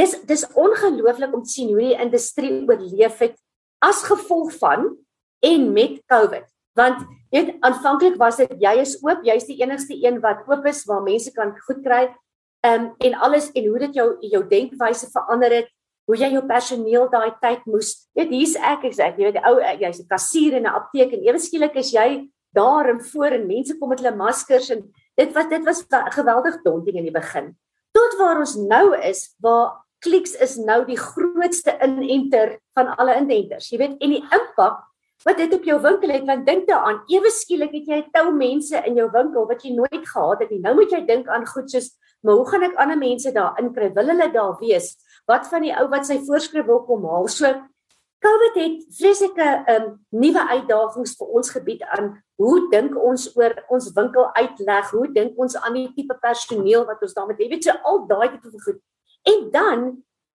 dis 0.00 0.20
dis 0.26 0.48
ongelooflik 0.52 1.32
om 1.34 1.44
te 1.44 1.50
sien 1.50 1.68
hoe 1.68 1.80
die 1.80 2.02
industrie 2.04 2.58
oorleef 2.66 3.18
het 3.24 3.38
as 3.80 4.02
gevolg 4.06 4.52
van 4.60 4.96
en 5.40 5.72
met 5.72 6.00
COVID. 6.06 6.46
Want 6.78 7.04
weet 7.30 7.56
aanvanklik 7.60 8.16
was 8.20 8.36
dit 8.40 8.52
jy 8.62 8.74
is 8.82 8.96
oop, 9.02 9.24
jy's 9.26 9.46
die 9.48 9.58
enigste 9.62 9.96
een 9.96 10.20
wat 10.22 10.46
oop 10.48 10.66
is 10.66 10.84
waar 10.88 11.02
mense 11.02 11.32
kan 11.32 11.54
goed 11.66 11.82
kry. 11.84 12.08
Ehm 12.60 12.90
um, 12.90 12.94
en 12.98 13.14
alles 13.24 13.50
en 13.56 13.66
hoe 13.66 13.78
dit 13.86 13.94
jou 13.94 14.08
jou 14.20 14.42
denkwyse 14.48 15.08
verander 15.12 15.52
het, 15.60 15.70
hoe 16.04 16.18
jy 16.18 16.32
jou 16.34 16.42
personeel 16.46 17.08
daai 17.10 17.32
tyd 17.40 17.64
moes. 17.66 17.94
Weet 18.14 18.32
hier's 18.34 18.56
ek, 18.56 18.84
ek 18.90 18.96
sê 18.96 19.08
jy 19.16 19.30
weet 19.30 19.40
ou 19.48 19.56
jy's 19.60 20.00
'n 20.00 20.08
kassier 20.08 20.58
in 20.58 20.66
'n 20.66 20.74
apteek 20.74 21.12
en 21.12 21.24
ewe 21.24 21.38
skielik 21.38 21.76
is 21.76 21.92
jy 21.92 22.28
daar 22.52 22.90
en 22.90 23.00
voor 23.00 23.32
en 23.38 23.46
mense 23.46 23.78
kom 23.78 23.88
met 23.88 24.00
hulle 24.00 24.16
maskers 24.16 24.70
en 24.70 24.82
dit 25.16 25.32
wat 25.32 25.50
dit 25.50 25.64
was 25.64 25.84
geweldig 25.88 26.62
daunting 26.62 26.96
in 26.96 27.04
die 27.04 27.14
begin. 27.14 27.56
Tot 27.92 28.18
waar 28.18 28.38
ons 28.38 28.56
nou 28.56 28.96
is 28.98 29.34
waar 29.38 29.79
Clicks 30.00 30.34
is 30.40 30.56
nou 30.56 30.84
die 30.88 30.98
grootste 30.98 31.74
inenter 31.84 32.56
van 32.76 32.94
alle 32.96 33.18
intenters. 33.20 33.68
Jy 33.70 33.78
weet 33.82 33.98
en 34.00 34.14
die 34.14 34.22
impak 34.22 34.78
wat 35.26 35.36
dit 35.36 35.52
op 35.52 35.66
jou 35.68 35.76
winkel 35.84 36.14
het, 36.14 36.24
want 36.24 36.46
dink 36.46 36.68
daaraan, 36.68 37.02
ewe 37.12 37.28
skielik 37.28 37.74
het 37.76 37.88
jy 37.88 37.98
'n 38.00 38.10
tou 38.12 38.32
mense 38.32 38.76
in 38.86 38.96
jou 38.96 39.10
winkel 39.12 39.46
wat 39.46 39.62
jy 39.64 39.74
nooit 39.76 40.06
gehad 40.08 40.40
het 40.40 40.50
nie. 40.50 40.60
Nou 40.60 40.74
moet 40.74 40.90
jy 40.90 41.04
dink 41.06 41.28
aan 41.28 41.46
goed 41.46 41.70
soos, 41.70 41.90
maar 42.22 42.34
hoe 42.34 42.48
gaan 42.48 42.62
ek 42.62 42.76
ander 42.76 42.96
mense 42.96 43.32
daar 43.32 43.58
inkry? 43.58 43.92
Wil 43.92 44.06
hulle 44.06 44.32
daar 44.32 44.56
wees? 44.60 44.96
Wat 45.26 45.46
van 45.46 45.62
die 45.62 45.76
ou 45.76 45.88
wat 45.88 46.06
sy 46.06 46.18
voorskrif 46.18 46.66
wil 46.66 46.84
kom 46.84 47.04
haal? 47.04 47.28
So 47.28 47.46
COVID 48.20 48.54
het 48.54 48.82
vreeslike 48.98 49.46
um 49.72 49.84
nuwe 50.12 50.42
uitdagings 50.48 51.14
vir 51.16 51.26
ons 51.26 51.50
gebied 51.50 51.82
aan 51.96 52.22
hoe 52.36 52.68
dink 52.70 52.96
ons 52.96 53.36
oor 53.36 53.54
ons 53.72 53.92
winkel 53.96 54.28
uitleg? 54.36 54.90
Hoe 54.90 55.08
dink 55.12 55.38
ons 55.40 55.56
aan 55.56 55.74
die 55.74 55.92
tipe 55.96 56.16
personeel 56.20 56.84
wat 56.88 57.00
ons 57.02 57.14
daarmee 57.16 57.36
het? 57.36 57.44
Jy 57.44 57.50
weet 57.54 57.64
so 57.64 57.76
al 57.84 58.06
daai 58.10 58.28
tipe 58.34 58.52
goed. 58.66 58.80
En 59.30 59.50
dan 59.54 59.82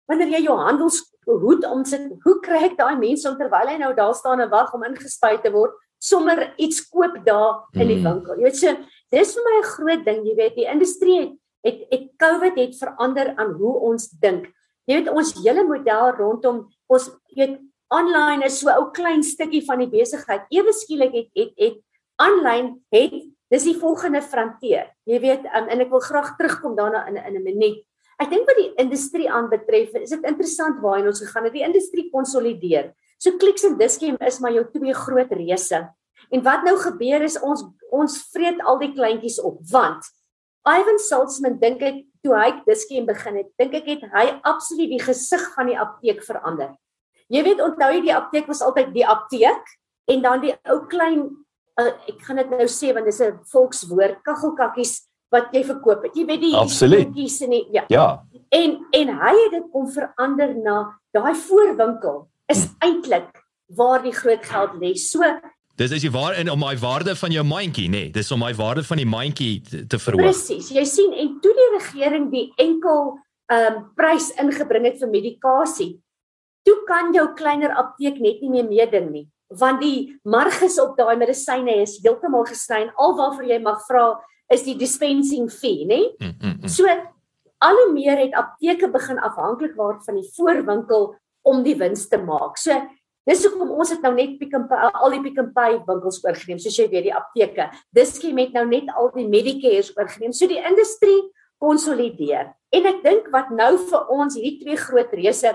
wanneer 0.10 0.36
jy 0.38 0.44
jou 0.46 0.58
handelshoed 0.60 1.66
omsit, 1.70 2.12
hoe 2.26 2.36
kry 2.46 2.62
ek 2.68 2.78
daai 2.78 2.98
mense 3.00 3.26
om 3.30 3.38
terwyl 3.40 3.72
hy 3.72 3.78
nou 3.82 3.94
daar 3.98 4.14
staan 4.18 4.44
en 4.44 4.52
wag 4.52 4.74
om 4.78 4.86
ingespuit 4.86 5.42
te 5.44 5.52
word, 5.54 5.74
sommer 5.98 6.52
iets 6.62 6.84
koop 6.92 7.18
daar 7.26 7.66
in 7.74 7.90
die 7.90 7.98
hmm. 7.98 8.06
winkel. 8.06 8.38
Jy 8.38 8.46
weet 8.46 8.60
so, 8.60 8.76
dis 9.12 9.34
vir 9.34 9.48
my 9.48 9.56
'n 9.58 9.70
groot 9.72 10.06
ding, 10.06 10.22
jy 10.28 10.36
weet, 10.38 10.56
die 10.56 10.70
industrie 10.70 11.18
het 11.24 11.34
het, 11.66 11.80
het 11.90 12.06
COVID 12.22 12.60
het 12.62 12.78
verander 12.78 13.34
aan 13.42 13.56
hoe 13.58 13.74
ons 13.90 14.10
dink. 14.22 14.52
Jy 14.86 15.00
weet 15.00 15.10
ons 15.10 15.34
hele 15.42 15.64
model 15.66 16.12
rondom 16.20 16.68
ons 16.86 17.10
weet 17.34 17.58
online 17.90 18.46
is 18.46 18.60
so 18.60 18.70
'n 18.70 18.78
ou 18.78 18.92
klein 18.92 19.24
stukkie 19.24 19.66
van 19.66 19.80
die 19.80 19.90
besigheid. 19.90 20.46
Ewe 20.50 20.74
skielik 20.74 21.14
het 21.14 21.30
het 21.34 21.54
het 21.58 21.78
aanlyn 22.22 22.82
het 22.94 23.14
dis 23.50 23.64
die 23.64 23.78
volgende 23.80 24.22
frontier. 24.22 24.92
Jy 25.06 25.20
weet, 25.20 25.46
um, 25.46 25.68
en 25.70 25.82
ek 25.82 25.90
wil 25.90 26.00
graag 26.00 26.36
terugkom 26.38 26.76
daarna 26.76 27.08
in 27.08 27.18
in 27.18 27.36
'n 27.36 27.44
minuut. 27.44 27.86
Ek 28.22 28.30
dink 28.32 28.48
wat 28.48 28.60
die 28.60 28.72
industrie 28.80 29.28
aanbetref, 29.32 29.96
is 30.00 30.14
dit 30.14 30.28
interessant 30.28 30.80
waarheen 30.84 31.10
ons 31.12 31.20
gegaan 31.24 31.48
het. 31.50 31.56
Die 31.56 31.66
industrie 31.68 32.08
konsolideer. 32.14 32.94
So 33.20 33.36
Clicks 33.40 33.66
en 33.68 33.78
Dischem 33.80 34.18
is 34.24 34.40
maar 34.40 34.56
jou 34.56 34.64
twee 34.72 34.94
groot 34.96 35.32
reëse. 35.32 35.82
En 36.32 36.44
wat 36.46 36.64
nou 36.68 36.76
gebeur 36.80 37.26
is 37.26 37.38
ons 37.44 37.66
ons 37.96 38.16
vreet 38.34 38.60
al 38.66 38.80
die 38.82 38.92
kleintjies 38.96 39.38
op 39.46 39.60
want 39.72 40.08
Ivan 40.66 40.98
Saltzman 41.00 41.60
dink 41.62 41.84
ek 41.86 42.02
toe 42.26 42.34
hy 42.34 42.50
Dischem 42.66 43.06
begin 43.08 43.38
het, 43.40 43.52
dink 43.62 43.76
ek 43.78 43.88
het 43.92 44.06
hy 44.16 44.26
absoluut 44.48 44.90
die 44.90 45.02
gesig 45.04 45.44
van 45.54 45.70
die 45.70 45.78
apteek 45.80 46.24
verander. 46.26 46.74
Jy 47.30 47.44
weet 47.46 47.62
onthou 47.62 47.92
jy 47.94 48.02
die 48.08 48.16
apteek 48.16 48.50
was 48.50 48.64
altyd 48.66 48.92
die 48.96 49.06
apteek 49.06 49.76
en 50.12 50.24
dan 50.26 50.42
die 50.42 50.56
ou 50.72 50.80
klein 50.90 51.28
uh, 51.82 51.92
ek 52.10 52.26
gaan 52.26 52.42
dit 52.42 52.56
nou 52.58 52.68
sê 52.72 52.92
want 52.96 53.08
dis 53.10 53.22
'n 53.22 53.40
volkswoord 53.52 54.24
kaggelkakkies 54.26 55.06
wat 55.34 55.52
jy 55.56 55.64
verkoop 55.66 56.06
het. 56.06 56.16
Jy 56.16 56.26
weet 56.30 56.44
die 56.44 56.54
goedjies 56.54 57.42
en 57.46 57.56
die 57.56 57.66
ja. 57.74 57.86
Ja. 57.94 58.08
En 58.54 58.78
en 58.92 59.18
hy 59.22 59.34
het 59.42 59.58
dit 59.58 59.68
kom 59.74 59.90
verander 59.92 60.56
na 60.58 60.78
daai 61.16 61.34
voorwinkel 61.36 62.26
is 62.52 62.66
hmm. 62.66 62.76
eintlik 62.88 63.44
waar 63.76 64.04
die 64.04 64.14
groot 64.14 64.46
geld 64.46 64.80
lê. 64.82 64.94
So 65.00 65.26
Dis 65.76 65.92
is 65.92 66.06
die 66.06 66.12
waar 66.12 66.38
in 66.40 66.48
om 66.48 66.62
my 66.64 66.78
waarde 66.80 67.18
van 67.20 67.34
jou 67.36 67.44
mandjie, 67.44 67.90
nê. 67.92 68.06
Nee, 68.06 68.12
dis 68.16 68.32
om 68.32 68.40
my 68.40 68.54
waarde 68.56 68.84
van 68.88 69.02
die 69.02 69.08
mandjie 69.12 69.60
te, 69.60 69.82
te 69.92 70.00
verhoog. 70.00 70.30
Presies. 70.30 70.70
Jy 70.72 70.86
sien 70.88 71.16
en 71.20 71.34
toe 71.44 71.52
die 71.58 71.72
regering 71.74 72.30
die 72.32 72.48
enkel 72.64 73.18
ehm 73.52 73.76
um, 73.76 73.82
prys 73.94 74.32
ingebring 74.42 74.88
het 74.88 75.02
vir 75.02 75.12
medikasie, 75.12 75.92
toe 76.66 76.78
kan 76.88 77.12
jou 77.14 77.28
kleiner 77.38 77.76
apteek 77.78 78.22
net 78.24 78.40
nie 78.42 78.50
meer 78.50 78.70
meeding 78.70 79.12
nie, 79.12 79.26
want 79.54 79.84
die 79.84 80.16
marges 80.24 80.80
op 80.82 80.96
daai 80.98 81.14
medisyne 81.20 81.76
is 81.84 82.00
heeltemal 82.02 82.48
gesny 82.50 82.88
en 82.88 82.96
alwaarvoor 82.96 83.52
jy 83.52 83.60
mag 83.62 83.84
vra 83.86 84.08
is 84.54 84.66
die 84.66 84.76
dispensing 84.78 85.50
fee, 85.52 85.86
nê? 85.90 86.02
Mm, 86.20 86.34
mm, 86.40 86.58
mm. 86.62 86.72
So 86.72 86.90
al 87.66 87.80
hoe 87.82 87.94
meer 87.94 88.20
het 88.20 88.36
apteke 88.38 88.90
begin 88.94 89.22
afhanklik 89.24 89.74
word 89.80 90.04
van 90.06 90.20
die 90.20 90.28
voorwinkel 90.36 91.14
om 91.46 91.64
die 91.66 91.76
wins 91.80 92.08
te 92.12 92.20
maak. 92.22 92.60
So 92.62 92.76
dis 93.26 93.42
hoekom 93.46 93.72
ons 93.74 93.94
het 93.94 94.04
nou 94.06 94.14
net 94.14 94.36
Pick 94.42 94.54
n 94.54 94.68
Pay 94.70 94.92
al 94.92 95.16
die 95.16 95.24
Pick 95.24 95.40
n 95.42 95.52
Pay 95.56 95.80
winkels 95.88 96.22
oorgeneem, 96.26 96.60
soos 96.62 96.78
jy 96.78 96.88
weet 96.92 97.08
die 97.10 97.16
apteke. 97.16 97.72
Dis 97.96 98.16
skiem 98.20 98.38
het 98.44 98.54
nou 98.54 98.68
net 98.70 98.92
al 98.94 99.10
die 99.16 99.28
Medicare's 99.30 99.94
oorgeneem. 99.98 100.34
So 100.36 100.50
die 100.52 100.62
industrie 100.62 101.24
konsolideer. 101.62 102.54
En 102.76 102.90
ek 102.90 103.02
dink 103.06 103.30
wat 103.34 103.54
nou 103.56 103.76
vir 103.88 104.10
ons 104.14 104.36
hierdie 104.38 104.60
twee 104.62 104.78
groot 104.78 105.14
reëse, 105.16 105.54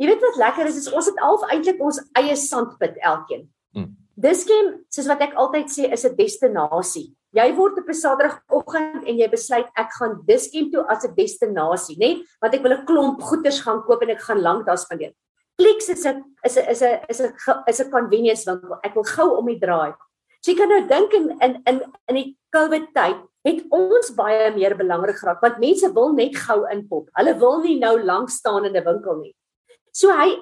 jy 0.00 0.08
weet 0.08 0.22
wat 0.24 0.38
lekker 0.40 0.70
is, 0.70 0.78
is 0.80 0.92
ons 0.92 1.10
het 1.10 1.18
alf 1.24 1.44
eintlik 1.50 1.80
ons 1.82 1.98
eie 2.16 2.36
sandpit 2.38 2.96
elkeen. 3.04 3.48
Mm. 3.76 3.90
Dis 4.20 4.44
skiem, 4.44 4.74
soos 4.92 5.08
wat 5.10 5.22
ek 5.24 5.36
altyd 5.40 5.72
sê, 5.72 5.90
is 5.92 6.04
'n 6.04 6.16
destinasie. 6.16 7.10
Jy 7.30 7.46
word 7.54 7.78
op 7.78 7.88
'n 7.88 7.94
Saterdagoggend 7.94 9.06
en 9.06 9.18
jy 9.18 9.28
besluit 9.30 9.68
ek 9.78 9.90
gaan 9.98 10.18
Dischem 10.26 10.70
toe 10.70 10.82
as 10.90 11.04
'n 11.04 11.14
destinasie, 11.14 11.96
nê? 11.96 12.26
Want 12.42 12.54
ek 12.54 12.62
wil 12.62 12.72
'n 12.72 12.86
klomp 12.86 13.22
goederes 13.22 13.60
gaan 13.60 13.82
koop 13.86 14.02
en 14.02 14.10
ek 14.10 14.20
gaan 14.20 14.42
lank 14.42 14.66
daar 14.66 14.78
spandeer. 14.78 15.14
Clicks 15.56 15.88
is 15.88 16.04
'n 16.06 16.24
is 16.44 16.56
'n 16.56 16.66
is 16.68 16.82
'n 16.82 17.00
is 17.08 17.20
'n 17.20 17.32
is 17.68 17.80
'n 17.80 17.90
convenience 17.90 18.44
winkel. 18.44 18.78
Ek 18.82 18.94
wil 18.94 19.04
gou 19.04 19.36
om 19.38 19.46
die 19.46 19.60
draai. 19.60 19.94
So 20.42 20.52
jy 20.52 20.56
kan 20.56 20.68
nou 20.68 20.86
dink 20.88 21.12
in 21.12 21.30
in 21.40 21.62
in 21.66 21.82
in 22.08 22.14
die 22.14 22.36
COVID 22.50 22.94
tyd 22.94 23.16
het 23.44 23.64
ons 23.70 24.10
baie 24.10 24.50
meer 24.56 24.74
belangrik 24.74 25.16
geraak 25.16 25.40
want 25.40 25.60
mense 25.60 25.92
wil 25.94 26.12
net 26.12 26.34
gou 26.36 26.66
inpop. 26.72 27.08
Hulle 27.14 27.38
wil 27.38 27.60
nie 27.60 27.78
nou 27.78 28.02
lank 28.02 28.30
staan 28.30 28.64
in 28.64 28.76
'n 28.76 28.84
winkel 28.84 29.20
nie. 29.20 29.34
So 29.92 30.10
hy 30.10 30.38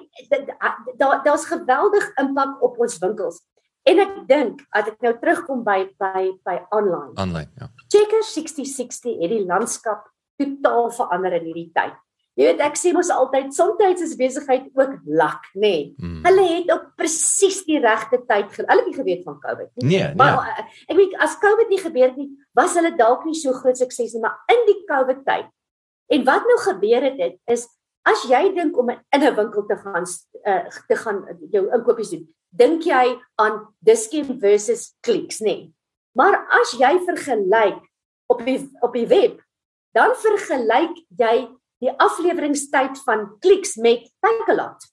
daar 0.97 1.23
daar's 1.23 1.45
geweldig 1.45 2.11
impak 2.17 2.61
op 2.61 2.79
ons 2.79 2.97
winkels. 2.97 3.41
En 3.89 4.03
ek 4.03 4.13
dink 4.29 4.61
as 4.75 4.91
ek 4.91 4.99
nou 5.05 5.15
terugkom 5.21 5.63
by 5.65 5.79
by 6.01 6.27
by 6.45 6.59
online. 6.75 7.15
Online, 7.17 7.49
ja. 7.57 7.71
Checker 7.89 8.21
6060 8.27 9.17
het 9.23 9.33
die 9.33 9.45
landskap 9.47 10.05
totaal 10.39 10.91
verander 10.95 11.39
in 11.39 11.49
hierdie 11.49 11.71
tyd. 11.75 11.97
Jy 12.39 12.45
weet 12.47 12.61
ek 12.63 12.77
sê 12.79 12.93
mos 12.95 13.09
altyd 13.11 13.49
soms 13.51 14.03
is 14.05 14.15
besigheid 14.15 14.69
ook 14.77 14.93
lak, 15.03 15.49
nê. 15.55 15.59
Nee. 15.59 15.79
Mm. 15.99 16.21
Hulle 16.23 16.45
het 16.53 16.69
op 16.71 16.85
presies 16.99 17.65
die 17.67 17.81
regte 17.83 18.21
tyd 18.29 18.53
hulle 18.55 18.77
het 18.77 18.87
nie 18.87 18.95
geweet 18.95 19.25
van 19.25 19.39
COVID 19.43 19.71
nie. 19.81 19.89
Nee, 19.89 20.13
maar 20.15 20.37
nee. 20.45 20.67
ek 20.87 20.99
weet 21.01 21.17
as 21.19 21.35
COVID 21.41 21.73
nie 21.73 21.81
gebeur 21.81 22.07
het 22.07 22.21
nie, 22.21 22.29
was 22.55 22.77
hulle 22.79 22.93
dalk 22.95 23.25
nie 23.27 23.35
so 23.35 23.51
groot 23.57 23.79
sukses 23.79 24.15
nie, 24.15 24.23
maar 24.23 24.39
in 24.53 24.63
die 24.69 24.77
COVID 24.87 25.25
tyd. 25.27 25.51
En 26.15 26.23
wat 26.29 26.47
nou 26.47 26.57
gebeur 26.63 27.09
het, 27.09 27.19
het 27.19 27.37
is 27.51 27.67
as 28.09 28.25
jy 28.29 28.43
dink 28.55 28.77
om 28.77 28.89
in 28.89 29.23
'n 29.23 29.35
winkel 29.35 29.65
te 29.69 29.77
gaan 29.83 30.05
uh, 30.45 30.63
te 30.87 30.95
gaan 30.95 31.23
jou 31.51 31.65
inkopies 31.75 32.09
doen, 32.13 32.25
dink 32.49 32.83
jy 32.83 33.19
aan 33.37 33.67
Dischem 33.79 34.39
versus 34.39 34.95
Clicks, 35.01 35.39
nê? 35.39 35.45
Nee. 35.45 35.73
Maar 36.17 36.41
as 36.61 36.73
jy 36.79 36.93
vergelyk 37.05 37.81
op 38.27 38.45
die 38.45 38.59
op 38.81 38.93
die 38.93 39.07
web, 39.07 39.41
dan 39.93 40.15
vergelyk 40.15 40.95
jy 41.17 41.49
die 41.79 41.91
afleweringstyd 41.97 42.97
van 43.05 43.27
Clicks 43.39 43.77
met 43.77 44.09
Takealot. 44.19 44.89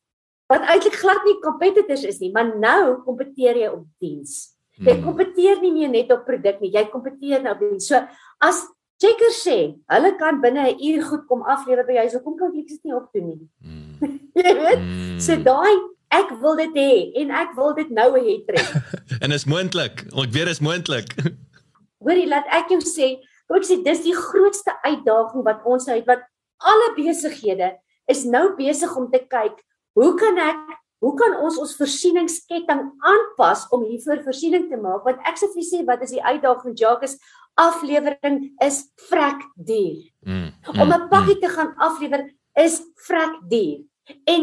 wat 0.46 0.62
eintlik 0.70 0.94
glad 0.94 1.24
nie 1.26 1.40
competitors 1.42 2.04
is 2.06 2.20
nie, 2.22 2.30
maar 2.30 2.52
nou 2.54 3.02
kompeteer 3.02 3.56
jy 3.58 3.70
op 3.72 3.86
diens. 4.02 4.54
Jy 4.78 4.92
Hmm. 4.92 5.02
kompeteer 5.02 5.60
nie 5.60 5.72
meer 5.72 5.88
net 5.88 6.12
op 6.12 6.24
produk 6.24 6.60
nie, 6.60 6.70
jy 6.70 6.84
kompeteer 6.92 7.42
nou 7.42 7.54
op 7.54 7.60
diens. 7.64 7.88
So 7.88 8.06
as 8.40 8.62
Checker 8.96 9.32
sê, 9.36 9.58
hulle 9.92 10.10
kan 10.16 10.40
binne 10.40 10.62
'n 10.72 10.78
uur 10.80 11.02
goed 11.04 11.26
kom 11.28 11.42
aflewer 11.42 11.84
by 11.84 11.98
jou, 11.98 12.08
so 12.10 12.20
kom 12.24 12.38
kan 12.38 12.48
ek 12.56 12.68
dit 12.68 12.84
nie 12.84 12.96
opdoen 12.96 13.26
nie. 13.28 13.48
Mm. 13.60 14.14
Jy 14.40 14.52
weet? 14.56 14.80
Mm. 14.80 15.18
So 15.20 15.36
daai 15.36 15.76
ek 16.16 16.30
wil 16.40 16.56
dit 16.56 16.74
hê 16.80 16.92
en 17.20 17.30
ek 17.30 17.52
wil 17.56 17.74
dit 17.76 17.90
nou 17.90 18.08
hê 18.16 18.36
trek. 18.48 18.70
en 19.22 19.32
is 19.36 19.44
moontlik. 19.44 20.06
Ek 20.16 20.32
weet 20.32 20.48
is 20.48 20.62
moontlik. 20.64 21.12
Hoorie, 22.04 22.28
laat 22.30 22.48
ek 22.48 22.72
jou 22.72 22.80
sê, 22.80 23.18
kom 23.44 23.60
ek 23.60 23.68
sê 23.68 23.76
dis 23.84 24.00
die 24.06 24.16
grootste 24.16 24.72
uitdaging 24.86 25.44
wat 25.44 25.60
ons 25.68 25.84
nou 25.88 25.98
het 25.98 26.08
wat 26.08 26.24
alle 26.64 26.88
besighede 26.96 27.74
is 28.08 28.24
nou 28.24 28.54
besig 28.56 28.96
om 28.96 29.10
te 29.12 29.20
kyk, 29.28 29.60
hoe 29.98 30.12
kan 30.16 30.40
ek 30.40 30.76
hoe 31.04 31.12
kan 31.18 31.34
ons 31.44 31.58
ons 31.60 31.74
voorsieningsketting 31.76 32.78
aanpas 33.04 33.66
om 33.74 33.84
hiervoor 33.84 34.22
voorsiening 34.24 34.70
te 34.70 34.78
maak? 34.80 35.04
Want 35.04 35.20
ek 35.28 35.36
sê 35.36 35.50
vir 35.52 35.66
sê 35.66 35.82
wat 35.84 36.00
is 36.06 36.14
die 36.16 36.22
uitdaging 36.24 36.72
Jacques? 36.80 37.18
Aflewering 37.56 38.52
is 38.62 38.82
vrek 39.08 39.40
duur. 39.56 40.04
Mm. 40.26 40.52
Om 40.76 40.92
'n 40.92 41.08
pakkie 41.08 41.38
te 41.40 41.48
gaan 41.48 41.74
aflewer 41.76 42.28
is 42.54 42.82
vrek 43.06 43.40
duur. 43.48 43.84
En 44.24 44.42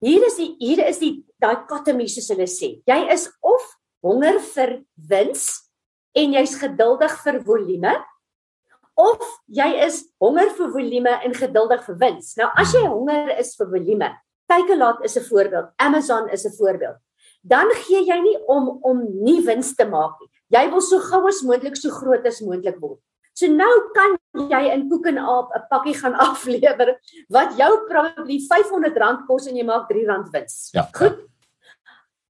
hier 0.00 0.26
is 0.26 0.36
die 0.36 0.56
hier 0.58 0.86
is 0.86 0.98
die 0.98 1.24
daai 1.38 1.66
katemie 1.66 2.08
soos 2.08 2.28
hulle 2.28 2.46
sê. 2.46 2.82
Jy 2.86 3.00
is 3.12 3.30
of 3.40 3.62
honger 4.02 4.40
vir 4.40 4.82
wins 5.08 5.70
en 6.14 6.32
jy's 6.32 6.58
geduldig 6.58 7.14
vir 7.24 7.40
volume 7.46 7.94
of 8.98 9.22
jy 9.48 9.70
is 9.86 10.02
honger 10.20 10.50
vir 10.56 10.72
volume 10.74 11.14
en 11.24 11.34
geduldig 11.34 11.86
vir 11.86 11.96
wins. 12.02 12.34
Nou 12.36 12.50
as 12.58 12.74
jy 12.74 12.82
honger 12.86 13.32
is 13.38 13.54
vir 13.56 13.70
volume, 13.70 14.10
Takealot 14.50 15.04
is 15.04 15.16
'n 15.16 15.24
voorbeeld, 15.24 15.72
Amazon 15.78 16.28
is 16.28 16.44
'n 16.44 16.52
voorbeeld. 16.58 16.98
Dan 17.42 17.70
gee 17.86 18.04
jy 18.04 18.20
nie 18.20 18.38
om 18.46 18.78
om 18.82 18.98
nie 19.24 19.40
wins 19.46 19.74
te 19.74 19.84
maak 19.84 20.20
nie. 20.20 20.31
Jy 20.52 20.66
wil 20.70 20.84
so 20.84 21.00
gou 21.00 21.26
as 21.28 21.42
moontlik 21.46 21.76
so 21.76 21.90
groot 21.90 22.26
as 22.28 22.42
moontlik 22.44 22.78
word. 22.80 23.00
So 23.32 23.48
nou 23.48 23.70
kan 23.96 24.18
jy 24.36 24.62
in 24.74 24.88
Koek 24.90 25.08
en 25.08 25.18
Aap 25.18 25.54
'n 25.56 25.68
pakkie 25.70 25.96
gaan 25.96 26.14
aflewer 26.28 26.98
wat 27.32 27.56
jou 27.56 27.72
probably 27.88 28.38
R500 28.38 29.26
kos 29.26 29.48
en 29.48 29.56
jy 29.56 29.64
maak 29.64 29.88
R3 29.88 30.28
wins. 30.32 30.70
Ja. 30.74 30.88
Goed. 30.92 31.24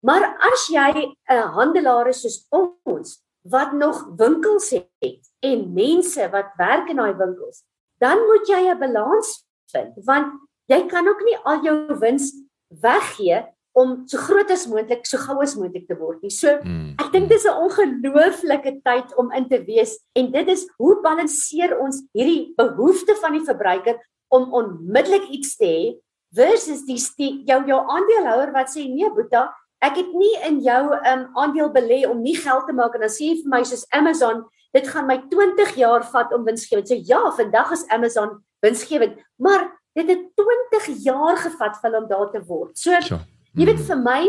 Maar 0.02 0.36
as 0.38 0.68
jy 0.70 1.14
'n 1.30 1.48
handelaar 1.58 2.08
is 2.08 2.22
soos 2.22 2.46
ons 2.50 3.18
wat 3.42 3.72
nog 3.72 4.14
winkels 4.18 4.70
het 4.70 5.26
en 5.42 5.74
mense 5.74 6.30
wat 6.30 6.54
werk 6.58 6.90
in 6.90 6.96
daai 6.96 7.14
winkels, 7.18 7.64
dan 7.98 8.18
moet 8.18 8.46
jy 8.46 8.70
'n 8.70 8.78
balans 8.78 9.46
vind 9.72 9.94
want 10.06 10.38
jy 10.66 10.86
kan 10.86 11.08
ook 11.08 11.22
nie 11.24 11.38
al 11.44 11.62
jou 11.64 11.98
wins 11.98 12.32
weggee 12.68 13.42
om 13.78 14.02
so 14.06 14.20
groot 14.20 14.50
as 14.52 14.66
moontlik, 14.68 15.06
so 15.08 15.18
gou 15.18 15.38
as 15.42 15.54
moontlik 15.56 15.86
te 15.88 15.96
word 15.96 16.22
nie. 16.22 16.30
So 16.30 16.58
Mm. 16.62 16.94
Ek 17.00 17.12
dink 17.12 17.28
dis 17.28 17.44
'n 17.46 17.56
ongelooflike 17.56 18.82
tyd 18.84 19.16
om 19.16 19.32
in 19.32 19.48
te 19.48 19.58
wees 19.64 19.98
en 20.14 20.30
dit 20.30 20.48
is 20.48 20.68
hoe 20.78 21.00
balanseer 21.02 21.78
ons 21.80 22.02
hierdie 22.12 22.54
behoefte 22.56 23.14
van 23.20 23.32
die 23.32 23.44
verbruiker 23.44 23.98
om 24.30 24.52
onmiddellik 24.52 25.28
iets 25.30 25.56
te 25.56 25.64
hê 25.64 25.98
versus 26.34 26.84
die, 26.86 27.00
die 27.18 27.44
jou 27.46 27.60
jou 27.66 27.80
aandeelhouer 27.80 28.52
wat 28.52 28.70
sê 28.72 28.86
nee 28.88 29.10
Boeta, 29.10 29.52
ek 29.82 29.96
het 29.96 30.14
nie 30.14 30.32
in 30.48 30.60
jou 30.64 30.94
um, 30.94 31.26
aandeel 31.34 31.70
belê 31.74 32.02
om 32.08 32.22
nie 32.22 32.36
geld 32.36 32.66
te 32.66 32.72
maak 32.72 32.94
en 32.94 33.00
dan 33.00 33.12
sê 33.12 33.32
jy 33.32 33.42
vir 33.42 33.50
my 33.50 33.62
soos 33.64 33.84
Amazon, 33.92 34.44
dit 34.72 34.88
gaan 34.88 35.06
my 35.06 35.18
20 35.28 35.76
jaar 35.76 36.04
vat 36.14 36.32
om 36.32 36.44
winsgewend. 36.44 36.88
So 36.88 36.96
ja, 36.96 37.20
vandag 37.36 37.72
is 37.72 37.84
Amazon 37.92 38.38
winsgewend, 38.64 39.18
maar 39.36 39.68
dit 39.94 40.08
het 40.08 40.24
20 40.38 41.04
jaar 41.04 41.36
gevat 41.36 41.76
vir 41.82 41.98
hom 41.98 42.08
daar 42.08 42.30
te 42.32 42.40
word. 42.46 42.78
So 42.78 42.96
Sure. 43.00 43.20
Jy 43.52 43.66
weet 43.68 43.82
vir 43.84 43.98
my 44.00 44.20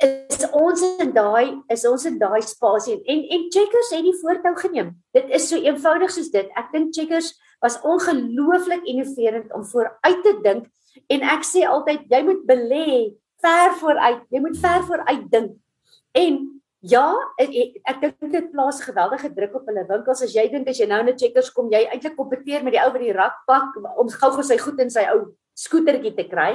is 0.00 0.44
ons 0.56 0.82
in 1.04 1.10
daai 1.12 1.60
is 1.72 1.82
ons 1.84 2.06
in 2.08 2.14
daai 2.20 2.40
spasie 2.48 2.96
en 3.12 3.18
en 3.36 3.42
Checkers 3.52 3.90
het 3.92 4.06
die 4.06 4.16
voortou 4.22 4.54
geneem. 4.56 4.94
Dit 5.12 5.28
is 5.36 5.48
so 5.50 5.60
eenvoudig 5.60 6.12
soos 6.14 6.30
dit. 6.32 6.48
Ek 6.56 6.70
dink 6.72 6.94
Checkers 6.96 7.34
was 7.60 7.76
ongelooflik 7.84 8.86
innoverend 8.88 9.52
om 9.52 9.66
vooruit 9.68 10.22
te 10.24 10.32
dink 10.46 10.70
en 11.12 11.26
ek 11.34 11.44
sê 11.44 11.66
altyd 11.68 12.08
jy 12.08 12.22
moet 12.30 12.40
belê 12.48 12.86
ver 13.44 13.76
vooruit. 13.82 14.24
Jy 14.32 14.42
moet 14.46 14.56
ver 14.64 14.88
vooruit 14.88 15.28
dink. 15.34 15.52
En 16.16 16.40
ja, 16.80 17.04
ek, 17.36 17.52
ek, 17.52 17.78
ek 17.92 18.02
dink 18.06 18.32
dit 18.32 18.50
plaas 18.54 18.80
geweldige 18.80 19.28
druk 19.36 19.60
op 19.60 19.68
hulle 19.68 19.84
winkels 19.92 20.24
as 20.24 20.32
jy 20.32 20.48
dink 20.48 20.72
as 20.72 20.80
jy 20.80 20.88
nou 20.88 21.02
na 21.04 21.12
Checkers 21.12 21.52
kom, 21.52 21.68
jy 21.68 21.84
eintlik 21.84 22.16
kompeteer 22.16 22.64
met 22.64 22.78
die 22.78 22.80
ou 22.80 22.88
wat 22.96 23.04
die 23.04 23.12
rak 23.12 23.44
pak 23.44 23.76
om 23.76 24.08
gou-gou 24.08 24.48
sy 24.48 24.56
goed 24.64 24.80
in 24.80 24.92
sy 24.92 25.04
ou 25.12 25.26
skootertjie 25.68 26.16
te 26.16 26.30
kry. 26.32 26.54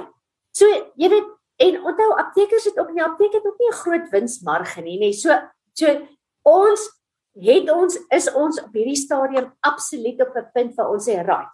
So 0.56 0.66
jy 0.98 1.14
weet 1.14 1.35
En 1.58 1.84
onthou 1.84 2.10
aptekers 2.20 2.68
het 2.68 2.80
ook 2.80 2.92
nie 2.92 3.04
apteek 3.04 3.34
het 3.34 3.46
ook 3.46 3.60
nie 3.60 3.70
'n 3.70 3.82
groot 3.84 4.10
winsmarge 4.10 4.82
nie, 4.82 5.00
nê. 5.00 5.14
So 5.14 5.30
so 5.74 6.08
ons 6.44 6.82
het 7.34 7.72
ons 7.72 8.00
is 8.10 8.34
ons 8.34 8.62
op 8.62 8.74
hierdie 8.74 8.96
stadium 8.96 9.54
absoluut 9.60 10.22
op 10.22 10.36
'n 10.36 10.50
punt 10.54 10.76
waar 10.76 10.92
ons 10.92 11.08
sê 11.10 11.24
right. 11.26 11.54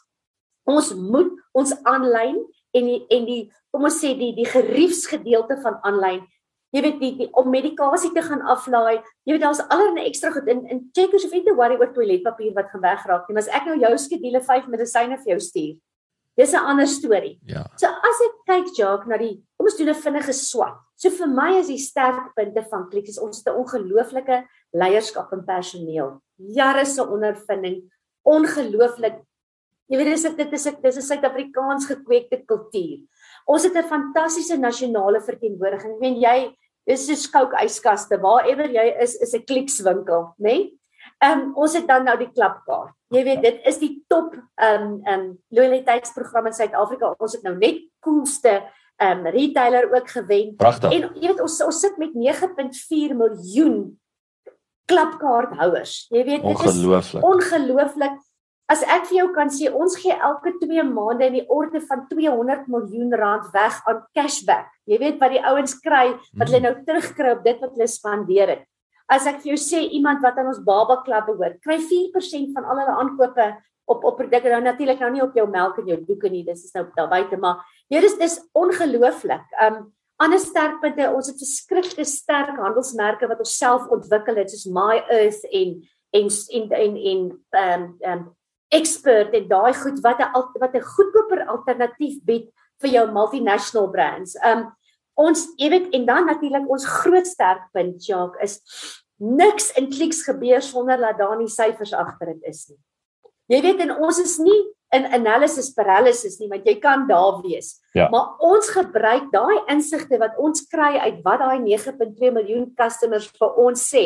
Ons 0.66 0.93
moet 0.93 1.32
ons 1.52 1.84
aanlyn 1.84 2.38
en 2.72 2.86
die 2.86 3.06
en 3.10 3.26
die 3.26 3.52
kom 3.72 3.84
ons 3.84 4.04
sê 4.04 4.18
die 4.18 4.36
die 4.36 4.45
geriefsgedeelte 4.45 5.62
van 5.62 5.80
aanlyn 5.82 6.28
Jy 6.72 6.82
weet 6.86 6.99
die, 7.02 7.12
die 7.20 7.28
om 7.36 7.49
medikasie 7.52 8.14
te 8.16 8.24
gaan 8.24 8.43
aflaai. 8.47 9.02
Jy 9.28 9.36
weet 9.36 9.43
daar's 9.43 9.64
allerlei 9.68 10.06
ekstra 10.08 10.32
goed 10.32 10.47
in 10.52 10.64
in 10.72 10.86
checkers 10.95 11.26
of 11.28 11.34
jy 11.36 11.41
te 11.43 11.56
worry 11.56 11.76
oor 11.80 11.91
toiletpapier 11.91 12.54
wat 12.56 12.70
gaan 12.72 12.84
wegraak 12.86 13.28
nie. 13.28 13.36
Maar 13.36 13.43
as 13.43 13.56
ek 13.58 13.68
nou 13.68 13.76
jou 13.82 13.91
skedule 13.99 14.41
5 14.47 14.70
medisyne 14.72 15.18
vir 15.20 15.34
jou 15.34 15.39
stuur. 15.43 15.74
Dis 16.39 16.54
'n 16.54 16.64
ander 16.72 16.88
storie. 16.88 17.39
Ja. 17.43 17.66
So 17.76 17.88
as 17.88 18.22
ek 18.28 18.36
kyk 18.47 18.72
Jacques 18.78 19.08
na 19.08 19.18
die 19.18 19.43
kom 19.62 19.70
ons 19.70 19.78
doen 19.78 19.93
'n 19.93 20.01
vinnige 20.01 20.34
swat. 20.34 20.78
So 20.97 21.09
vir 21.09 21.28
my 21.28 21.59
is 21.59 21.68
die 21.68 21.78
sterkpunte 21.78 22.64
van 22.70 22.89
Klik 22.89 23.07
is 23.07 23.20
ons 23.20 23.38
het 23.38 23.53
'n 23.53 23.59
ongelooflike 23.62 24.47
leierskap 24.74 25.32
en 25.34 25.45
personeel. 25.45 26.22
Jare 26.38 26.86
se 26.86 27.01
ondervinding, 27.01 27.84
ongelooflik. 28.26 29.22
Jy 29.88 29.97
weet 29.97 30.05
dis 30.05 30.24
dit 30.24 30.53
is 30.53 30.64
dit 30.64 30.86
is 30.86 30.97
'n 30.97 31.01
Suid-Afrikaans 31.01 31.86
gekweekte 31.86 32.43
kultuur. 32.45 33.05
Ons 33.45 33.64
het 33.64 33.76
'n 33.76 33.84
fantastiese 33.84 34.57
nasionale 34.57 35.22
verteenwoordiging. 35.22 35.93
Ek 35.93 35.99
meen 35.99 36.20
jy 36.20 36.57
dis 36.88 37.05
so 37.05 37.14
skouk 37.14 37.53
yskaste 37.62 38.20
waarever 38.20 38.66
jy 38.66 38.97
is 38.99 39.16
is 39.22 39.34
'n 39.36 39.45
klikswinkel, 39.45 40.34
né? 40.39 40.49
Nee? 40.49 40.80
Ehm 41.22 41.39
um, 41.39 41.55
ons 41.55 41.74
het 41.74 41.88
dan 41.88 42.03
nou 42.03 42.18
die 42.18 42.32
klapkaart. 42.32 42.93
Jy 43.09 43.24
weet 43.24 43.41
dit 43.41 43.59
is 43.66 43.78
die 43.78 44.03
top 44.07 44.34
ehm 44.34 44.82
um, 44.82 45.01
ehm 45.05 45.20
um, 45.20 45.38
loyaliteitsprogram 45.49 46.47
in 46.47 46.53
Suid-Afrika. 46.53 47.16
Ons 47.20 47.34
het 47.34 47.43
nou 47.43 47.55
net 47.57 47.78
coolste 47.99 48.49
ehm 48.49 48.80
um, 49.02 49.26
retailer 49.34 49.88
ook 49.93 50.10
gewen. 50.10 50.56
Pragtig. 50.56 50.91
En 50.93 51.10
jy 51.16 51.28
weet 51.32 51.41
ons 51.41 51.58
ons 51.66 51.80
sit 51.82 51.97
met 52.02 52.14
9.4 52.16 53.16
miljoen 53.18 53.78
klapkaarthouers. 54.91 56.06
Jy 56.12 56.24
weet 56.28 56.43
dit 56.43 56.52
is 56.52 56.66
Ongelooflik. 56.66 57.24
ongelooflik. 57.24 58.20
As 58.72 58.84
ek 58.88 59.10
vir 59.10 59.18
jou 59.18 59.28
kan 59.36 59.49
sê 59.52 59.68
ons 59.76 59.95
gee 59.99 60.16
elke 60.16 60.54
2 60.62 60.84
maande 60.88 61.26
in 61.28 61.34
die 61.41 61.47
orde 61.52 61.82
van 61.84 62.06
200 62.08 62.70
miljoen 62.72 63.12
rand 63.20 63.49
weg 63.54 63.80
aan 63.89 64.04
cashback. 64.16 64.70
Jy 64.88 64.99
weet 65.02 65.18
wat 65.20 65.34
die 65.36 65.43
ouens 65.43 65.74
kry 65.84 66.14
wat 66.39 66.47
hulle 66.47 66.62
nou 66.64 66.76
terugkry 66.88 67.34
op 67.36 67.43
dit 67.43 67.60
wat 67.60 67.74
hulle 67.76 67.88
spandeer 67.91 68.54
het. 68.56 68.64
As 69.12 69.26
ek 69.28 69.41
vir 69.43 69.52
jou 69.54 69.60
sê 69.60 69.82
iemand 69.91 70.24
wat 70.24 70.38
aan 70.39 70.47
ons 70.54 70.62
Baba 70.64 71.02
Klub 71.04 71.28
behoort, 71.28 71.60
kry 71.66 71.82
4% 71.84 72.54
van 72.56 72.64
al 72.72 72.80
hulle 72.80 72.95
aankope 73.04 73.47
op 73.91 74.03
op 74.07 74.17
produkte 74.19 74.49
nou 74.49 74.61
natuurlik 74.63 74.99
nou 75.03 75.11
nie 75.13 75.23
op 75.23 75.35
jou 75.37 75.47
melk 75.51 75.79
en 75.81 75.89
jou 75.93 75.99
doeke 76.07 76.29
nie, 76.31 76.43
dis 76.47 76.65
is 76.65 76.75
nou 76.75 76.85
daar 76.95 77.09
buite, 77.11 77.37
maar 77.37 77.63
hier 77.91 78.05
is 78.07 78.17
dis 78.19 78.39
ongelooflik. 78.57 79.47
Um 79.63 79.89
ander 80.21 80.39
sterkpunte, 80.39 81.07
ons 81.09 81.31
het 81.31 81.39
verskriklik 81.41 82.05
sterk 82.05 82.59
handelsmerke 82.61 83.25
wat 83.29 83.39
ons 83.41 83.55
self 83.57 83.87
ontwikkel 83.89 84.37
het 84.37 84.51
soos 84.53 84.67
My 84.69 85.01
Earth 85.09 85.47
en 85.49 85.79
en 86.13 86.29
en 86.29 86.69
en 86.83 86.99
en 87.11 87.23
um 87.63 87.87
um 88.11 88.27
expert 88.71 89.33
en 89.35 89.47
daai 89.49 89.73
goed 89.75 89.99
wat 90.05 90.21
'n 90.21 90.31
wat 90.59 90.75
'n 90.75 90.89
goedkoper 90.95 91.47
alternatief 91.47 92.21
bied 92.23 92.51
vir 92.81 92.89
jou 92.89 93.05
multinational 93.11 93.89
brands. 93.91 94.37
Um 94.45 94.69
ons 95.15 95.47
jy 95.57 95.69
weet 95.69 95.93
en 95.93 96.05
dan 96.05 96.25
natuurlik 96.25 96.69
ons 96.69 96.85
groot 96.85 97.27
sterkpunt 97.27 98.05
Jacques 98.05 98.41
is 98.41 98.61
niks 99.17 99.71
in 99.77 99.89
kliks 99.89 100.23
gebeur 100.23 100.61
sonder 100.61 100.97
dat 100.97 101.17
daar 101.17 101.37
nie 101.37 101.49
syfers 101.49 101.93
agter 101.93 102.33
dit 102.33 102.43
is 102.43 102.69
nie. 102.69 102.79
Jy 103.49 103.61
weet 103.61 103.81
en 103.87 103.95
ons 103.97 104.19
is 104.19 104.37
nie 104.39 104.59
in 104.91 105.07
analysis 105.15 105.71
paralysis 105.75 106.37
nie 106.39 106.49
want 106.51 106.67
jy 106.67 106.75
kan 106.83 107.07
daar 107.07 107.39
wees. 107.43 107.79
Ja. 107.95 108.09
Maar 108.11 108.35
ons 108.43 108.69
gebruik 108.75 109.31
daai 109.31 109.63
insigte 109.71 110.19
wat 110.19 110.37
ons 110.37 110.65
kry 110.71 110.97
uit 110.99 111.21
wat 111.25 111.39
daai 111.43 111.63
9.2 111.63 112.33
miljoen 112.35 112.67
customers 112.77 113.29
vir 113.39 113.57
ons 113.65 113.87
sê. 113.93 114.05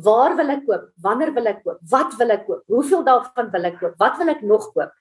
Waar 0.00 0.36
wil 0.38 0.52
ek 0.54 0.64
koop? 0.68 0.88
Wanneer 1.02 1.32
wil 1.36 1.50
ek 1.50 1.62
koop? 1.64 1.80
Wat 1.90 2.16
wil 2.20 2.32
ek 2.36 2.46
koop? 2.46 2.64
Hoeveel 2.72 3.04
daarvan 3.04 3.50
wil 3.52 3.68
ek 3.68 3.78
koop? 3.80 3.94
Wat 4.00 4.18
wil 4.20 4.32
ek 4.32 4.44
nog 4.46 4.70
koop? 4.74 4.92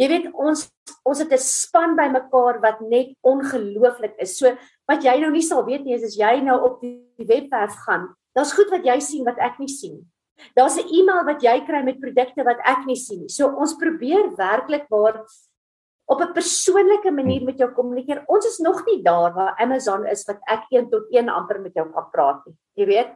Jy 0.00 0.08
weet 0.10 0.30
ons 0.32 0.68
ons 1.04 1.18
het 1.20 1.32
'n 1.32 1.38
span 1.38 1.96
bymekaar 1.96 2.60
wat 2.60 2.80
net 2.80 3.12
ongelooflik 3.22 4.14
is. 4.18 4.38
So 4.38 4.56
wat 4.88 5.04
jy 5.04 5.20
nou 5.20 5.30
nie 5.30 5.42
sal 5.42 5.64
weet 5.64 5.84
nie 5.84 5.94
is 5.94 6.04
as 6.04 6.16
jy 6.16 6.40
nou 6.40 6.58
op 6.60 6.80
die 6.80 7.04
webwerf 7.18 7.76
gaan, 7.86 8.14
daar's 8.34 8.52
goed 8.52 8.70
wat 8.70 8.84
jy 8.84 8.98
sien 9.00 9.24
wat 9.24 9.38
ek 9.38 9.58
nie 9.58 9.68
sien 9.68 9.94
nie. 10.00 10.06
Daar's 10.56 10.76
'n 10.76 10.88
e-mail 10.88 11.24
wat 11.24 11.42
jy 11.42 11.64
kry 11.66 11.82
met 11.82 12.00
produkte 12.00 12.44
wat 12.44 12.58
ek 12.64 12.86
nie 12.86 12.96
sien 12.96 13.20
nie. 13.20 13.28
So 13.28 13.48
ons 13.48 13.74
probeer 13.74 14.34
werklik 14.36 14.86
waar 14.90 15.24
op 16.06 16.20
'n 16.20 16.32
persoonlike 16.32 17.10
manier 17.10 17.44
met 17.44 17.58
jou 17.58 17.70
kommunikeer. 17.72 18.24
Ons 18.26 18.46
is 18.46 18.58
nog 18.58 18.84
nie 18.86 19.02
daar 19.02 19.32
waar 19.34 19.56
Amazon 19.58 20.06
is 20.06 20.24
wat 20.26 20.38
ek 20.46 20.64
1 20.70 20.90
tot 20.90 21.06
1 21.10 21.28
amper 21.28 21.60
met 21.60 21.74
jou 21.74 21.92
kan 21.92 22.10
praat 22.10 22.46
nie. 22.46 22.56
Jy 22.74 22.86
weet? 22.86 23.10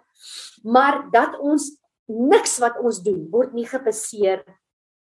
Maar 0.62 1.11
dat 1.11 1.39
ons 1.39 1.79
niks 2.07 2.59
wat 2.59 2.79
ons 2.79 3.03
doen 3.03 3.29
word 3.31 3.53
nie 3.53 3.66
gebaseer 3.66 4.45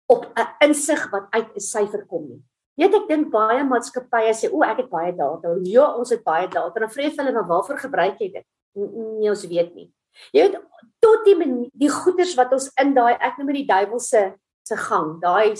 op 0.06 0.26
'n 0.36 0.66
insig 0.66 1.10
wat 1.10 1.26
uit 1.30 1.54
'n 1.54 1.60
syfer 1.60 2.06
kom 2.06 2.28
nie. 2.28 2.42
Weet 2.76 2.94
ek 2.94 3.08
dink 3.08 3.30
baie 3.30 3.64
maatskappye 3.64 4.32
sê 4.32 4.48
o, 4.52 4.62
ek 4.62 4.76
het 4.76 4.90
baie 4.90 5.12
data. 5.12 5.56
Ja, 5.64 5.94
ons 5.96 6.10
het 6.10 6.24
baie 6.24 6.48
data. 6.48 6.80
Dan 6.80 6.88
jy 6.88 7.10
hulle 7.16 7.32
maar 7.32 7.46
waarvoor 7.46 7.78
gebruik 7.78 8.18
jy 8.18 8.32
dit? 8.32 8.46
Nee, 8.74 9.28
ons 9.28 9.46
weet 9.46 9.74
nie. 9.74 9.92
Jy 10.36 10.46
weet 10.46 10.60
tot 11.00 11.26
die 11.26 11.36
die 11.80 11.92
goeders 11.92 12.36
wat 12.38 12.52
ons 12.56 12.70
in 12.80 12.94
daai 12.94 13.16
ek 13.16 13.38
noem 13.38 13.52
dit 13.52 13.62
die 13.62 13.70
duiwelse 13.70 14.24
se 14.70 14.76
gang, 14.76 15.14
daai 15.22 15.54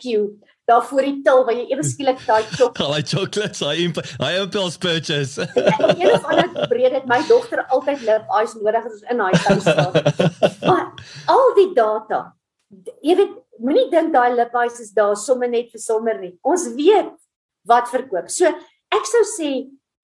queue 0.00 0.36
daar 0.66 0.82
voor 0.84 1.02
die 1.06 1.20
til 1.22 1.44
waar 1.46 1.54
jy 1.54 1.66
ewe 1.70 1.84
skielik 1.92 2.22
daai. 2.26 2.42
Al 2.42 2.96
die 2.98 3.06
chocolates, 3.06 3.60
hy 3.62 3.86
hy 4.22 4.30
impulse 4.42 4.80
purchase. 4.82 5.46
Een 5.54 6.10
of 6.10 6.26
ander 6.26 6.66
breed 6.70 6.96
het 6.96 7.06
my 7.10 7.20
dogter 7.28 7.62
altyd 7.66 8.02
lip 8.08 8.32
eyes 8.40 8.56
nodig 8.58 8.88
as 8.88 8.96
ons 8.96 9.04
in 9.12 9.22
daai 9.22 9.36
huis 9.44 9.62
staan. 9.62 9.94
Maar 10.66 10.82
al 11.36 11.54
die 11.60 11.68
data, 11.76 12.20
jy 13.06 13.14
weet, 13.20 13.38
moenie 13.62 13.86
dink 13.94 14.10
daai 14.16 14.34
lip 14.34 14.58
eyes 14.58 14.82
is 14.82 14.90
daar 14.96 15.14
sommer 15.20 15.50
net 15.52 15.70
vir 15.70 15.82
sommer 15.82 16.18
nie. 16.18 16.34
Ons 16.42 16.66
weet 16.74 17.14
wat 17.70 17.90
verkoop. 17.94 18.26
So 18.32 18.50
ek 18.94 19.06
sou 19.06 19.22
sê 19.36 19.52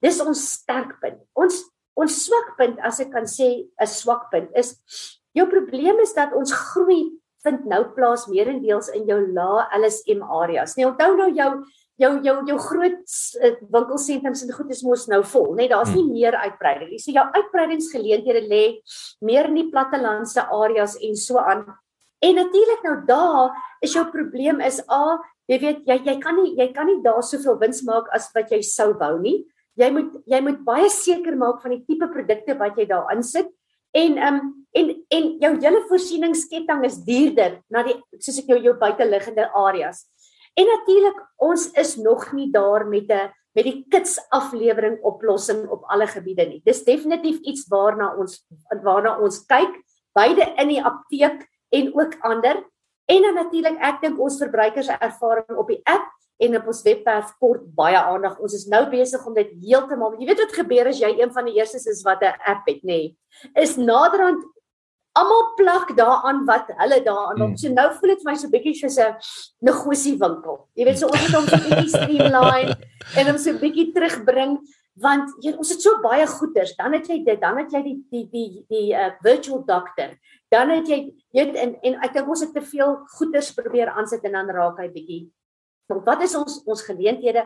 dis 0.03 0.23
ons 0.23 0.47
sterkpunt. 0.61 1.19
Ons 1.39 1.59
ons 1.99 2.23
swakpunt 2.25 2.81
as 2.81 3.01
ek 3.01 3.13
kan 3.13 3.27
sê 3.29 3.69
'n 3.81 3.87
swakpunt 3.87 4.51
is 4.57 4.79
jou 5.35 5.47
probleem 5.47 6.01
is 6.01 6.15
dat 6.15 6.33
ons 6.33 6.53
groei 6.53 7.13
vind 7.45 7.65
nou 7.67 7.85
plaas 7.97 8.27
meerendeels 8.31 8.89
in 8.95 9.07
jou 9.07 9.21
lae 9.35 9.67
LSM 9.79 10.23
areas. 10.23 10.77
Nee, 10.77 10.87
onthou 10.87 11.17
nou 11.17 11.31
jou 11.35 11.65
jou 12.01 12.13
jou 12.25 12.37
jou 12.49 12.59
groot 12.59 13.15
uh, 13.45 13.53
winkelsentrums 13.75 14.43
en 14.43 14.53
goed 14.57 14.71
is 14.75 14.83
mos 14.87 15.07
nou 15.11 15.21
vol, 15.35 15.53
né? 15.53 15.65
Nee, 15.65 15.73
Daar's 15.75 15.93
nie 15.93 16.03
hmm. 16.03 16.15
meer 16.17 16.37
uitbreiding 16.39 16.91
nie. 16.91 17.01
So 17.03 17.15
jou 17.15 17.25
uitbreidingsgeleenthede 17.37 18.47
lê 18.49 18.65
meer 19.21 19.51
in 19.51 19.61
die 19.61 19.69
plattelandse 19.71 20.47
areas 20.51 20.97
en 20.99 21.19
so 21.19 21.43
aan. 21.43 21.67
En 22.23 22.39
natuurlik 22.39 22.83
nou 22.87 22.97
daar 23.07 23.55
is 23.83 23.95
jou 23.95 24.05
probleem 24.11 24.63
is 24.63 24.81
a 24.89 25.19
jy 25.51 25.59
weet 25.59 25.87
jy 25.87 25.99
jy 26.07 26.17
kan 26.23 26.39
nie 26.39 26.55
jy 26.59 26.69
kan 26.75 26.89
nie 26.89 27.01
daar 27.05 27.23
soveel 27.27 27.59
wins 27.61 27.83
maak 27.87 28.09
as 28.15 28.31
wat 28.35 28.51
jy 28.55 28.63
sou 28.67 28.93
wou 28.99 29.17
nie. 29.23 29.43
Jy 29.77 29.91
moet 29.91 30.13
jy 30.27 30.41
moet 30.41 30.65
baie 30.65 30.89
seker 30.91 31.37
maak 31.37 31.63
van 31.63 31.71
die 31.77 31.85
tipe 31.87 32.09
produkte 32.13 32.59
wat 32.59 32.77
jy 32.77 32.87
daar 32.87 33.13
insit 33.15 33.49
En 33.93 34.17
ehm 34.17 34.35
um, 34.35 34.67
en 34.73 35.05
en 35.09 35.25
jou 35.39 35.53
hele 35.61 35.85
voorsieningsketting 35.89 36.85
is 36.85 36.97
duurder 37.05 37.59
na 37.69 37.83
die 37.85 37.99
soos 38.25 38.39
ek 38.41 38.49
jou 38.49 38.57
jou 38.65 38.73
buiteliggende 38.81 39.51
areas. 39.53 40.07
En 40.57 40.65
natuurlik 40.69 41.19
ons 41.37 41.67
is 41.77 41.97
nog 42.01 42.31
nie 42.33 42.49
daar 42.53 42.87
met 42.89 43.11
'n 43.13 43.29
met 43.53 43.65
die 43.65 43.85
kits 43.89 44.17
aflewering 44.31 44.97
oplossing 45.03 45.69
op 45.69 45.85
alle 45.85 46.07
gebiede 46.07 46.47
nie. 46.49 46.63
Dis 46.65 46.85
definitief 46.85 47.41
iets 47.41 47.69
waarna 47.69 48.17
ons 48.17 48.47
waarna 48.83 49.19
ons 49.21 49.45
kyk 49.47 49.77
beide 50.15 50.55
in 50.57 50.69
die 50.69 50.85
apteek 50.85 51.49
en 51.69 51.93
ook 51.95 52.17
ander. 52.21 52.65
En 53.07 53.23
dan 53.23 53.35
natuurlik 53.35 53.77
ek 53.77 54.01
dink 54.01 54.19
ons 54.19 54.39
verbruikers 54.39 54.89
ervaring 54.89 55.59
op 55.59 55.69
die 55.69 55.83
app 55.85 56.09
en 56.43 56.57
op 56.59 56.71
ons 56.73 56.83
webwerf 56.87 57.35
kort 57.43 57.67
baie 57.77 57.99
aandag. 57.99 58.39
Ons 58.43 58.57
is 58.59 58.67
nou 58.71 58.83
besig 58.91 59.27
om 59.27 59.35
dit 59.37 59.53
heeltemal. 59.63 60.17
Jy 60.19 60.27
weet 60.31 60.43
wat 60.43 60.57
gebeur 60.59 60.91
as 60.91 61.01
jy 61.03 61.13
een 61.21 61.33
van 61.35 61.47
die 61.49 61.55
eerstes 61.61 61.87
is 61.87 62.03
wat 62.07 62.23
'n 62.23 62.35
app 62.53 62.67
het, 62.67 62.83
nê? 62.83 63.01
Nee, 63.15 63.17
is 63.55 63.77
naderhand 63.77 64.43
almal 65.13 65.55
plak 65.57 65.97
daaraan 65.97 66.45
wat 66.49 66.71
hulle 66.77 67.01
daaraan 67.05 67.43
op. 67.43 67.49
Hmm. 67.53 67.57
So 67.57 67.69
nou 67.73 67.89
voel 67.93 68.15
dit 68.15 68.23
vir 68.23 68.31
my 68.31 68.37
so 68.37 68.53
bietjie 68.53 68.75
soos 68.75 68.99
'n 68.99 69.17
negosie 69.61 70.17
winkel. 70.19 70.69
Jy 70.75 70.85
weet 70.85 70.99
so 70.99 71.07
ons 71.07 71.27
het 71.27 71.35
hom 71.37 71.47
so 71.47 71.57
bietjie 71.57 71.93
streamline 71.93 72.77
en 73.17 73.27
hom 73.27 73.39
so 73.39 73.53
bietjie 73.53 73.93
terugbring 73.93 74.59
want 75.01 75.31
jy 75.41 75.55
ons 75.57 75.71
het 75.73 75.81
so 75.81 76.01
baie 76.03 76.27
goeders. 76.27 76.75
Dan 76.77 76.93
het 76.93 77.09
jy 77.09 77.25
dit, 77.25 77.41
dan 77.41 77.59
het 77.59 77.73
jy 77.73 77.83
die 77.83 77.99
die 78.11 78.27
die 78.33 78.65
die 78.69 78.89
uh, 78.93 79.13
virtual 79.23 79.65
doctor. 79.65 80.17
Dan 80.51 80.71
het 80.71 80.89
jy 80.89 81.13
jy 81.33 81.45
en 81.57 81.77
en 81.83 81.95
ek 82.03 82.15
dink 82.15 82.29
ons 82.29 82.41
het 82.41 82.53
te 82.55 82.65
veel 82.65 82.99
goeders 83.19 83.53
probeer 83.53 83.93
aansit 83.93 84.25
en 84.25 84.33
dan 84.33 84.51
raak 84.51 84.79
hy 84.79 84.89
bietjie 84.89 85.23
Want 85.93 86.09
wat 86.09 86.23
is 86.23 86.37
ons 86.39 86.61
ons 86.65 86.85
geleenthede? 86.87 87.45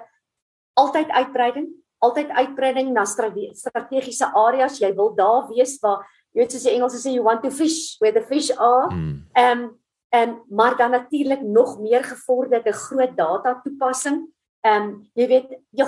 Altyd 0.77 1.11
uitbreiding, 1.11 1.71
altyd 2.05 2.31
uitbreiding 2.31 2.93
na 2.93 3.05
strategiese 3.05 4.31
areas. 4.33 4.79
Jy 4.83 4.93
wil 4.95 5.15
daar 5.17 5.47
wees 5.49 5.79
waar 5.83 6.05
jy 6.33 6.43
weet 6.43 6.53
soos 6.53 6.67
die 6.69 6.75
Engelse 6.77 7.01
sê 7.01 7.15
you 7.15 7.25
want 7.25 7.43
to 7.43 7.51
fish 7.51 7.97
where 8.03 8.15
the 8.15 8.25
fish 8.25 8.51
are. 8.57 8.89
Hmm. 8.93 9.27
Ehm 9.35 9.59
mm. 9.59 9.65
um, 9.65 9.75
en 10.15 10.29
um, 10.29 10.43
maar 10.49 10.77
dan 10.77 10.91
natuurlik 10.91 11.43
nog 11.43 11.81
meer 11.81 12.05
gevorderde 12.05 12.73
groot 12.73 13.17
data 13.17 13.61
toepassing. 13.65 14.27
Ehm 14.61 14.83
um, 14.83 14.91
jy 15.15 15.27
weet 15.29 15.57
jy 15.71 15.87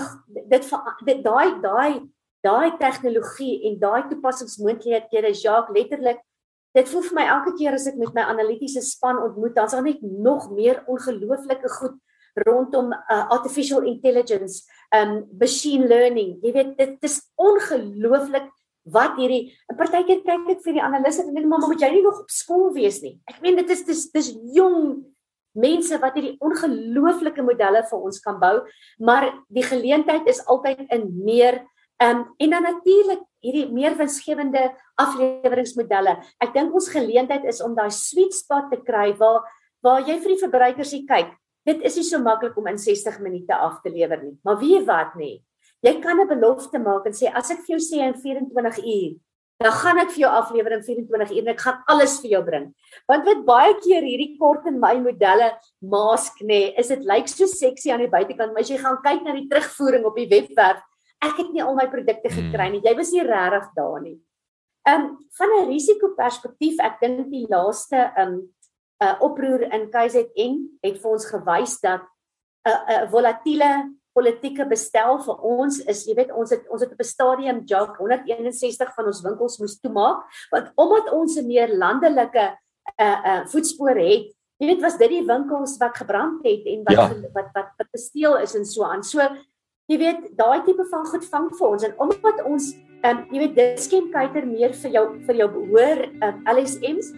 dit 0.50 0.72
dit 1.04 1.22
daai 1.24 1.60
daai 1.62 2.00
daai 2.42 2.76
tegnologie 2.78 3.62
en 3.70 3.78
daai 3.78 4.08
toepassingsmoontlikhede 4.08 5.30
is 5.30 5.42
Jacques 5.42 5.74
letterlik 5.76 6.20
Dit 6.76 6.90
voel 6.92 7.02
vir 7.06 7.16
my 7.16 7.24
elke 7.32 7.54
keer 7.58 7.74
as 7.74 7.86
ek 7.88 7.96
met 7.98 8.12
my 8.14 8.24
analitiese 8.28 8.82
span 8.84 9.18
ontmoet, 9.22 9.54
dan's 9.56 9.72
daar 9.74 9.84
net 9.86 10.02
nog 10.02 10.50
meer 10.52 10.82
ongelooflike 10.86 11.70
goed 11.78 11.96
rondom 12.46 12.92
uh, 12.92 13.24
artificial 13.34 13.82
intelligence, 13.86 14.64
um 14.94 15.24
machine 15.40 15.88
learning. 15.88 16.38
Jy 16.42 16.52
weet 16.54 16.76
dit 16.78 17.08
is 17.08 17.20
ongelooflik 17.36 18.48
wat 18.88 19.18
hierdie 19.20 19.52
'n 19.70 19.76
partykeer 19.76 20.24
kyk 20.24 20.48
ek 20.48 20.64
vir 20.64 20.74
die 20.78 20.84
analiste 20.84 21.22
en 21.22 21.34
dink 21.34 21.46
maar 21.46 21.60
moet 21.60 21.80
jy 21.80 21.90
nie 21.92 22.02
nog 22.02 22.20
op 22.20 22.30
skool 22.30 22.72
wees 22.72 23.02
nie. 23.02 23.18
Ek 23.28 23.40
meen 23.42 23.56
dit 23.56 23.70
is 23.70 23.84
dis 23.84 24.10
dis 24.10 24.28
jong 24.54 25.04
mense 25.54 25.98
wat 26.00 26.14
hierdie 26.14 26.38
ongelooflike 26.40 27.42
modelle 27.42 27.82
vir 27.82 27.98
ons 27.98 28.20
kan 28.20 28.38
bou, 28.40 28.62
maar 28.98 29.44
die 29.50 29.66
geleentheid 29.66 30.26
is 30.28 30.44
altyd 30.46 30.86
in 30.90 31.10
meer 31.24 31.64
um 32.00 32.24
en 32.38 32.50
dan 32.50 32.62
natuurlik 32.62 33.22
hierdie 33.42 33.66
meer 33.72 33.96
winsgewende 33.98 34.70
afleweringsmodelle. 34.96 36.18
Ek 36.40 36.54
dink 36.54 36.74
ons 36.74 36.88
geleentheid 36.88 37.44
is 37.44 37.60
om 37.60 37.74
daai 37.74 37.90
sweet 37.90 38.34
spot 38.34 38.70
te 38.70 38.80
kry 38.82 39.12
waar 39.18 39.44
waar 39.82 40.02
jy 40.02 40.16
vir 40.18 40.32
die 40.34 40.42
verbruikers 40.42 40.90
sê 40.90 41.04
kyk, 41.06 41.28
Dit 41.68 41.84
is 41.84 41.98
nie 42.00 42.06
so 42.08 42.20
maklik 42.24 42.56
om 42.56 42.68
in 42.70 42.78
60 42.80 43.20
minute 43.20 43.54
af 43.54 43.80
te 43.84 43.92
lewer 43.92 44.22
nie. 44.22 44.36
Maar 44.44 44.58
wie 44.62 44.80
wat 44.88 45.16
nie. 45.20 45.44
Jy 45.84 46.00
kan 46.02 46.20
'n 46.20 46.28
belofte 46.28 46.78
maak 46.78 47.06
en 47.06 47.12
sê 47.12 47.30
as 47.34 47.50
ek 47.50 47.60
vir 47.66 47.76
jou 47.76 47.82
sê 47.84 47.98
in 48.08 48.14
24 48.14 48.78
uur, 48.78 49.12
dan 49.58 49.72
gaan 49.72 49.98
ek 49.98 50.10
vir 50.14 50.22
jou 50.22 50.30
aflewer 50.30 50.72
in 50.72 50.82
24 50.82 51.30
uur 51.34 51.42
en 51.42 51.48
ek 51.48 51.60
gaan 51.60 51.82
alles 51.88 52.20
vir 52.22 52.30
jou 52.30 52.42
bring. 52.46 52.74
Want 53.10 53.24
wat 53.26 53.44
baie 53.46 53.74
keer 53.82 54.02
hierdie 54.02 54.38
kort 54.38 54.66
en 54.66 54.78
my 54.78 54.94
modelle 55.02 55.50
mask 55.82 56.42
nê, 56.42 56.74
is 56.78 56.88
dit 56.88 57.02
lyk 57.02 57.28
so 57.28 57.46
seksie 57.46 57.92
aan 57.92 58.04
die 58.04 58.12
buitekant, 58.12 58.52
maar 58.52 58.62
as 58.62 58.70
jy 58.70 58.78
gaan 58.78 59.02
kyk 59.02 59.24
na 59.24 59.34
die 59.34 59.48
terugvoering 59.50 60.06
op 60.06 60.16
die 60.16 60.28
webwerf, 60.30 60.82
ek 61.22 61.36
het 61.42 61.50
nie 61.52 61.62
al 61.62 61.74
my 61.74 61.88
produkte 61.90 62.30
gekry 62.30 62.70
nie. 62.70 62.82
Jy 62.84 62.94
was 62.96 63.12
nie 63.12 63.26
regtig 63.26 63.70
daar 63.76 64.00
nie. 64.02 64.18
Ehm 64.88 65.02
um, 65.04 65.18
van 65.38 65.50
'n 65.58 65.68
risikoperspektief, 65.68 66.78
ek 66.80 67.00
dink 67.00 67.30
die 67.30 67.46
laaste 67.50 67.98
ehm 68.16 68.28
um, 68.28 68.54
uh, 69.04 69.14
oproer 69.20 69.66
in 69.72 69.88
KZN 69.92 70.58
het 70.84 70.98
vir 71.02 71.10
ons 71.10 71.26
gewys 71.26 71.78
dat 71.80 72.02
'n 72.02 72.70
uh, 72.70 72.80
'n 72.88 73.04
uh, 73.04 73.10
volatiele 73.10 73.70
politieke 74.18 74.66
bestel 74.66 75.20
vir 75.22 75.36
ons 75.46 75.78
is, 75.86 76.06
jy 76.06 76.14
weet, 76.18 76.32
ons 76.34 76.50
het 76.50 76.64
ons 76.68 76.82
het 76.82 76.92
op 76.92 77.00
'n 77.00 77.04
stadium 77.04 77.58
job 77.64 77.96
161 77.98 78.94
van 78.94 79.06
ons 79.06 79.22
winkels 79.22 79.58
moes 79.58 79.78
toemaak 79.80 80.24
want 80.50 80.72
omdat 80.76 81.12
ons 81.12 81.36
'n 81.36 81.46
meer 81.46 81.68
landelike 81.68 82.44
'n 82.44 82.56
uh, 83.02 83.18
'n 83.18 83.26
uh, 83.30 83.46
voetspoor 83.46 83.96
het, 83.96 84.34
jy 84.58 84.66
weet, 84.66 84.82
was 84.82 84.98
dit 84.98 85.10
die 85.10 85.26
winkels 85.26 85.78
wat 85.78 85.96
gebrand 85.96 86.42
het 86.46 86.66
en 86.66 86.82
wat 86.84 86.96
ja. 86.96 87.08
wat 87.34 87.48
wat 87.54 87.70
wat 87.78 87.88
gesteel 87.94 88.36
is 88.42 88.54
en 88.54 88.66
so 88.66 88.82
aan. 88.82 89.02
So 89.02 89.20
jy 89.86 89.98
weet, 89.98 90.36
daai 90.36 90.64
tipe 90.64 90.84
van 90.90 91.06
goed 91.06 91.24
vang 91.24 91.48
vir 91.58 91.68
ons 91.68 91.82
en 91.82 91.94
omdat 91.98 92.42
ons 92.44 92.74
um, 93.04 93.18
jy 93.32 93.38
weet, 93.38 93.54
diskem 93.54 94.10
kyker 94.10 94.46
meer 94.46 94.74
vir 94.74 94.90
jou 94.90 95.04
vir 95.26 95.34
jou 95.34 95.48
behoor 95.48 96.04
uh, 96.22 96.34
LSMs 96.54 97.14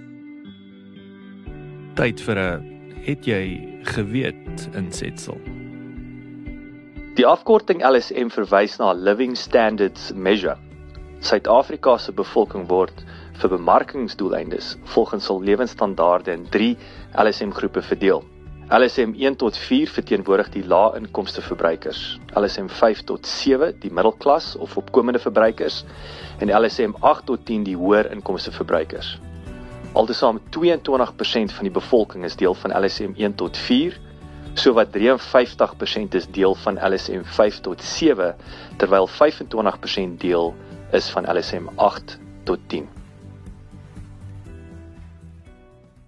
tyd 1.95 2.20
vir 2.20 2.38
'n 2.38 3.03
het 3.05 3.26
jy 3.26 3.45
geweet 3.82 4.68
insetsel. 4.74 5.38
Die 7.16 7.26
afkorting 7.26 7.82
LSM 7.84 8.28
verwys 8.30 8.78
na 8.78 8.93
Living 8.93 9.36
Standards 9.36 10.12
Measure. 10.14 10.57
Suid-Afrika 11.20 11.99
se 11.99 12.12
bevolking 12.12 12.68
word 12.68 13.05
vir 13.41 13.51
bemarkingsdoeleindes 13.51 14.76
volgens 14.95 15.26
hul 15.28 15.43
lewensstandaarde 15.43 16.32
in 16.32 16.47
3 16.49 16.76
LSM 17.24 17.51
groepe 17.51 17.82
verdeel. 17.82 18.24
LSM 18.70 19.14
1 19.18 19.36
tot 19.36 19.57
4 19.59 19.91
verteenwoordig 19.91 20.49
die 20.55 20.62
lae-inkomste 20.62 21.43
verbruikers. 21.43 22.20
LSM 22.38 22.68
5 22.68 23.03
tot 23.03 23.26
7 23.26 23.74
die 23.80 23.91
middelklas 23.91 24.57
of 24.57 24.76
opkomende 24.76 25.18
verbruikers 25.18 25.84
en 26.38 26.55
LSM 26.55 26.95
8 27.01 27.26
tot 27.26 27.45
10 27.47 27.64
die 27.66 27.76
hoër-inkomste 27.76 28.53
verbruikers. 28.53 29.18
Altesaam 29.93 30.38
22% 30.38 31.51
van 31.51 31.66
die 31.66 31.70
bevolking 31.70 32.24
is 32.24 32.36
deel 32.36 32.55
van 32.55 32.70
LSM 32.84 33.12
1 33.16 33.34
tot 33.34 33.57
4, 33.57 33.97
sowat 34.55 34.93
53% 34.95 36.14
is 36.14 36.28
deel 36.30 36.55
van 36.55 36.78
LSM 36.78 37.24
5 37.24 37.61
tot 37.61 37.82
7, 37.82 38.36
terwyl 38.78 39.09
25% 39.09 40.16
deel 40.22 40.55
is 40.93 41.11
van 41.11 41.26
LSM 41.26 41.66
8 41.74 42.18
tot 42.45 42.59
10. 42.68 42.88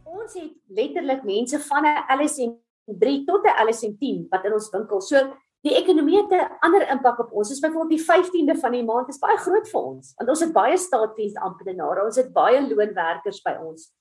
Ons 0.05 0.35
het 0.35 0.55
letterlik 0.69 1.25
mense 1.25 1.59
van 1.59 1.83
'n 1.83 2.23
LSM 2.23 2.55
3 2.87 3.25
tot 3.25 3.45
'n 3.45 3.67
LSM10 3.67 4.27
wat 4.31 4.45
in 4.45 4.53
ons 4.53 4.71
winkel. 4.71 5.01
So 5.01 5.17
die 5.63 5.75
ekonomie 5.79 6.19
het 6.19 6.33
'n 6.33 6.59
ander 6.61 6.89
impak 6.91 7.19
op 7.19 7.33
ons. 7.33 7.49
Dis 7.49 7.61
byvoorbeeld 7.61 7.99
die 7.99 8.07
15de 8.07 8.59
van 8.59 8.73
die 8.73 8.85
maand 8.85 9.09
is 9.09 9.19
baie 9.19 9.37
groot 9.37 9.69
vir 9.69 9.81
ons 9.81 10.15
want 10.19 10.29
ons 10.29 10.41
het 10.41 10.53
baie 10.53 10.77
staatsdiensamptenare, 10.77 12.05
ons 12.05 12.17
het 12.17 12.33
baie 12.33 12.61
loonwerkers 12.61 13.43
by 13.43 13.57
ons. 13.63 13.93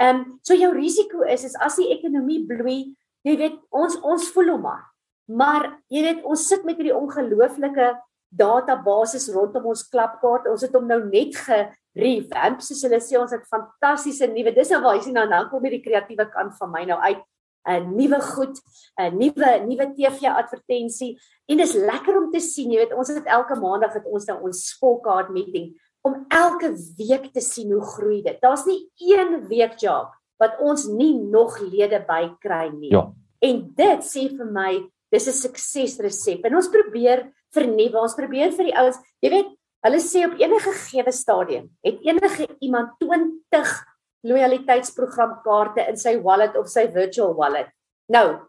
Ehm 0.00 0.16
um, 0.16 0.38
so 0.42 0.54
jou 0.54 0.72
risiko 0.72 1.22
is 1.22 1.44
is 1.44 1.56
as 1.60 1.76
die 1.76 1.90
ekonomie 1.92 2.46
bloei, 2.46 2.96
jy 3.22 3.36
weet 3.36 3.58
ons 3.70 4.00
ons 4.00 4.30
voel 4.32 4.50
hom 4.50 4.62
maar. 4.62 4.86
Maar 5.28 5.78
jy 5.88 6.02
weet 6.02 6.24
ons 6.24 6.48
sit 6.48 6.64
met 6.64 6.76
hierdie 6.76 6.96
ongelooflike 6.96 8.00
databasis 8.30 9.28
rondom 9.34 9.66
ons 9.66 9.88
klapkaart. 9.90 10.48
Ons 10.50 10.64
het 10.66 10.74
hom 10.74 10.86
nou 10.86 11.00
net 11.04 11.36
gerevamp 11.36 12.62
soos 12.62 12.82
hulle 12.86 13.00
sê 13.02 13.18
ons 13.20 13.34
het 13.34 13.46
fantastiese 13.50 14.26
nuwe. 14.30 14.54
Dis 14.54 14.70
nou 14.70 14.80
waar 14.82 14.96
jy 14.96 15.08
sien 15.08 15.18
dan 15.18 15.30
dan 15.30 15.50
kom 15.50 15.62
hierdie 15.66 15.84
kreatiewe 15.84 16.26
kant 16.32 16.56
van 16.58 16.72
my 16.72 16.84
nou 16.88 16.98
uit. 16.98 17.22
'n 17.68 17.96
nuwe 17.96 18.20
goed, 18.20 18.60
'n 18.98 19.16
nuwe 19.18 19.50
nuwe 19.66 19.86
TV 19.94 20.28
advertensie 20.28 21.18
en 21.48 21.56
dis 21.56 21.74
lekker 21.74 22.16
om 22.16 22.30
te 22.32 22.40
sien, 22.40 22.70
jy 22.70 22.78
weet, 22.78 22.94
ons 22.96 23.08
het 23.08 23.26
elke 23.26 23.56
maandag 23.56 23.92
het 23.94 24.06
ons 24.06 24.26
nou 24.26 24.38
ons 24.48 24.66
skoolkaart 24.72 25.30
meeting 25.30 25.74
om 26.02 26.24
elke 26.28 26.72
week 26.96 27.32
te 27.32 27.40
sien 27.40 27.72
hoe 27.72 27.84
groei 27.84 28.22
dit. 28.22 28.38
Daar's 28.40 28.64
nie 28.64 28.88
een 28.96 29.46
week 29.48 29.76
job 29.80 30.14
wat 30.40 30.56
ons 30.64 30.86
nie 30.88 31.12
nog 31.18 31.58
lede 31.60 32.00
by 32.08 32.30
kry 32.40 32.70
nie. 32.72 32.94
Ja. 32.94 33.10
En 33.44 33.60
dit 33.76 34.04
sê 34.04 34.28
vir 34.32 34.48
my, 34.48 34.80
dis 35.12 35.28
'n 35.28 35.32
suksesresep. 35.32 36.44
En 36.44 36.56
ons 36.56 36.68
probeer 36.68 37.30
vernuwe, 37.52 38.00
ons 38.00 38.14
probeer 38.14 38.52
vir 38.52 38.64
die 38.64 38.76
ouens, 38.76 38.96
jy 39.20 39.30
weet, 39.30 39.48
hulle 39.84 40.00
sê 40.00 40.24
op 40.26 40.38
enige 40.38 40.72
gegewe 40.72 41.12
stadium 41.12 41.70
het 41.84 42.00
enige 42.04 42.46
iemand 42.60 42.98
20 43.00 43.70
loyaliteitsprogramkaarte 44.26 45.86
in 45.88 45.96
sy 45.96 46.16
wallet 46.20 46.56
of 46.56 46.68
sy 46.68 46.86
virtual 46.92 47.34
wallet. 47.34 47.70
Nou, 48.12 48.40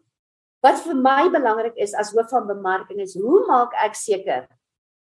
wat 0.61 0.82
vir 0.84 0.97
my 0.97 1.30
belangrik 1.34 1.78
is 1.78 1.93
as 1.97 2.11
hoof 2.15 2.30
van 2.30 2.47
bemarking 2.47 2.99
is 3.01 3.15
hoe 3.17 3.45
maak 3.47 3.74
ek 3.82 3.95
seker 3.97 4.47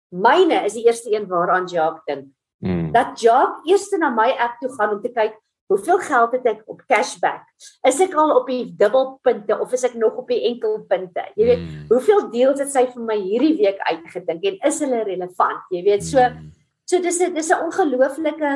myne 0.09 0.63
is 0.65 0.75
die 0.77 0.85
eerste 0.87 1.11
een 1.13 1.27
waaraan 1.29 1.67
Jacques 1.69 2.05
dink. 2.07 2.31
Mm. 2.65 2.91
Dat 2.91 3.19
Jacques 3.21 3.69
eers 3.69 3.87
na 4.01 4.09
my 4.09 4.31
app 4.37 4.57
toe 4.59 4.71
gaan 4.73 4.97
om 4.97 5.01
te 5.01 5.11
kyk 5.13 5.37
hoeveel 5.69 5.99
geld 6.01 6.31
het 6.33 6.47
ek 6.49 6.61
op 6.65 6.81
cashback? 6.89 7.43
Is 7.85 7.99
ek 8.01 8.15
al 8.17 8.33
op 8.39 8.47
die 8.49 8.71
dubbelpunte 8.77 9.59
of 9.61 9.73
is 9.77 9.85
ek 9.85 9.93
nog 10.01 10.17
op 10.17 10.31
die 10.31 10.41
enkelpunte? 10.49 11.27
Jy 11.37 11.45
weet, 11.45 11.61
mm. 11.61 11.83
hoeveel 11.91 12.23
deals 12.33 12.63
het 12.63 12.73
sy 12.73 12.87
vir 12.89 13.05
my 13.05 13.19
hierdie 13.21 13.53
week 13.59 13.77
uitgedink 13.85 14.47
en 14.49 14.57
is 14.71 14.81
hulle 14.81 15.03
relevant? 15.05 15.61
Jy 15.69 15.83
weet, 15.85 16.05
so 16.07 16.23
mm. 16.25 16.49
so 16.89 17.01
dis 17.05 17.21
'n 17.21 17.37
dis 17.37 17.53
'n 17.53 17.61
ongelooflike 17.69 18.51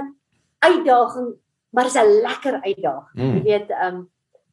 uitdaging 0.66 1.30
maar 1.74 1.86
is 1.86 1.97
'n 1.97 2.21
lekker 2.21 2.61
uitdaging. 2.61 3.17
Mm. 3.17 3.36
Jy 3.36 3.43
weet, 3.43 3.69
ehm 3.69 3.95
um, 3.95 4.09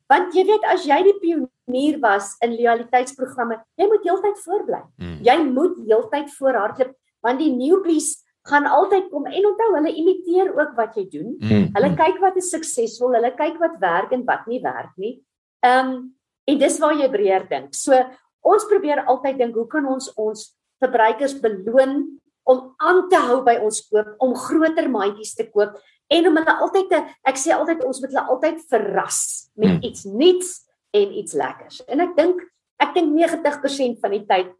want 0.09 0.35
jy 0.35 0.45
weet 0.45 0.65
as 0.65 0.85
jy 0.85 1.03
die 1.07 1.19
pionier 1.23 2.01
was 2.01 2.37
in 2.41 2.57
loyaliteitsprogramme, 2.57 3.63
jy 3.77 3.87
moet 3.87 4.05
heeltyd 4.05 4.39
voorbly. 4.45 4.83
Mm. 4.99 5.19
Jy 5.23 5.37
moet 5.45 5.77
heeltyd 5.87 6.35
voorhardloop 6.39 6.95
want 7.21 7.39
die 7.39 7.53
newbies 7.53 8.25
gaan 8.49 8.67
altyd 8.67 9.11
kom 9.11 9.27
en 9.27 9.47
onthou 9.47 9.75
hulle 9.75 9.93
imiteer 9.93 10.49
ook 10.57 10.73
wat 10.77 10.97
jy 10.97 11.05
doen. 11.11 11.37
Mm. 11.39 11.69
Hulle 11.77 11.91
kyk 11.97 12.21
wat 12.21 12.37
is 12.37 12.51
suksesvol, 12.51 13.13
hulle 13.15 13.35
kyk 13.37 13.61
wat 13.61 13.77
werk 13.81 14.13
en 14.13 14.25
wat 14.25 14.47
nie 14.47 14.63
werk 14.63 14.97
nie. 14.97 15.21
Ehm 15.63 15.93
um, 15.93 16.15
en 16.49 16.59
dis 16.59 16.79
waar 16.81 16.97
jy 16.97 17.09
breër 17.13 17.45
dink. 17.49 17.75
So 17.75 17.95
ons 18.43 18.65
probeer 18.67 19.05
altyd 19.07 19.39
dink 19.39 19.55
hoe 19.55 19.69
kan 19.69 19.87
ons 19.87 20.09
ons 20.17 20.57
verbruikers 20.81 21.37
beloon 21.41 22.19
om 22.49 22.75
aan 22.83 23.09
te 23.13 23.21
hou 23.21 23.43
by 23.45 23.59
ons 23.63 23.83
koop, 23.91 24.15
om 24.19 24.35
groter 24.35 24.89
mandjies 24.91 25.35
te 25.37 25.47
koop 25.53 25.77
en 26.11 26.27
om 26.31 26.41
hulle 26.41 26.57
altyd 26.67 26.89
te 26.91 27.01
ek 27.31 27.39
sê 27.41 27.55
altyd 27.57 27.85
ons 27.87 28.01
moet 28.03 28.11
hulle 28.13 28.27
altyd 28.35 28.65
verras 28.73 29.21
met 29.55 29.77
hmm. 29.77 29.85
iets 29.91 30.05
nuuts 30.09 30.51
en 30.97 31.15
iets 31.23 31.37
lekkers. 31.39 31.83
En 31.87 32.03
ek 32.07 32.17
dink 32.19 32.43
ek 32.81 32.97
dink 32.97 33.15
90% 33.15 34.01
van 34.03 34.17
die 34.17 34.25
tyd 34.27 34.53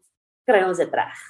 kry 0.47 0.63
ons 0.67 0.81
dit 0.81 0.97
reg. 0.97 1.21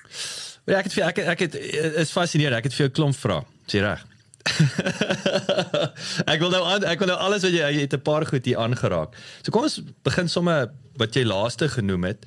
Ja, 0.69 0.79
ek 0.79 0.89
het 0.89 0.95
vir 0.95 1.07
ek 1.09 1.21
ek 1.35 1.43
het 1.47 1.57
is 2.05 2.13
fascinerend. 2.13 2.59
Ek 2.59 2.69
het 2.69 2.77
vir 2.77 2.87
jou 2.87 2.93
klomp 3.01 3.17
vra. 3.17 3.41
Sê 3.71 3.81
reg. 3.83 4.05
ek 6.31 6.39
wil 6.41 6.49
nou 6.53 6.61
aan, 6.65 6.85
ek 6.89 7.01
wil 7.01 7.11
nou 7.11 7.17
alles 7.21 7.45
wat 7.45 7.53
jy 7.53 7.67
jy 7.77 7.83
het 7.85 7.93
'n 7.97 8.05
paar 8.05 8.25
goed 8.25 8.45
hier 8.45 8.61
aangeraak. 8.61 9.17
So 9.41 9.53
kom 9.53 9.67
ons 9.67 9.81
begin 10.05 10.29
sommer 10.29 10.71
wat 10.97 11.15
jy 11.15 11.25
laaste 11.25 11.69
genoem 11.69 12.09
het 12.09 12.25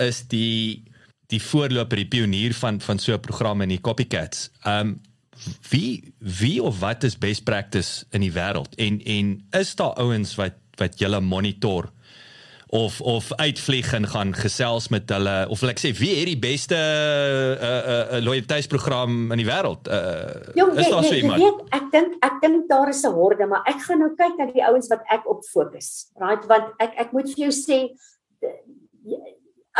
is 0.00 0.22
die 0.28 0.84
die 1.32 1.40
voorloper, 1.40 1.96
die 1.96 2.08
pionier 2.08 2.52
van 2.56 2.80
van 2.80 2.98
so 2.98 3.14
'n 3.14 3.20
program 3.20 3.62
in 3.62 3.68
die 3.68 3.80
copycats. 3.80 4.50
Um, 4.66 5.00
wie 5.70 6.14
wie 6.18 6.62
of 6.62 6.80
wat 6.80 7.04
is 7.04 7.18
best 7.18 7.44
practice 7.44 8.04
in 8.10 8.20
die 8.20 8.32
wêreld? 8.32 8.74
En 8.76 9.00
en 9.04 9.34
is 9.50 9.74
daar 9.74 9.94
ouens 10.00 10.34
wat 10.34 10.58
wat 10.80 10.98
julle 10.98 11.20
monitor 11.20 11.90
of 12.72 13.00
of 13.00 13.32
uitvlieg 13.36 13.92
en 13.92 14.08
gaan 14.08 14.34
gesels 14.34 14.88
met 14.88 15.10
hulle? 15.10 15.46
Of 15.48 15.60
wil 15.60 15.72
ek 15.74 15.82
sê 15.82 15.92
wie 15.98 16.14
het 16.16 16.30
die 16.30 16.38
beste 16.40 16.76
uh 16.76 17.82
uh 17.96 18.22
loyaliteitsprogram 18.24 19.32
in 19.32 19.42
die 19.42 19.48
wêreld? 19.48 19.88
Uh 19.88 20.54
Jong, 20.54 20.72
is 20.78 20.88
daar 20.88 21.04
so 21.04 21.14
iemand? 21.14 21.42
weet, 21.42 21.60
ek 21.78 21.90
dink 21.92 22.16
ek 22.24 22.40
dink 22.40 22.70
daar 22.70 22.88
is 22.88 23.04
'n 23.04 23.12
horde 23.12 23.46
maar 23.46 23.66
ek 23.68 23.82
gaan 23.86 24.00
nou 24.04 24.14
kyk 24.16 24.38
na 24.38 24.48
die 24.52 24.64
ouens 24.64 24.88
wat 24.88 25.04
ek 25.08 25.28
op 25.28 25.44
fokus 25.44 26.08
right 26.16 26.46
want 26.46 26.72
ek 26.78 26.96
ek 26.96 27.12
moet 27.12 27.28
vir 27.34 27.48
jou 27.48 27.52
sê 27.52 27.78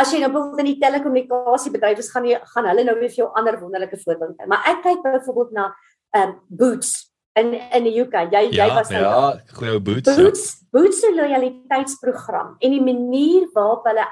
as 0.01 0.12
jy 0.12 0.20
nou 0.22 0.30
bijvoorbeeld 0.32 0.64
in 0.64 0.70
die 0.70 0.80
telekommunikasiebedryf 0.80 1.99
is 2.01 2.11
gaan 2.12 2.26
jy 2.28 2.38
gaan 2.55 2.68
hulle 2.70 2.84
nou 2.84 2.97
weer 2.99 3.12
vir 3.12 3.24
jou 3.24 3.30
ander 3.38 3.59
wonderlike 3.61 3.99
voorbeelde 4.05 4.36
kry. 4.38 4.49
Maar 4.49 4.68
ek 4.72 4.82
kyk 4.86 5.03
byvoorbeeld 5.07 5.57
na 5.57 5.70
ehm 6.16 6.28
um, 6.28 6.36
Boots 6.49 7.12
in 7.40 7.55
in 7.57 7.88
die 7.88 7.95
UK. 8.01 8.16
Jy 8.32 8.43
ja, 8.53 8.66
jy 8.66 8.68
was 8.76 8.90
nou 8.93 9.03
Ja, 9.03 9.22
goeie 9.59 9.78
Boots. 9.80 10.16
Boots 10.16 10.45
ja. 10.49 10.68
Boots 10.72 11.01
se 11.01 11.12
loyaliteitsprogram 11.14 12.57
en 12.59 12.76
die 12.76 12.84
manier 12.84 13.49
waarop 13.55 13.88
hulle 13.88 14.07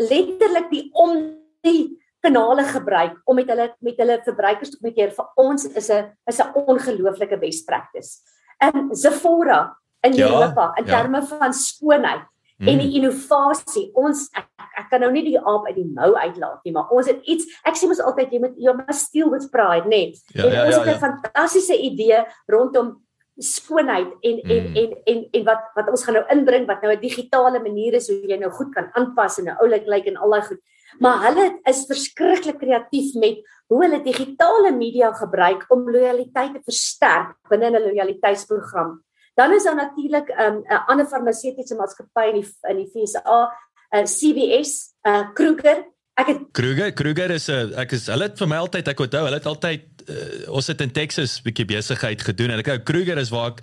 letterlik 0.00 0.70
die 0.72 0.88
om 0.92 1.16
die 1.64 1.98
kanale 2.20 2.64
gebruik 2.68 3.16
om 3.24 3.36
met 3.36 3.48
hulle 3.48 3.70
met 3.84 4.00
hulle 4.00 4.18
verbruikers 4.24 4.72
te 4.72 4.80
kommunikeer 4.80 5.12
vir 5.16 5.28
ons 5.40 5.64
is 5.64 5.90
'n 5.90 6.12
is 6.28 6.40
'n 6.40 6.52
ongelooflike 6.54 7.38
best 7.40 7.66
practice. 7.66 8.20
Ehm 8.60 8.76
um, 8.76 8.94
Sephora 8.94 9.76
in 10.00 10.14
ja, 10.14 10.28
Europa 10.28 10.72
in 10.76 10.84
ja. 10.84 11.00
terme 11.00 11.22
van 11.26 11.52
skoonheid 11.52 12.24
mm. 12.58 12.68
en 12.68 12.78
die 12.78 12.92
innovasie. 13.00 13.90
Ons 13.94 14.28
ek, 14.36 14.49
ek 14.78 14.90
kan 14.90 15.00
nou 15.00 15.10
nie 15.12 15.24
die 15.24 15.38
aap 15.38 15.66
uit 15.66 15.76
die 15.76 15.90
mou 15.94 16.14
uitlaat 16.14 16.64
nie, 16.64 16.72
maar 16.72 16.90
ons 16.90 17.06
het 17.06 17.20
iets 17.24 17.46
ek 17.64 17.76
sê 17.76 17.88
mos 17.88 18.00
altyd 18.00 18.32
jy 18.32 18.40
moet 18.40 18.56
jy 18.56 18.74
moet 18.74 18.94
steal 18.94 19.30
with 19.30 19.50
pride, 19.50 19.86
nê. 19.86 20.02
Nee. 20.10 20.14
Ja, 20.34 20.46
ja, 20.46 20.66
ons 20.66 20.76
ja, 20.76 20.82
het 20.82 20.86
'n 20.86 20.98
ja. 20.98 20.98
fantastiese 21.06 21.76
idee 21.76 22.24
rondom 22.46 23.00
skoonheid 23.40 24.10
en 24.20 24.40
mm. 24.44 24.50
en 24.50 24.64
en 24.76 24.90
en 25.04 25.28
en 25.32 25.44
wat 25.44 25.62
wat 25.74 25.88
ons 25.88 26.04
gaan 26.04 26.14
nou 26.14 26.26
inbring 26.34 26.66
wat 26.66 26.82
nou 26.82 26.92
'n 26.92 27.00
digitale 27.00 27.60
manier 27.60 27.94
is 27.94 28.08
hoe 28.08 28.20
jy 28.26 28.36
nou 28.36 28.50
goed 28.50 28.74
kan 28.74 28.90
aanpas 28.92 29.38
en 29.38 29.44
nou 29.44 29.56
oulik 29.60 29.86
lyk 29.86 30.06
en 30.06 30.16
al 30.16 30.30
daai 30.30 30.42
goed. 30.42 30.60
Maar 30.98 31.22
hulle 31.28 31.60
is 31.64 31.86
verskriklik 31.86 32.58
kreatief 32.58 33.14
met 33.14 33.38
hoe 33.70 33.84
hulle 33.84 34.02
digitale 34.02 34.72
media 34.72 35.12
gebruik 35.12 35.64
om 35.68 35.90
lojaliteit 35.90 36.52
te 36.54 36.62
versterk 36.64 37.36
binne 37.48 37.70
'n 37.70 37.82
lojaliteitsprogram. 37.82 39.00
Dan 39.34 39.52
is 39.52 39.64
daar 39.64 39.76
natuurlik 39.76 40.28
'n 40.28 40.40
um, 40.42 40.62
'n 40.68 40.84
ander 40.86 41.06
farmaseutiese 41.06 41.76
maatskappy 41.76 42.26
in 42.28 42.40
die 42.40 42.48
in 42.68 42.76
die 42.76 42.90
FSA, 42.92 43.50
uh, 43.94 44.04
CVS, 44.04 44.94
uh, 45.06 45.24
Kruger. 45.34 45.86
Ek 46.20 46.26
het 46.26 46.40
Kruger, 46.52 46.92
Kruger 46.92 47.30
is 47.30 47.48
'n 47.48 47.72
ek 47.80 47.92
is 47.92 48.06
hulle 48.06 48.28
het 48.28 48.38
vir 48.38 48.48
my 48.48 48.56
altyd 48.56 48.88
ek 48.88 49.00
onthou, 49.00 49.24
hulle 49.24 49.38
het 49.38 49.46
altyd 49.46 49.82
uh, 50.10 50.50
ons 50.52 50.66
het 50.66 50.80
in 50.80 50.90
Texas 50.92 51.38
'n 51.38 51.44
bietjie 51.48 51.64
besigheid 51.64 52.20
gedoen 52.22 52.50
en 52.50 52.58
ek 52.58 52.66
kyk 52.66 52.84
Kruger 52.84 53.18
is 53.18 53.30
waar 53.30 53.52
ek 53.52 53.62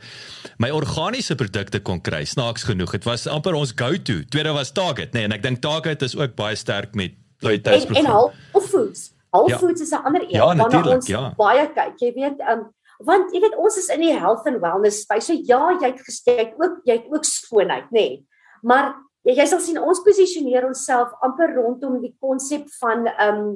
my 0.57 0.69
organiese 0.69 1.35
produkte 1.35 1.79
kon 1.79 2.01
kry. 2.01 2.23
Snaaks 2.25 2.63
genoeg. 2.63 2.91
Dit 2.91 3.05
was 3.05 3.27
amper 3.27 3.53
ons 3.53 3.73
go-to. 3.75 4.23
Tweede 4.29 4.53
was 4.53 4.71
Target, 4.71 5.13
nê, 5.13 5.19
nee, 5.19 5.23
en 5.25 5.31
ek 5.31 5.43
dink 5.43 5.61
Target 5.61 6.01
is 6.01 6.15
ook 6.15 6.35
baie 6.35 6.55
sterk 6.55 6.95
met 6.95 7.13
loyaliteitsprogram. 7.39 8.05
En, 8.05 8.11
en 8.11 8.11
Whole 8.11 8.67
Foods. 8.67 9.13
Whole 9.29 9.49
ja. 9.49 9.57
Foods 9.57 9.81
is 9.81 9.91
'n 9.91 10.03
ander 10.03 10.21
een 10.21 10.39
ja, 10.39 10.55
waarna 10.55 10.95
ons 10.95 11.07
ja. 11.07 11.33
baie 11.37 11.67
kyk. 11.73 11.99
Jy 11.99 12.13
weet, 12.13 12.39
um, 12.49 12.73
want 13.05 13.33
jy 13.33 13.39
weet 13.39 13.57
ons 13.57 13.77
is 13.77 13.87
in 13.93 14.01
die 14.01 14.13
health 14.17 14.47
and 14.47 14.61
wellness 14.61 15.01
space. 15.01 15.25
So 15.25 15.33
ja, 15.33 15.77
jy 15.81 15.91
het 15.91 16.01
gesê 16.01 16.53
ook 16.57 16.81
jy 16.83 16.93
het 16.93 17.05
ook 17.09 17.25
skoonheid, 17.25 17.91
nê. 17.91 17.91
Nee. 17.91 18.25
Maar 18.61 18.95
jy, 19.27 19.35
jy 19.35 19.47
sal 19.49 19.63
sien 19.63 19.81
ons 19.81 20.03
posisioneer 20.05 20.67
onsself 20.67 21.11
amper 21.25 21.55
rondom 21.57 21.99
die 22.03 22.15
konsep 22.23 22.69
van 22.79 23.09
ehm 23.17 23.43
um, 23.43 23.51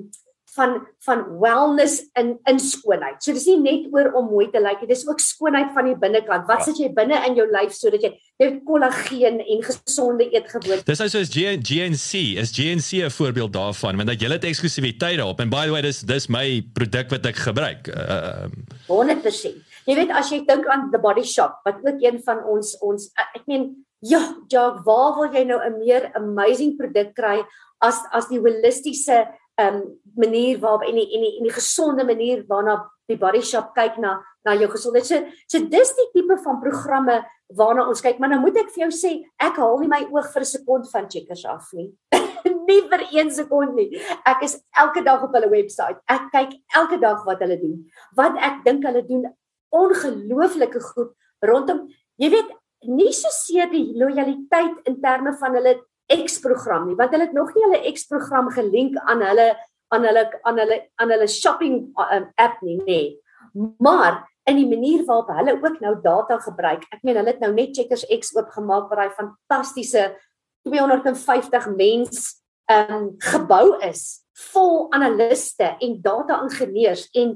van 0.51 0.87
van 1.05 1.21
wellness 1.39 2.01
in 2.19 2.33
in 2.43 2.59
skoonheid. 2.59 3.23
So 3.23 3.31
dis 3.31 3.45
nie 3.47 3.59
net 3.61 3.85
oor 3.95 4.09
om 4.19 4.27
mooi 4.33 4.49
te 4.51 4.59
lyk 4.59 4.81
nie, 4.83 4.89
dis 4.89 5.05
ook 5.07 5.21
skoonheid 5.23 5.71
van 5.75 5.87
die 5.87 5.95
binnekant. 5.95 6.43
Wat 6.49 6.59
ja. 6.59 6.65
sit 6.67 6.81
jy 6.83 6.89
binne 6.95 7.19
in 7.27 7.37
jou 7.39 7.45
lyf 7.47 7.71
sodat 7.77 8.03
jy 8.03 8.11
jy 8.41 8.49
kollageen 8.67 9.39
en 9.39 9.63
gesonde 9.63 10.27
eetgewoontes. 10.27 10.87
Dis 10.89 11.03
nou 11.03 11.07
soos 11.13 11.31
GNC, 11.31 12.23
is 12.41 12.51
GNC 12.57 13.05
'n 13.07 13.15
voorbeeld 13.15 13.53
daarvan 13.55 14.01
want 14.01 14.11
dat 14.11 14.21
jy 14.21 14.31
het 14.33 14.47
eksklusiwiteit 14.49 15.21
daarop 15.21 15.39
en 15.39 15.49
by 15.49 15.65
the 15.69 15.71
way 15.71 15.81
dis 15.87 16.01
dis 16.01 16.27
my 16.27 16.61
produk 16.75 17.15
wat 17.15 17.31
ek 17.31 17.39
gebruik. 17.47 17.87
Ehm 17.87 18.51
uh, 18.89 19.15
100%. 19.15 19.55
Jy 19.87 19.95
weet 19.95 20.11
as 20.11 20.29
jy 20.35 20.43
dink 20.45 20.67
aan 20.67 20.91
the 20.91 20.99
body 20.99 21.23
shop 21.23 21.63
wat 21.63 21.79
ook 21.79 22.03
een 22.03 22.19
van 22.27 22.43
ons 22.43 22.75
ons 22.81 23.07
ek 23.15 23.47
meen 23.47 23.71
ja, 24.01 24.21
Jacques, 24.49 24.83
waar 24.85 25.15
wil 25.15 25.33
jy 25.33 25.43
nou 25.45 25.59
'n 25.61 25.77
meer 25.77 26.11
amazing 26.15 26.77
produk 26.77 27.13
kry 27.13 27.45
as 27.81 28.01
as 28.11 28.27
die 28.27 28.39
holistiese 28.39 29.27
um 29.57 29.99
manier 30.15 30.59
waarop 30.59 30.83
en 30.87 30.95
die 30.95 31.09
en 31.15 31.21
die 31.21 31.43
die 31.43 31.53
gesonde 31.53 32.03
manier 32.03 32.43
waarna 32.47 32.89
die 33.07 33.17
body 33.17 33.41
shop 33.41 33.75
kyk 33.75 33.97
na 33.97 34.21
na 34.45 34.55
jou 34.55 34.67
gesondheid. 34.67 35.05
So 35.05 35.15
so 35.47 35.65
dis 35.65 35.93
die 35.93 36.09
tipe 36.13 36.37
van 36.43 36.61
programme 36.61 37.25
waarna 37.57 37.87
ons 37.87 38.01
kyk, 38.01 38.19
maar 38.19 38.29
nou 38.29 38.39
moet 38.39 38.57
ek 38.57 38.71
vir 38.71 38.87
jou 38.87 38.91
sê, 38.91 39.23
ek 39.39 39.57
haal 39.57 39.79
nie 39.79 39.87
my 39.87 40.07
oog 40.09 40.33
vir 40.33 40.41
'n 40.41 40.45
sekond 40.45 40.91
van 40.91 41.09
Checkers 41.09 41.45
af 41.45 41.73
nie. 41.73 41.93
nie 42.67 42.81
vir 42.89 43.01
1 43.11 43.31
sekond 43.31 43.75
nie. 43.75 44.01
Ek 44.25 44.43
is 44.43 44.61
elke 44.77 45.03
dag 45.03 45.23
op 45.23 45.33
hulle 45.33 45.49
webwerf. 45.49 45.97
Ek 46.07 46.31
kyk 46.31 46.51
elke 46.75 46.99
dag 46.99 47.25
wat 47.25 47.39
hulle 47.39 47.59
doen. 47.59 47.85
Wat 48.15 48.35
ek 48.37 48.63
dink 48.65 48.83
hulle 48.83 49.05
doen 49.05 49.25
ongelooflike 49.71 50.81
goed 50.81 51.13
rondom 51.41 51.87
jy 52.21 52.29
weet 52.29 52.49
nie 52.87 53.11
so 53.13 53.29
seer 53.33 53.69
die 53.71 53.91
lojaliteit 53.97 54.87
in 54.89 54.99
terme 55.01 55.33
van 55.39 55.57
hulle 55.57 55.77
X-program 56.11 56.89
nie, 56.89 56.97
want 56.99 57.13
hulle 57.13 57.29
het 57.29 57.35
nog 57.35 57.53
nie 57.55 57.65
hulle 57.67 57.93
X-program 57.93 58.49
gelink 58.55 58.97
aan 59.05 59.23
hulle 59.25 59.51
aan 59.91 60.07
hulle 60.07 60.23
aan 60.47 60.59
hulle 60.59 60.77
aan 61.03 61.11
hulle 61.11 61.27
shopping 61.27 61.77
um, 61.99 62.27
app 62.39 62.61
nie, 62.63 62.77
nê. 62.81 62.99
Nee. 63.53 63.73
Maar 63.83 64.21
in 64.49 64.57
die 64.57 64.67
manier 64.67 65.03
waarop 65.05 65.31
hulle 65.35 65.57
ook 65.59 65.79
nou 65.83 65.95
data 66.01 66.37
gebruik. 66.39 66.85
Ek 66.95 67.03
meen 67.03 67.19
hulle 67.19 67.33
het 67.33 67.41
nou 67.43 67.51
net 67.53 67.75
Checkers 67.75 68.05
X 68.07 68.31
oopgemaak 68.35 68.89
waar 68.89 69.03
daai 69.03 69.17
fantastiese 69.17 70.09
250 70.67 71.67
mens 71.75 72.37
um 72.71 73.11
gebou 73.21 73.77
is 73.83 74.21
vol 74.51 74.87
analiste 74.95 75.75
en 75.83 75.97
data 76.01 76.39
ingenieurs 76.45 77.07
en 77.17 77.35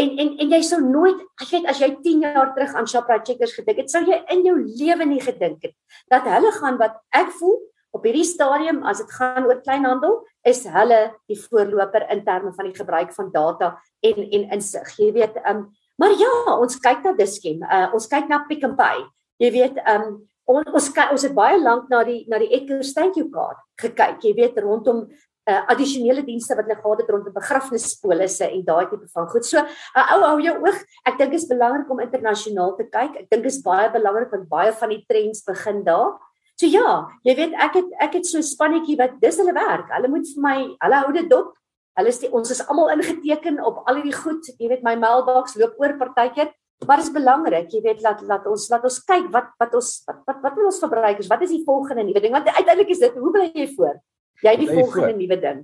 en 0.00 0.16
en 0.18 0.32
en 0.42 0.56
jy 0.56 0.62
sou 0.66 0.80
nooit 0.82 1.20
ek 1.42 1.50
weet 1.50 1.68
as 1.70 1.80
jy 1.82 1.90
10 2.02 2.26
jaar 2.26 2.54
terug 2.56 2.74
aan 2.74 2.88
Shoprite 2.90 3.30
Checkers 3.30 3.54
gedink 3.58 3.84
het 3.84 3.92
sou 3.92 4.02
jy 4.06 4.18
in 4.34 4.42
jou 4.46 4.56
lewe 4.58 5.06
nie 5.06 5.22
gedink 5.22 5.62
het 5.62 5.76
dat 6.10 6.26
hulle 6.30 6.52
gaan 6.58 6.80
wat 6.80 6.98
ek 7.14 7.30
voel 7.38 7.60
op 7.94 8.06
hierdie 8.06 8.26
stadium 8.26 8.82
as 8.90 9.00
dit 9.02 9.12
gaan 9.14 9.46
oor 9.46 9.60
kleinhandel 9.62 10.18
is 10.50 10.64
hulle 10.76 11.00
die 11.30 11.38
voorloper 11.38 12.06
in 12.12 12.24
terme 12.26 12.52
van 12.56 12.68
die 12.68 12.76
gebruik 12.76 13.14
van 13.14 13.30
data 13.34 13.74
en 14.04 14.20
en 14.24 14.46
insig. 14.58 14.90
Jy 14.98 15.10
weet, 15.14 15.38
ehm 15.42 15.64
um, 15.64 15.66
maar 16.00 16.14
ja, 16.18 16.32
ons 16.58 16.80
kyk 16.82 17.04
na 17.06 17.12
Dischem. 17.14 17.62
Uh, 17.62 17.86
ons 17.94 18.08
kyk 18.10 18.26
na 18.28 18.40
Pick 18.48 18.64
n 18.66 18.74
Pay. 18.78 19.04
Jy 19.42 19.50
weet, 19.54 19.78
ehm 19.84 20.08
um, 20.08 20.16
on, 20.50 20.66
ons 20.74 20.90
kyk, 20.90 21.12
ons 21.14 21.26
het 21.28 21.36
baie 21.36 21.60
lank 21.62 21.86
na 21.92 22.02
die 22.04 22.24
na 22.28 22.42
die 22.42 22.50
Eckers 22.58 22.92
thank 22.98 23.16
you 23.20 23.30
card 23.30 23.62
gekyk. 23.80 24.18
Jy 24.26 24.34
weet 24.40 24.58
rondom 24.58 25.06
uh, 25.50 25.62
addisionele 25.72 26.24
dienste 26.26 26.56
wat 26.56 26.68
hulle 26.68 26.80
gehad 26.80 27.02
het 27.02 27.10
rondom 27.12 27.34
begrafnispolisse 27.34 28.48
en 28.48 28.62
daai 28.66 28.86
tipe 28.90 29.08
van 29.16 29.28
goed. 29.32 29.46
So, 29.48 29.60
uh, 29.60 30.04
ou 30.14 30.20
hou 30.24 30.38
jou 30.44 30.54
oog. 30.66 30.78
Ek 31.04 31.18
dink 31.18 31.34
dit 31.34 31.40
is 31.40 31.48
belangrik 31.50 31.90
om 31.90 32.02
internasionaal 32.04 32.76
te 32.78 32.86
kyk. 32.88 33.18
Ek 33.24 33.28
dink 33.28 33.42
dit 33.42 33.52
is 33.52 33.60
baie 33.64 33.90
belangrik 33.92 34.32
want 34.34 34.48
baie 34.52 34.72
van 34.72 34.94
die 34.94 35.02
trends 35.08 35.44
begin 35.46 35.84
daar. 35.86 36.14
So 36.54 36.70
ja, 36.70 37.02
jy 37.26 37.34
weet 37.34 37.54
ek 37.58 37.80
het 37.80 37.94
ek 38.08 38.18
het 38.20 38.26
so 38.30 38.38
'n 38.38 38.46
spannetjie 38.46 38.96
wat 38.96 39.20
dis 39.20 39.38
hulle 39.42 39.52
werk. 39.52 39.90
Hulle 39.90 40.08
moet 40.08 40.26
vir 40.34 40.42
my, 40.42 40.58
hulle 40.84 41.00
hou 41.02 41.12
dit 41.12 41.28
dop. 41.30 41.54
Hulle 41.98 42.08
is 42.08 42.18
die, 42.18 42.30
ons 42.30 42.50
is 42.50 42.62
almal 42.68 42.90
ingeteken 42.94 43.60
op 43.62 43.82
al 43.86 43.96
hierdie 43.96 44.14
goed. 44.14 44.42
Jy 44.58 44.68
weet 44.68 44.82
my 44.82 44.94
mailbox 44.96 45.56
loop 45.56 45.74
oor 45.78 45.98
partykeer. 45.98 46.52
Maar 46.86 47.00
dit 47.00 47.06
is 47.06 47.12
belangrik, 47.14 47.68
jy 47.72 47.80
weet 47.82 48.02
laat 48.02 48.20
laat 48.22 48.46
ons 48.46 48.68
laat 48.68 48.82
ons 48.84 48.98
kyk 49.06 49.30
wat 49.32 49.52
wat 49.58 49.74
ons 49.74 50.02
wat 50.06 50.18
wat, 50.26 50.40
wat 50.42 50.54
wil 50.54 50.66
ons 50.66 50.80
verbruikers? 50.82 51.30
Wat 51.30 51.42
is 51.42 51.50
die 51.50 51.62
volgende 51.64 52.02
nuwe 52.02 52.20
ding? 52.20 52.32
Want 52.32 52.48
uiteindelik 52.48 52.90
is 52.90 52.98
dit 52.98 53.14
hoe 53.14 53.30
bly 53.30 53.50
jy 53.54 53.68
voor? 53.76 53.94
Jy 54.42 54.56
die 54.56 54.68
volgende 54.68 55.16
nuwe 55.16 55.40
ding. 55.40 55.60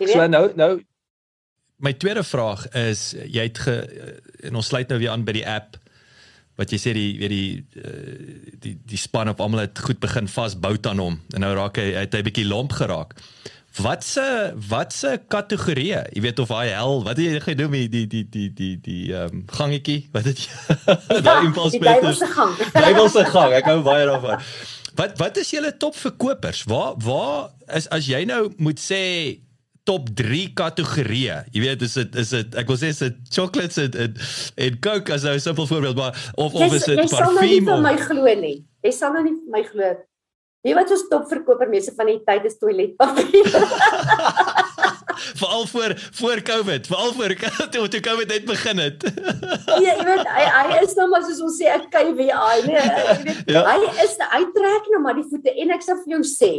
Jy 0.00 0.06
weet. 0.06 0.14
So 0.16 0.26
nou 0.26 0.50
nou 0.54 0.72
my 1.80 1.92
tweede 1.96 2.24
vraag 2.24 2.66
is 2.76 3.10
jy 3.24 3.46
het 3.48 3.58
ge, 3.58 3.76
en 4.44 4.58
ons 4.60 4.66
sluit 4.66 4.88
nou 4.88 4.98
weer 5.00 5.14
aan 5.14 5.24
by 5.24 5.32
die 5.38 5.46
app 5.48 5.78
wat 6.60 6.72
jy 6.74 6.78
sê 6.80 6.92
die 6.92 7.14
weet 7.16 7.32
die 7.32 7.52
uh, 7.80 8.50
die 8.60 8.74
die 8.84 9.00
span 9.00 9.30
op 9.32 9.40
almal 9.40 9.64
het 9.64 9.80
goed 9.80 10.00
begin 10.02 10.28
vasbou 10.28 10.74
aan 10.90 11.00
hom 11.00 11.16
en 11.32 11.44
nou 11.44 11.54
raak 11.56 11.80
hy 11.80 11.94
het 11.96 12.12
hy 12.12 12.20
'n 12.20 12.28
bietjie 12.28 12.48
lomp 12.48 12.72
geraak. 12.76 13.16
Wat 13.78 14.04
se 14.04 14.52
wat 14.68 14.92
se 14.92 15.20
kategorie? 15.28 15.94
Jy 16.10 16.20
weet 16.24 16.38
of 16.42 16.50
hy 16.50 16.66
hel, 16.72 17.04
wat 17.06 17.16
het 17.20 17.26
jy 17.36 17.40
gedoen 17.44 17.70
met 17.70 17.92
die 17.92 18.06
die 18.10 18.24
die 18.26 18.48
die 18.50 18.72
die 18.82 19.12
ehm 19.14 19.36
um, 19.36 19.44
gangetjie? 19.46 20.08
Wat 20.12 20.26
het 20.26 20.42
jy 20.42 21.20
daai 21.22 21.44
impuls 21.46 21.76
met? 21.78 21.86
Die 21.86 21.92
duiwelse 21.92 22.26
gang. 22.34 22.56
Duiwelse 22.74 23.24
gang. 23.30 23.54
Ek 23.60 23.70
hou 23.70 23.78
baie 23.86 24.08
daarvan. 24.10 24.42
Wat 24.98 25.14
wat 25.22 25.38
is 25.38 25.52
julle 25.54 25.70
topverkopers? 25.76 26.64
Waar 26.66 26.98
waar 26.98 27.52
is 27.78 27.86
as 27.94 28.10
jy 28.10 28.24
nou 28.26 28.48
moet 28.58 28.82
sê 28.82 29.00
top 29.88 30.10
3 30.18 30.42
kategorieë. 30.58 31.38
Jy 31.54 31.62
weet 31.64 31.86
is 31.86 31.94
dit 31.94 32.20
is 32.24 32.34
dit 32.34 32.58
ek 32.60 32.68
wil 32.70 32.78
sê 32.82 32.90
is 32.90 33.00
dit 33.06 33.22
chocolates 33.30 33.78
en 33.86 33.96
en, 34.08 34.20
en 34.66 34.78
Coke 34.82 35.14
as 35.14 35.22
nou 35.22 35.38
'n 35.38 35.46
simpel 35.46 35.70
voorbeeld 35.70 35.96
maar 35.96 36.14
of 36.34 36.54
of 36.54 36.74
is 36.74 36.90
dit 36.90 36.98
parfuum? 37.06 37.06
Jy 37.06 37.16
sal 37.16 37.34
nou 37.38 37.46
nie 37.46 37.64
vir 37.70 37.82
my 37.86 37.96
glo 37.96 38.34
nie. 38.42 38.56
Jy 38.82 38.92
sal 38.98 39.12
nou 39.14 39.22
nie 39.30 39.36
vir 39.38 39.52
my 39.54 39.62
glo. 39.70 39.94
Wie 40.60 40.74
wat 40.76 40.90
ons 40.92 41.08
topverkoper 41.08 41.68
meeste 41.68 41.94
van 41.96 42.10
die 42.10 42.18
tyd 42.24 42.44
is 42.44 42.58
toiletpapier. 42.60 43.48
veral 45.40 45.66
voor 45.66 45.94
voor 46.12 46.42
Covid, 46.42 46.86
veral 46.86 47.12
voor 47.12 47.34
toe 47.72 47.88
toe 47.88 48.00
Covid 48.00 48.28
net 48.28 48.44
begin 48.44 48.78
het. 48.78 49.02
ja, 49.66 49.94
jy 49.94 50.04
weet 50.04 50.28
hy 50.28 50.44
hy 50.56 50.82
is 50.84 50.94
nou 50.98 51.08
maar 51.12 51.24
soos 51.26 51.40
ons 51.44 51.58
sê 51.60 51.72
'n 51.74 51.88
KVI, 51.92 52.28
nee, 52.66 52.84
jy 53.08 53.16
weet 53.24 53.50
ja. 53.52 53.64
hy 53.68 54.04
is 54.04 54.16
hy 54.20 54.42
trek 54.56 54.92
nou 54.92 55.02
maar 55.04 55.16
die 55.18 55.26
voete 55.28 55.52
en 55.52 55.74
ek 55.76 55.84
sê 55.84 55.96
vir 56.04 56.16
jou 56.16 56.22
sê 56.24 56.52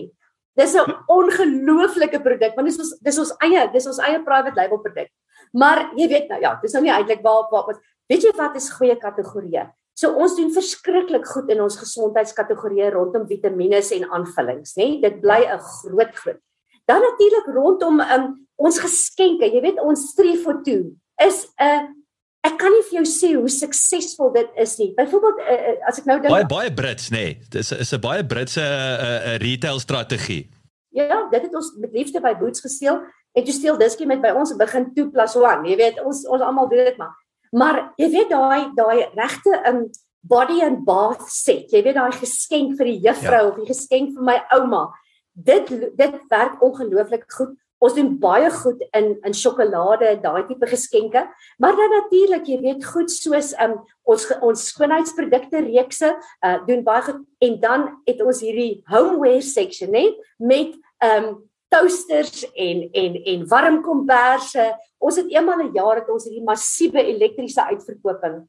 Dis 0.60 0.74
'n 0.76 0.92
ongelooflike 1.08 2.20
produk 2.20 2.56
want 2.56 2.68
dis 2.68 2.80
ons 2.84 2.92
dis 3.00 3.20
ons 3.24 3.32
eie 3.48 3.62
dis 3.72 3.88
ons 3.88 4.00
eie 4.04 4.20
private 4.20 4.56
label 4.56 4.82
produk. 4.84 5.08
Maar 5.54 5.92
jy 5.96 6.08
weet 6.12 6.28
nou 6.30 6.42
ja, 6.42 6.60
dis 6.62 6.74
nou 6.74 6.84
nie 6.84 6.92
eintlik 6.92 7.24
waar 7.24 7.48
waar 7.52 7.80
weet 8.10 8.24
jy 8.24 8.34
wat 8.36 8.56
is 8.56 8.70
goeie 8.70 8.98
kategorieë. 9.00 9.72
So 10.02 10.16
ons 10.18 10.34
doen 10.34 10.50
verskriklik 10.50 11.28
goed 11.30 11.52
in 11.54 11.62
ons 11.62 11.78
gesondheidskategorieë 11.78 12.90
rondom 12.96 13.28
vitamiene 13.30 13.84
en 13.98 14.08
aanvullings, 14.18 14.74
nê? 14.80 14.98
Dit 15.02 15.22
bly 15.22 15.46
'n 15.46 15.60
groot 15.60 16.16
groot. 16.16 16.42
Dan 16.90 17.02
natuurlik 17.06 17.48
rondom 17.54 18.02
um, 18.02 18.48
ons 18.58 18.80
geskenke. 18.80 19.46
Jy 19.46 19.62
weet 19.62 19.80
ons 19.80 20.10
streef 20.12 20.42
for 20.44 20.64
two 20.64 20.98
is 21.22 21.48
'n 21.60 22.02
Ek 22.42 22.58
kan 22.58 22.74
nie 22.74 22.82
vir 22.90 23.04
jou 23.04 23.06
sê 23.06 23.28
hoe 23.38 23.50
suksesvol 23.50 24.32
dit 24.34 24.50
is 24.58 24.78
nie. 24.80 24.94
Byvoorbeeld 24.98 25.42
uh, 25.46 25.88
as 25.88 26.00
ek 26.00 26.08
nou 26.10 26.18
dink 26.18 26.34
baie 26.34 26.48
baie 26.50 26.72
Brits 26.74 27.12
nê. 27.14 27.38
Nee. 27.38 27.42
Dis 27.54 27.72
is 27.72 27.94
'n 27.94 28.02
baie 28.02 28.26
Britse 28.26 28.58
'n 28.58 28.66
uh, 28.66 29.34
uh, 29.34 29.38
retail 29.38 29.78
strategie. 29.80 30.50
Ja, 30.90 31.30
dit 31.30 31.42
het 31.42 31.56
ons 31.56 31.76
met 31.78 31.94
liefde 31.94 32.20
by 32.20 32.34
Boots 32.34 32.60
gesteel 32.66 32.98
en 33.38 33.46
jy 33.46 33.54
steel 33.54 33.78
diskie 33.78 34.08
met 34.08 34.22
by 34.22 34.34
ons 34.34 34.56
begin 34.58 34.90
2 34.94 35.12
+ 35.14 35.36
1. 35.38 35.66
Jy 35.70 35.76
weet 35.78 36.02
ons 36.02 36.26
ons 36.28 36.42
almal 36.42 36.68
doen 36.68 36.86
dit 36.86 36.98
maar. 36.98 37.14
Maar 37.52 37.92
jy 38.00 38.10
weet 38.14 38.32
daai 38.32 38.72
daai 38.76 39.08
regte 39.18 39.58
um 39.70 39.86
body 40.22 40.62
and 40.62 40.86
bath 40.86 41.30
set. 41.30 41.72
Jy 41.74 41.84
weet 41.84 41.98
daai 41.98 42.14
geskenk 42.16 42.78
vir 42.80 42.92
die 42.92 43.00
juffrou 43.08 43.42
ja. 43.42 43.50
of 43.50 43.58
die 43.60 43.72
geskenk 43.72 44.14
vir 44.16 44.28
my 44.30 44.38
ouma. 44.58 44.86
Dit 45.34 45.72
dit 45.72 46.16
werk 46.32 46.62
ongelooflik 46.64 47.28
goed. 47.36 47.58
Ons 47.82 47.96
doen 47.98 48.12
baie 48.22 48.50
goed 48.54 48.84
in 48.94 49.16
in 49.26 49.34
sjokolade 49.34 50.06
en 50.06 50.20
daai 50.22 50.46
tipe 50.48 50.68
geskenke, 50.70 51.24
maar 51.58 51.74
dan 51.74 51.90
natuurlik, 51.96 52.46
jy 52.46 52.60
weet, 52.62 52.84
goed 52.86 53.10
soos 53.10 53.56
um, 53.58 53.80
ons 54.06 54.28
ons 54.38 54.68
skoonheidsprodukte 54.70 55.64
reekse 55.66 56.12
uh 56.46 56.60
doen 56.68 56.86
baie 56.86 57.02
goed 57.08 57.24
en 57.42 57.58
dan 57.64 57.88
het 58.06 58.22
ons 58.22 58.44
hierdie 58.46 58.84
homeware 58.92 59.42
section, 59.42 59.90
né, 59.98 60.12
met 60.38 60.78
um 61.02 61.42
toasters 61.72 62.44
en 62.54 62.84
en 62.92 63.16
en 63.34 63.46
warm 63.48 63.82
komberse. 63.86 64.66
Ons 65.00 65.20
het 65.22 65.30
eenmal 65.32 65.64
'n 65.64 65.74
jaar 65.74 66.02
het 66.02 66.10
ons 66.10 66.26
hierdie 66.26 66.44
massiewe 66.44 67.02
elektriese 67.04 67.64
uitverkoping. 67.72 68.44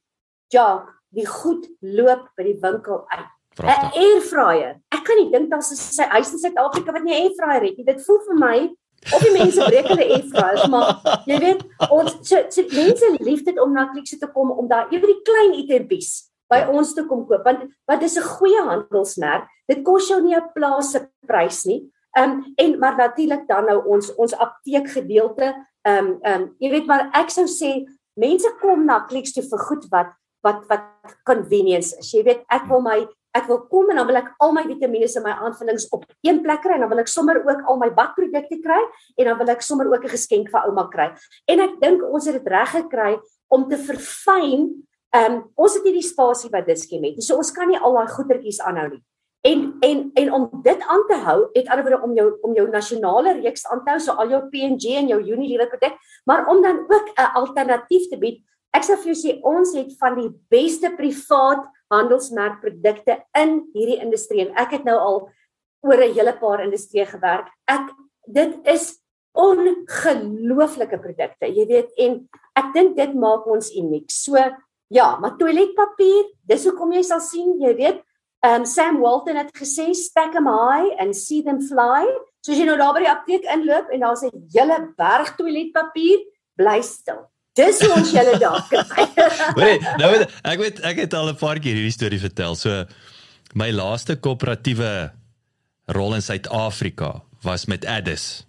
Ja, 0.52 0.84
die 1.10 1.26
goed 1.26 1.68
loop 1.80 2.28
by 2.36 2.42
die 2.42 2.58
winkel 2.60 3.04
uit. 3.08 3.30
'n 3.60 3.92
Air 3.94 4.20
fryer. 4.20 4.80
Ek 4.90 5.04
kan 5.04 5.16
nie 5.16 5.30
dink 5.30 5.50
daar's 5.50 5.70
'n 5.72 6.08
huis 6.10 6.32
in 6.32 6.38
Suid-Afrika 6.38 6.92
wat 6.92 7.04
nie 7.04 7.14
'n 7.14 7.22
air 7.22 7.34
fryer 7.36 7.62
het 7.62 7.76
nie. 7.76 7.84
Dit 7.84 8.04
voel 8.04 8.20
vir 8.28 8.38
my 8.38 8.76
Of 9.10 9.22
die 9.24 9.32
mense 9.34 9.64
breek 9.66 9.88
hulle 9.90 10.04
airfryers, 10.14 10.68
maar 10.70 11.00
jy 11.26 11.38
weet, 11.42 11.62
ons 11.90 12.12
so, 12.22 12.38
so 12.54 12.62
mense 12.70 13.08
lief 13.18 13.42
dit 13.42 13.58
om 13.58 13.72
na 13.74 13.88
Klikse 13.90 14.18
te 14.20 14.28
kom 14.30 14.52
om 14.54 14.68
daai 14.70 14.94
ewe 14.94 15.08
die 15.10 15.22
klein 15.26 15.56
iterbies 15.58 16.30
by 16.52 16.60
ons 16.70 16.92
te 16.94 17.02
kom 17.08 17.24
koop 17.26 17.42
want 17.48 17.64
wat 17.88 18.04
is 18.06 18.16
'n 18.16 18.28
goeie 18.38 18.62
handelsmerk. 18.68 19.48
Dit 19.66 19.82
kos 19.82 20.08
jou 20.08 20.20
nie 20.22 20.36
'n 20.36 20.52
plaaslike 20.54 21.10
prys 21.26 21.64
nie. 21.66 21.90
Ehm 22.18 22.30
um, 22.30 22.52
en 22.56 22.78
maar 22.78 22.96
natuurlik 22.96 23.46
dan 23.48 23.64
nou 23.64 23.78
ons 23.88 24.14
ons 24.14 24.34
apteek 24.36 24.88
gedeelte 24.90 25.54
ehm 25.82 26.06
um, 26.06 26.18
ehm 26.20 26.42
um, 26.42 26.54
jy 26.58 26.70
weet 26.70 26.86
maar 26.86 27.08
ek 27.16 27.30
sou 27.30 27.46
sê 27.48 27.84
mense 28.20 28.48
kom 28.60 28.84
na 28.84 29.00
Klikse 29.08 29.42
vir 29.42 29.58
goed 29.68 29.86
wat 29.90 30.12
wat 30.42 30.66
wat 30.68 31.16
convenience 31.24 31.96
is. 31.98 32.12
Jy 32.12 32.22
weet 32.26 32.44
ek 32.52 32.66
wil 32.68 32.82
my 32.84 33.00
ek 33.32 33.46
wil 33.48 33.62
kom 33.70 33.88
en 33.88 33.96
dan 33.96 34.06
wil 34.06 34.18
ek 34.20 34.28
al 34.44 34.52
my 34.52 34.62
vitamiene 34.68 35.08
en 35.08 35.24
my 35.24 35.32
aanvullings 35.46 35.86
op 35.96 36.04
een 36.26 36.42
plek 36.44 36.60
kry 36.64 36.76
en 36.76 36.84
dan 36.84 36.90
wil 36.92 37.00
ek 37.00 37.08
sommer 37.08 37.40
ook 37.40 37.62
al 37.64 37.78
my 37.80 37.88
badprodukte 37.96 38.58
kry 38.60 38.80
en 39.16 39.30
dan 39.30 39.38
wil 39.38 39.52
ek 39.54 39.64
sommer 39.64 39.88
ook 39.88 40.04
'n 40.04 40.12
geskenk 40.12 40.50
vir 40.52 40.66
ouma 40.68 40.88
kry. 40.92 41.08
En 41.48 41.60
ek 41.60 41.80
dink 41.80 42.02
ons 42.02 42.26
het 42.26 42.36
dit 42.36 42.52
reg 42.52 42.70
gekry 42.70 43.18
om 43.48 43.68
te 43.68 43.78
verfyn. 43.78 44.84
Ehm 45.14 45.32
um, 45.32 45.52
ons 45.56 45.74
het 45.74 45.84
hierdie 45.84 46.04
spasie 46.04 46.50
wat 46.50 46.66
Diskem 46.66 47.04
het. 47.04 47.22
So 47.22 47.36
ons 47.36 47.52
kan 47.52 47.68
nie 47.68 47.78
al 47.78 47.94
daai 47.94 48.08
goedertjies 48.08 48.60
aanhou 48.60 48.88
nie. 48.90 49.02
En 49.42 49.76
en 49.80 50.10
en 50.14 50.32
om 50.32 50.44
dit 50.62 50.82
aan 50.86 51.04
te 51.08 51.16
hou, 51.24 51.38
het 51.52 51.68
anderswoorde 51.68 52.04
om 52.06 52.14
jou 52.14 52.28
om 52.46 52.54
jou 52.54 52.68
nasionale 52.70 53.32
reeks 53.40 53.66
aan 53.66 53.82
te 53.84 53.90
hou, 53.90 54.00
so 54.00 54.14
al 54.14 54.30
jou 54.30 54.40
P&G 54.52 54.94
en 55.00 55.10
jou 55.10 55.18
Unilever 55.18 55.66
produk, 55.72 55.96
maar 56.24 56.46
om 56.46 56.62
dan 56.62 56.78
ook 56.86 57.10
'n 57.18 57.34
alternatief 57.34 58.08
te 58.08 58.18
bied. 58.18 58.42
Ek 58.70 58.84
sê 58.84 58.96
vir 58.96 59.12
jou 59.12 59.18
sê 59.18 59.40
ons 59.42 59.74
het 59.74 59.92
van 59.98 60.14
die 60.14 60.30
beste 60.48 60.90
privaat 60.96 61.66
handelsmerkprodukte 61.90 63.24
in 63.34 63.68
hierdie 63.74 64.00
industrie 64.00 64.48
en 64.48 64.54
ek 64.56 64.70
het 64.70 64.84
nou 64.84 64.98
al 64.98 65.28
oor 65.80 65.98
'n 65.98 66.14
hele 66.14 66.32
paar 66.38 66.60
industrieë 66.60 67.06
gewerk. 67.06 67.48
Ek 67.66 67.90
dit 68.26 68.66
is 68.66 69.02
ongelooflike 69.34 70.98
produkte. 70.98 71.46
Jy 71.46 71.66
weet 71.66 71.90
en 71.98 72.28
ek 72.54 72.72
dink 72.74 72.96
dit 72.96 73.14
maak 73.14 73.46
ons 73.46 73.74
uniek. 73.74 74.10
So 74.10 74.36
Ja, 74.92 75.16
maar 75.16 75.38
toiletpapier, 75.40 76.26
dis 76.44 76.66
hoekom 76.68 76.90
jy 76.92 77.00
sal 77.06 77.20
sien, 77.24 77.54
jy 77.62 77.70
weet, 77.78 78.02
um 78.42 78.64
Sam 78.66 79.00
Walton 79.00 79.36
het 79.38 79.52
gesê 79.54 79.92
stack 79.94 80.32
them 80.32 80.46
high 80.46 80.90
and 80.98 81.16
see 81.16 81.42
them 81.42 81.60
fly. 81.62 82.06
So 82.42 82.52
as 82.52 82.58
jy 82.58 82.66
nou 82.66 82.76
daar 82.80 82.96
by 82.96 83.04
die 83.04 83.10
apteek 83.12 83.46
inloop 83.54 83.92
en 83.94 84.02
daar's 84.02 84.24
'n 84.26 84.48
hele 84.54 84.78
berg 84.98 85.36
toiletpapier, 85.38 86.24
bly 86.56 86.80
stil. 86.82 87.30
Dis 87.54 87.80
hoe 87.80 87.92
ons 87.92 88.10
julle 88.10 88.38
daar 88.40 88.64
kry. 88.70 89.06
Weet, 89.54 89.82
nou 90.00 90.10
weet, 90.10 90.30
ek 90.42 90.58
weet 90.58 90.80
ek 90.80 91.02
het 91.04 91.14
al 91.14 91.28
'n 91.30 91.36
paar 91.36 91.58
keer 91.60 91.76
hierdie 91.76 91.94
storie 91.94 92.20
vertel. 92.20 92.54
So 92.54 92.84
my 93.54 93.70
laaste 93.70 94.16
koöperatiewe 94.16 95.12
rol 95.92 96.14
in 96.14 96.22
Suid-Afrika 96.22 97.22
was 97.42 97.66
met 97.66 97.84
Addis 97.84 98.46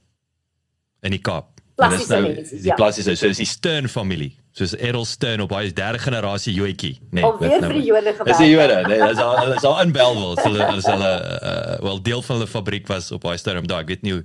in 1.01 1.11
die 1.11 1.21
Kaap. 1.21 1.59
Plastiese 1.75 2.13
nou 2.13 2.33
mense, 2.33 2.55
die 2.55 2.69
ja. 2.69 2.75
plastiese, 2.75 3.15
so 3.15 3.27
dis 3.27 3.41
die 3.41 3.49
Stern 3.49 3.89
familie. 3.89 4.37
Soos 4.53 4.75
Errol 4.77 5.05
Stern 5.09 5.41
op 5.41 5.51
hy 5.55 5.63
is 5.65 5.73
derde 5.73 5.97
generasie 5.97 6.53
Joetjie, 6.53 6.99
nee. 7.11 7.23
Alweer 7.25 7.49
wat 7.49 7.63
vir 7.63 7.69
nou- 7.69 7.79
die 7.79 7.87
Jode 7.87 8.11
gewerk. 8.13 8.27
Dis 8.29 8.37
die 8.37 8.49
Jode, 8.51 8.75
nee, 8.87 8.99
dis 9.09 9.17
al 9.23 9.53
dis 9.53 9.63
al 9.65 9.79
in 9.81 9.91
Bellville. 9.95 10.35
So 10.37 10.49
hulle 10.51 10.67
is 10.77 10.85
hulle 10.85 11.09
uh, 11.49 11.79
wel 11.87 12.01
deel 12.05 12.21
van 12.21 12.35
hulle 12.37 12.47
fabriek 12.51 12.87
was 12.91 13.11
op 13.11 13.25
daai 13.25 13.37
stadium 13.41 13.65
daar. 13.67 13.81
Ek 13.81 13.87
weet 13.95 14.03
nie 14.05 14.13
hoe 14.13 14.23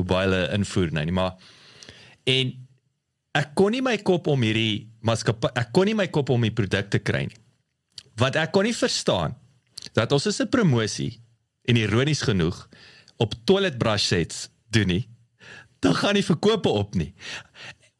hoe 0.00 0.04
baie 0.10 0.26
hulle 0.26 0.40
invoer 0.58 0.90
nou 0.96 1.04
nie, 1.06 1.14
maar 1.14 1.36
en 2.26 2.50
ek 3.38 3.52
kon 3.54 3.70
nie 3.70 3.82
my 3.86 3.94
kop 4.02 4.26
om 4.26 4.42
hierdie 4.42 4.88
maatskappy 5.06 5.52
ek 5.62 5.70
kon 5.72 5.86
nie 5.86 5.94
my 5.94 6.08
kop 6.10 6.30
om 6.34 6.42
die 6.42 6.50
produkte 6.50 6.98
kry 6.98 7.28
nie. 7.28 7.38
Want 8.18 8.36
ek 8.36 8.50
kon 8.52 8.66
nie 8.66 8.74
verstaan 8.74 9.36
dat 9.94 10.10
ons 10.12 10.26
is 10.26 10.40
'n 10.42 10.48
promosie 10.50 11.20
en 11.70 11.76
ironies 11.78 12.22
genoeg 12.26 12.66
op 13.22 13.34
toilet 13.46 13.78
brush 13.78 14.02
sets 14.10 14.48
doen 14.70 14.86
nie. 14.88 15.04
Dan 15.80 15.94
gaan 15.94 16.14
die 16.14 16.24
verkope 16.26 16.68
op 16.68 16.94
nie. 16.94 17.14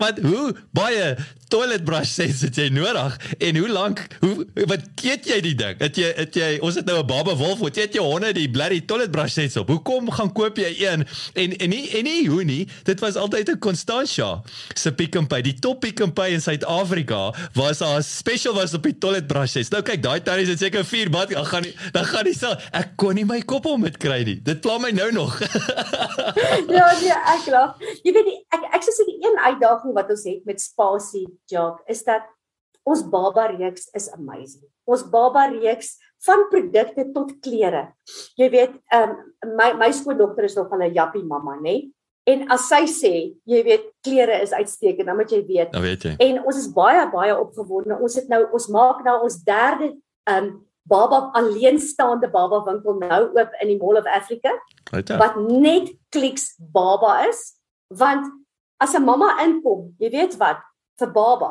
Want 0.00 0.18
hoe 0.18 0.54
baie 0.72 1.16
toilet 1.50 1.84
brush 1.84 2.12
sets 2.14 2.44
het 2.46 2.56
jy 2.58 2.68
nodig 2.74 3.16
en 3.38 3.58
hoe 3.60 3.68
lank 3.68 4.02
hoe 4.22 4.46
wat 4.70 4.86
keet 5.00 5.26
jy 5.28 5.40
die 5.44 5.54
ding? 5.58 5.76
Het 5.80 5.98
jy 6.00 6.10
het 6.16 6.36
jy 6.38 6.50
ons 6.64 6.78
het 6.78 6.86
nou 6.86 7.00
'n 7.02 7.06
baba 7.06 7.34
wolf, 7.36 7.58
wat 7.58 7.76
jy 7.76 7.82
het 7.88 7.94
jy 7.94 8.02
honde 8.04 8.32
die 8.32 8.48
bloody 8.50 8.80
toilet 8.80 9.10
brush 9.10 9.34
sets 9.34 9.56
op. 9.56 9.68
Hoekom 9.68 10.10
gaan 10.10 10.32
koop 10.32 10.56
jy 10.58 10.70
een 10.78 11.06
en 11.34 11.56
en 11.56 11.70
nie 11.70 11.90
en 11.98 12.04
nie 12.04 12.28
hoe 12.28 12.44
nie. 12.44 12.68
Dit 12.84 13.00
was 13.00 13.16
altyd 13.16 13.50
'n 13.50 13.58
Constantia 13.58 14.42
se 14.74 14.92
Pick 14.92 15.16
n 15.18 15.26
Pay. 15.26 15.42
Die 15.42 15.58
top 15.58 15.80
Pick 15.80 16.00
n 16.00 16.12
Pay 16.12 16.32
in 16.32 16.40
Suid-Afrika 16.40 17.34
was 17.54 17.78
daar 17.78 17.98
'n 17.98 18.02
special 18.02 18.54
was 18.54 18.74
op 18.74 18.82
die 18.82 18.98
toilet 18.98 19.26
brush 19.26 19.50
sets. 19.50 19.70
Nou 19.70 19.82
kyk, 19.82 20.02
daai 20.02 20.22
tannies 20.22 20.48
het 20.48 20.58
seker 20.58 20.84
4 20.84 21.10
bad, 21.10 21.30
dan 21.30 21.46
gaan 21.46 21.62
nie 21.62 21.74
dan 21.92 22.04
gaan 22.04 22.24
nie 22.24 22.34
sal. 22.34 22.56
Ek 22.72 22.96
kon 22.96 23.14
nie 23.14 23.24
my 23.24 23.40
kop 23.42 23.66
om 23.66 23.82
dit 23.82 23.96
kry 23.96 24.22
nie. 24.22 24.40
Dit 24.42 24.60
pla 24.60 24.78
my 24.78 24.90
nou 24.90 25.12
nog. 25.12 25.38
ja, 26.76 26.86
nee, 27.00 27.16
ek 27.34 27.46
lag. 27.46 27.76
Jy 28.02 28.12
weet 28.12 28.24
die, 28.24 28.38
ek 28.48 28.62
ek 28.74 28.82
sê 28.82 29.04
die 29.06 29.18
een 29.20 29.38
uitdaging 29.38 29.94
wat 29.94 30.10
ons 30.10 30.24
het 30.24 30.44
met 30.44 30.60
spasie 30.60 31.26
job 31.50 31.80
is 31.90 32.04
dat 32.06 32.26
ons 32.88 33.02
baba 33.12 33.50
reeks 33.52 33.88
is 33.94 34.08
amazing. 34.16 34.66
Ons 34.88 35.04
baba 35.10 35.46
reeks 35.52 35.96
van 36.24 36.46
produkte 36.50 37.06
tot 37.14 37.32
klere. 37.44 37.90
Jy 38.40 38.50
weet, 38.52 38.76
ehm 38.92 39.16
um, 39.44 39.56
my 39.56 39.72
my 39.78 39.90
skoondogter 39.92 40.44
is 40.48 40.56
nog 40.56 40.72
'n 40.72 40.94
jappie 40.94 41.24
mamma, 41.24 41.58
nê? 41.60 41.90
En 42.24 42.48
as 42.50 42.68
sy 42.68 42.84
sê, 42.86 43.14
jy 43.44 43.62
weet, 43.64 43.84
klere 44.02 44.40
is 44.42 44.52
uitstekend, 44.52 45.06
dan 45.06 45.16
moet 45.16 45.30
jy 45.30 45.44
weet. 45.46 45.72
Nou 45.72 45.82
weet 45.82 46.02
jy. 46.02 46.14
En 46.18 46.44
ons 46.44 46.56
is 46.56 46.72
baie 46.72 47.10
baie 47.10 47.38
opgewonde. 47.38 47.98
Ons 48.00 48.14
het 48.14 48.28
nou 48.28 48.46
ons 48.52 48.68
maak 48.68 49.04
nou 49.04 49.22
ons 49.22 49.42
derde 49.44 49.96
ehm 50.24 50.44
um, 50.44 50.66
baba 50.90 51.30
alleenstaande 51.38 52.28
baba 52.30 52.62
winkel 52.66 52.98
nou 52.98 53.22
oop 53.36 53.56
in 53.62 53.72
die 53.72 53.78
Mall 53.78 53.98
of 54.00 54.08
Africa 54.10 54.52
ja. 54.90 55.18
wat 55.20 55.36
net 55.38 55.92
kliks 56.14 56.54
baba 56.58 57.20
is 57.28 57.42
want 57.88 58.26
as 58.82 58.94
'n 58.94 59.04
mamma 59.04 59.36
inkom 59.44 59.94
jy 59.98 60.10
weet 60.10 60.36
wat 60.40 60.62
vir 61.00 61.10
baba. 61.12 61.50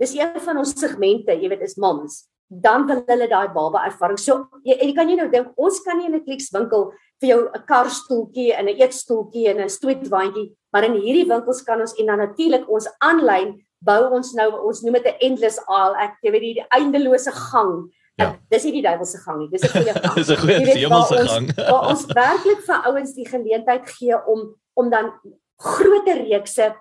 Dis 0.00 0.14
een 0.16 0.40
van 0.40 0.56
ons 0.58 0.74
segmente 0.74 1.32
jy 1.32 1.48
weet 1.48 1.62
is 1.62 1.76
moms 1.76 2.26
dan 2.50 2.86
wil 2.86 3.02
hulle 3.06 3.28
daai 3.30 3.48
baba 3.54 3.84
ervaring. 3.86 4.18
So 4.18 4.48
jy, 4.66 4.74
jy 4.74 4.92
kan 4.96 5.08
jy 5.08 5.16
nou 5.20 5.28
dink 5.30 5.52
ons 5.56 5.80
kan 5.86 5.98
nie 5.98 6.06
in 6.06 6.14
'n 6.18 6.24
kliks 6.24 6.50
winkel 6.52 6.90
vir 7.20 7.28
jou 7.28 7.40
'n 7.46 7.62
karstoeltjie 7.66 8.52
en 8.58 8.66
'n 8.66 8.74
eetstoeltjie 8.80 9.48
en 9.48 9.60
'n 9.60 9.68
stoetwandjie 9.68 10.50
maar 10.72 10.84
in 10.84 10.94
hierdie 10.98 11.28
winkels 11.28 11.62
kan 11.62 11.80
ons 11.80 11.94
en 11.98 12.06
dan 12.06 12.18
natuurlik 12.18 12.68
ons 12.70 12.88
aanlyn 13.00 13.54
bou 13.82 14.10
ons 14.10 14.34
nou 14.34 14.50
ons 14.66 14.82
noem 14.82 14.94
dit 14.94 15.06
'n 15.06 15.16
endless 15.20 15.58
aisle 15.68 15.96
ek 15.98 16.16
jy 16.22 16.30
weet 16.30 16.42
die, 16.42 16.54
die 16.54 16.68
eindelose 16.70 17.30
gang. 17.30 17.90
Ja. 18.18 18.36
dis 18.50 18.64
nie 18.64 18.72
die 18.72 18.82
duiwelse 18.82 19.18
gang 19.24 19.38
nie 19.38 19.48
dis 19.48 19.62
'n 19.62 19.68
goeie 19.68 19.94
gang. 19.94 20.14
Dis 20.20 20.28
'n 20.30 20.36
goeie 20.36 20.58
Jy 20.58 20.64
weet, 20.64 20.88
waar 20.88 21.06
hemelse 21.06 21.16
ons- 21.20 21.30
gang. 21.30 21.46
waar 21.70 21.88
ons 21.88 22.04
werklik 22.06 22.60
vir 22.66 22.78
ouens 22.86 23.14
die 23.14 23.28
geleentheid 23.28 23.84
gee 23.86 24.16
om 24.26 24.54
om 24.74 24.90
dan 24.90 25.12
groter 25.56 26.18
reekse 26.18 26.74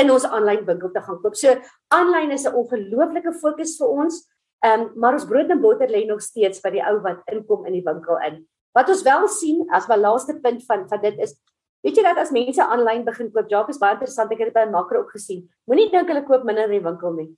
in 0.00 0.10
ons 0.10 0.26
aanlyn 0.26 0.64
winkel 0.66 0.90
te 0.94 1.02
gaan 1.02 1.20
koop. 1.22 1.36
So 1.38 1.54
aanlyn 1.94 2.34
is 2.34 2.46
'n 2.46 2.54
ongelooflike 2.54 3.32
fokus 3.40 3.76
vir 3.78 3.88
ons. 3.88 4.26
Ehm 4.64 4.80
um, 4.80 4.90
maar 4.96 5.12
ons 5.12 5.26
brood 5.26 5.50
en 5.50 5.60
botter 5.60 5.88
lê 5.88 6.06
nog 6.06 6.22
steeds 6.22 6.60
by 6.60 6.70
die 6.70 6.82
ou 6.82 7.00
wat 7.02 7.22
inkom 7.30 7.66
in 7.66 7.72
die 7.72 7.84
winkel 7.84 8.18
in. 8.26 8.46
Wat 8.74 8.88
ons 8.88 9.02
wel 9.02 9.28
sien 9.28 9.66
as 9.70 9.88
my 9.88 9.96
laaste 9.96 10.40
punt 10.42 10.64
van 10.66 10.88
van 10.88 11.00
dit 11.00 11.18
is 11.18 11.36
weet 11.84 11.96
jy 11.96 12.02
dat 12.02 12.16
as 12.16 12.30
mense 12.32 12.62
aanlyn 12.62 13.04
begin 13.04 13.30
koop, 13.30 13.48
Jacques 13.48 13.76
is 13.76 13.80
baie 13.80 13.92
interessant, 13.92 14.32
ek 14.32 14.38
het 14.38 14.54
dit 14.54 14.54
by 14.54 14.70
Makro 14.70 15.00
ook 15.00 15.10
gesien. 15.12 15.48
Moenie 15.68 15.90
dink 15.92 16.08
hulle 16.08 16.24
koop 16.24 16.44
minder 16.44 16.64
in 16.64 16.80
die 16.80 16.84
winkel 16.84 17.12
nie. 17.12 17.28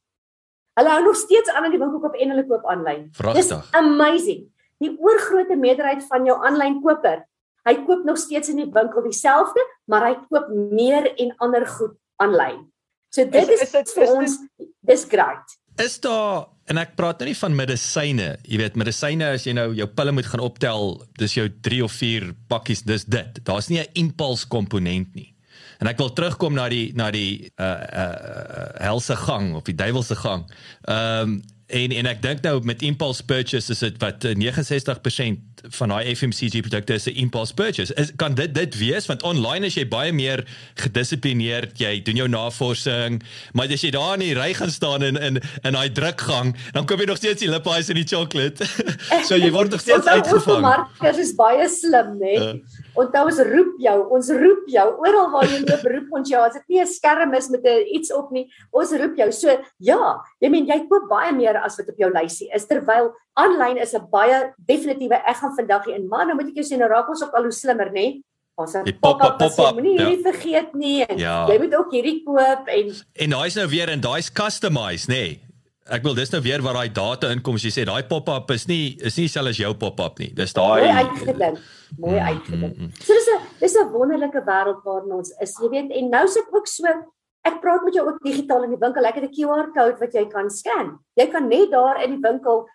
Hulle 0.78 0.88
hou 0.88 1.02
nog 1.02 1.16
steeds 1.16 1.50
aan 1.50 1.64
in 1.64 1.74
die 1.74 1.80
winkel 1.80 2.00
koop 2.00 2.14
en 2.14 2.30
hulle 2.30 2.46
koop 2.46 2.64
aanlyn. 2.64 3.10
Dis 3.34 3.50
amazing. 3.72 4.46
Die 4.78 4.92
oorgrootste 5.00 5.56
meerderheid 5.56 6.04
van 6.06 6.24
jou 6.24 6.36
aanlyn 6.46 6.80
koper, 6.84 7.24
hy 7.66 7.74
koop 7.88 8.04
nog 8.04 8.18
steeds 8.22 8.48
in 8.48 8.56
die 8.56 8.70
winkel 8.70 9.02
dieselfde, 9.02 9.60
maar 9.90 10.06
hy 10.06 10.14
koop 10.28 10.48
meer 10.52 11.10
en 11.16 11.34
ander 11.42 11.66
goed 11.66 11.96
aanlyn. 12.22 12.66
So 13.14 13.24
dit 13.24 13.34
Is- 13.48 13.48
is, 13.48 13.62
is 13.62 13.70
dit- 13.72 13.92
vir 13.94 14.02
is 14.02 14.08
dit- 14.08 14.18
ons 14.18 14.38
dis 14.86 15.04
great. 15.04 15.56
Is 15.78 16.00
daar 16.00 16.46
en 16.66 16.78
ek 16.78 16.96
praat 16.96 17.18
nou 17.20 17.26
nie 17.28 17.36
van 17.36 17.54
medisyne, 17.54 18.36
jy 18.42 18.56
weet 18.58 18.76
medisyne 18.76 19.32
as 19.34 19.44
jy 19.46 19.52
nou 19.52 19.74
jou 19.74 19.86
pille 19.86 20.12
moet 20.12 20.26
gaan 20.26 20.40
optel, 20.40 21.04
dis 21.18 21.34
jou 21.34 21.48
3 21.62 21.82
of 21.84 21.92
4 21.92 22.32
pakkies, 22.48 22.82
dis 22.82 23.04
dit. 23.04 23.44
Daar's 23.44 23.68
nie 23.68 23.80
'n 23.80 23.86
impuls 23.94 24.44
komponent 24.48 25.14
nie. 25.14 25.32
En 25.80 25.86
ek 25.86 25.98
wil 25.98 26.10
terugkom 26.12 26.54
na 26.54 26.68
die 26.68 26.92
na 26.94 27.10
die 27.10 27.50
uh 27.60 27.64
uh 27.92 28.80
helse 28.80 29.16
gang 29.16 29.54
of 29.54 29.64
die 29.64 29.74
duiwelse 29.74 30.16
gang. 30.16 30.50
Ehm 30.88 31.22
um, 31.22 31.42
en 31.66 31.92
en 31.92 32.06
ek 32.06 32.20
dink 32.22 32.44
nou 32.46 32.60
met 32.62 32.82
impulse 32.86 33.24
purchase 33.26 33.72
is 33.74 33.82
dit 33.82 33.96
wat 34.02 34.24
uh, 34.24 34.34
69% 34.38 35.64
van 35.78 35.90
daai 35.90 36.14
FMCG 36.14 36.62
produkte 36.62 36.94
is 36.94 37.08
'n 37.10 37.18
impulse 37.18 37.54
purchase. 37.54 37.94
Is 37.94 38.12
kan 38.16 38.34
dit 38.34 38.54
dit 38.54 38.78
wees 38.78 39.06
want 39.06 39.22
online 39.22 39.66
is 39.66 39.74
jy 39.74 39.88
baie 39.88 40.12
meer 40.12 40.44
gedissiplineerd, 40.74 41.78
jy 41.78 42.02
doen 42.02 42.16
jou 42.22 42.28
navorsing, 42.28 43.22
maar 43.52 43.66
as 43.66 43.82
jy 43.82 43.90
daar 43.90 44.14
in 44.14 44.20
die 44.20 44.34
ry 44.38 44.52
gaan 44.54 44.70
staan 44.70 45.02
in 45.02 45.16
in 45.16 45.42
in 45.62 45.72
daai 45.72 45.92
drukgang, 45.92 46.54
dan 46.72 46.86
koop 46.86 47.00
jy 47.00 47.06
nog 47.06 47.16
steeds 47.16 47.40
die 47.40 47.50
lippies 47.50 47.88
en 47.88 47.94
die 47.94 48.06
chocolate. 48.06 48.66
so 49.28 49.34
jy 49.34 49.50
word 49.50 49.70
nog 49.70 49.80
steeds 49.80 50.06
uitgevang. 50.06 50.62
bemarkers 50.62 51.18
is 51.18 51.34
baie 51.34 51.68
slim, 51.68 52.18
né? 52.18 52.32
Ja. 52.32 52.54
Onthou 52.96 53.24
ons 53.28 53.40
roep 53.44 53.74
jou, 53.82 53.96
ons 54.16 54.30
roep 54.40 54.68
jou 54.72 54.86
oral 55.04 55.30
waar 55.34 55.48
jy 55.50 55.60
loop, 55.64 55.84
roep 55.92 56.14
ons 56.20 56.30
jou. 56.30 56.40
As 56.40 56.54
dit 56.54 56.62
nie 56.68 56.80
'n 56.80 56.86
skerm 56.86 57.34
is 57.34 57.50
met 57.50 57.64
'n 57.64 57.86
iets 57.96 58.12
op 58.12 58.30
nie, 58.32 58.48
ons 58.72 58.92
roep 58.92 59.16
jou. 59.16 59.30
So 59.32 59.48
ja, 59.78 60.20
jy 60.40 60.48
meen 60.48 60.66
jy 60.66 60.86
koop 60.88 61.08
baie 61.08 61.32
meer 61.32 61.56
as 61.56 61.76
wat 61.76 61.88
op 61.88 61.98
jou 61.98 62.10
lysie 62.10 62.48
is 62.54 62.66
terwyl 62.66 63.12
aanlyn 63.36 63.78
is 63.78 63.94
'n 63.94 64.08
baie 64.10 64.52
definitiewe 64.58 65.14
ek 65.14 65.36
gaan 65.36 65.56
vandag 65.56 65.84
hier 65.84 65.96
in 65.96 66.08
maar 66.08 66.26
nou 66.26 66.36
moet 66.36 66.48
ek 66.48 66.56
jou 66.56 66.64
sê 66.64 66.78
nou 66.78 66.88
raak 66.88 67.08
ons 67.08 67.22
ook 67.22 67.34
al 67.34 67.42
hoe 67.42 67.52
slimmer, 67.52 67.90
né? 67.92 68.22
Ons 68.56 68.72
het 68.72 69.00
pop-up, 69.00 69.36
pop-up, 69.36 69.74
Moenie 69.74 69.98
ja. 69.98 70.06
hierdie 70.06 70.22
vergeet 70.24 70.74
nie. 70.74 71.04
En 71.04 71.18
Ja. 71.18 71.46
Jy 71.46 71.58
moet 71.58 71.74
ook 71.76 71.92
hierdie 71.92 72.22
koop 72.24 72.68
en 72.68 72.94
En 73.12 73.30
daai's 73.30 73.54
nou 73.54 73.68
weer 73.68 73.88
en 73.88 74.00
daai's 74.00 74.32
customized, 74.32 75.08
nê. 75.08 75.14
Nee. 75.14 75.45
Ek 75.88 76.02
wil 76.02 76.14
dis 76.18 76.32
nou 76.32 76.40
weer 76.42 76.62
waar 76.64 76.74
daai 76.74 76.88
data 76.90 77.28
inkom 77.30 77.54
as 77.54 77.62
jy 77.62 77.70
sê 77.70 77.84
daai 77.86 78.02
pop-up 78.08 78.50
is 78.50 78.66
nie 78.66 78.96
is 79.06 79.16
nie 79.20 79.28
selfs 79.30 79.58
jou 79.60 79.72
pop-up 79.78 80.18
nie. 80.18 80.32
Dis 80.34 80.52
daai 80.52 80.82
mooi 80.82 80.94
uitgedink. 81.02 81.58
Mooi 81.98 82.16
Mm, 82.18 82.26
uitgedink. 82.26 82.76
mm, 82.78 82.86
mm. 82.86 83.02
So 83.06 83.14
dis 83.14 83.28
'n 83.28 83.40
dis 83.60 83.76
'n 83.76 83.92
wonderlike 83.92 84.42
wêreld 84.46 84.82
waarin 84.84 85.12
ons 85.12 85.30
is. 85.40 85.54
Jy 85.62 85.68
weet, 85.70 85.90
en 85.92 86.10
nou 86.10 86.26
sit 86.26 86.44
ook 86.52 86.66
so 86.66 86.84
ek 87.44 87.60
praat 87.62 87.84
met 87.84 87.94
jou 87.94 88.04
ook 88.08 88.18
digitaal 88.24 88.64
in 88.64 88.70
die 88.70 88.78
winkel. 88.82 89.04
Ek 89.06 89.14
het 89.14 89.24
'n 89.24 89.34
QR-kode 89.36 89.98
wat 90.00 90.12
jy 90.12 90.24
kan 90.28 90.50
scan. 90.50 90.98
Jy 91.16 91.26
kan 91.30 91.48
net 91.48 91.70
daar 91.70 92.02
in 92.02 92.10
die 92.20 92.28
winkel 92.28 92.66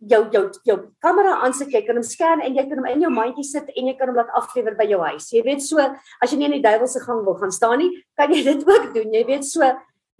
jou 0.00 0.24
jou 0.32 0.48
jou 0.64 0.78
kamera 1.02 1.42
aansit, 1.44 1.68
jy 1.70 1.82
kan 1.84 1.96
hom 1.96 2.02
scan 2.02 2.40
en 2.40 2.54
jy 2.54 2.62
kan 2.68 2.78
hom 2.78 2.86
in 2.86 3.00
jou 3.02 3.10
mandjie 3.10 3.44
sit 3.44 3.68
en 3.76 3.86
jy 3.86 3.94
kan 3.98 4.08
hom 4.08 4.16
laat 4.16 4.32
aflewer 4.34 4.74
by 4.74 4.86
jou 4.88 5.00
huis. 5.04 5.28
Jy 5.30 5.42
weet 5.44 5.60
so, 5.62 5.76
as 6.22 6.30
jy 6.32 6.38
nie 6.38 6.46
in 6.46 6.62
die 6.62 6.62
duiwelse 6.62 7.00
gang 7.04 7.22
wil 7.22 7.34
gaan 7.34 7.52
staan 7.52 7.78
nie, 7.78 7.90
kan 8.16 8.32
jy 8.32 8.42
dit 8.42 8.64
ook 8.66 8.94
doen. 8.94 9.12
Jy 9.12 9.24
weet 9.26 9.44
so, 9.44 9.60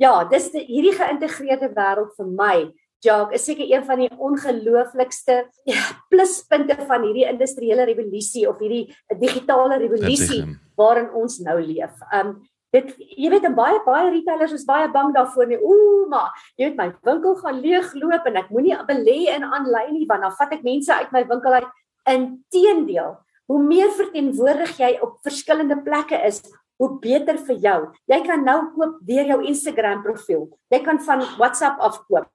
ja, 0.00 0.12
dis 0.30 0.50
die, 0.54 0.64
hierdie 0.68 0.96
geïntegreerde 0.96 1.70
wêreld 1.76 2.14
vir 2.16 2.30
my 2.36 2.54
Jacques 3.00 3.38
is 3.38 3.46
seker 3.48 3.64
een 3.64 3.84
van 3.84 4.02
die 4.02 4.10
ongelooflikste 4.12 5.42
ja, 5.68 5.82
pluspunte 6.12 6.76
van 6.88 7.04
hierdie 7.06 7.26
industriële 7.30 7.86
revolusie 7.88 8.46
of 8.48 8.60
hierdie 8.60 8.90
digitale 9.20 9.78
revolusie 9.80 10.42
waarin 10.76 11.08
ons 11.16 11.38
nou 11.44 11.56
leef. 11.62 11.96
Um 12.12 12.40
dit 12.70 12.92
jy 13.18 13.32
weet 13.32 13.48
en 13.48 13.56
baie 13.56 13.80
baie 13.82 14.12
retailers 14.12 14.52
is 14.54 14.66
baie 14.68 14.86
bang 14.92 15.14
daarvoor 15.16 15.48
nie. 15.50 15.58
Ooh, 15.58 16.04
maar 16.12 16.36
jy 16.54 16.68
weet 16.68 16.76
my 16.78 16.90
winkel 17.08 17.34
gaan 17.40 17.58
leegloop 17.64 18.28
en 18.30 18.38
ek 18.44 18.52
moenie 18.54 18.76
belê 18.86 19.18
in 19.32 19.48
aanlyn 19.48 19.96
nie 19.96 20.06
want 20.10 20.26
dan 20.26 20.36
vat 20.38 20.54
ek 20.54 20.62
mense 20.66 21.00
uit 21.00 21.16
my 21.16 21.24
winkel 21.32 21.56
uit. 21.56 21.72
Inteendeel, 22.10 23.16
hoe 23.50 23.62
meer 23.64 23.90
verteenwoordig 23.96 24.76
jy 24.78 24.92
op 25.04 25.18
verskillende 25.26 25.80
plekke 25.84 26.20
is, 26.28 26.40
hoe 26.80 26.90
beter 27.02 27.38
vir 27.46 27.58
jou. 27.60 27.78
Jy 28.08 28.20
kan 28.24 28.44
nou 28.44 28.58
koop 28.74 28.98
deur 29.06 29.28
jou 29.34 29.38
Instagram 29.52 30.02
profiel. 30.04 30.46
Jy 30.72 30.80
kan 30.86 31.00
van 31.04 31.24
WhatsApp 31.36 31.80
af 31.84 32.00
koop. 32.08 32.28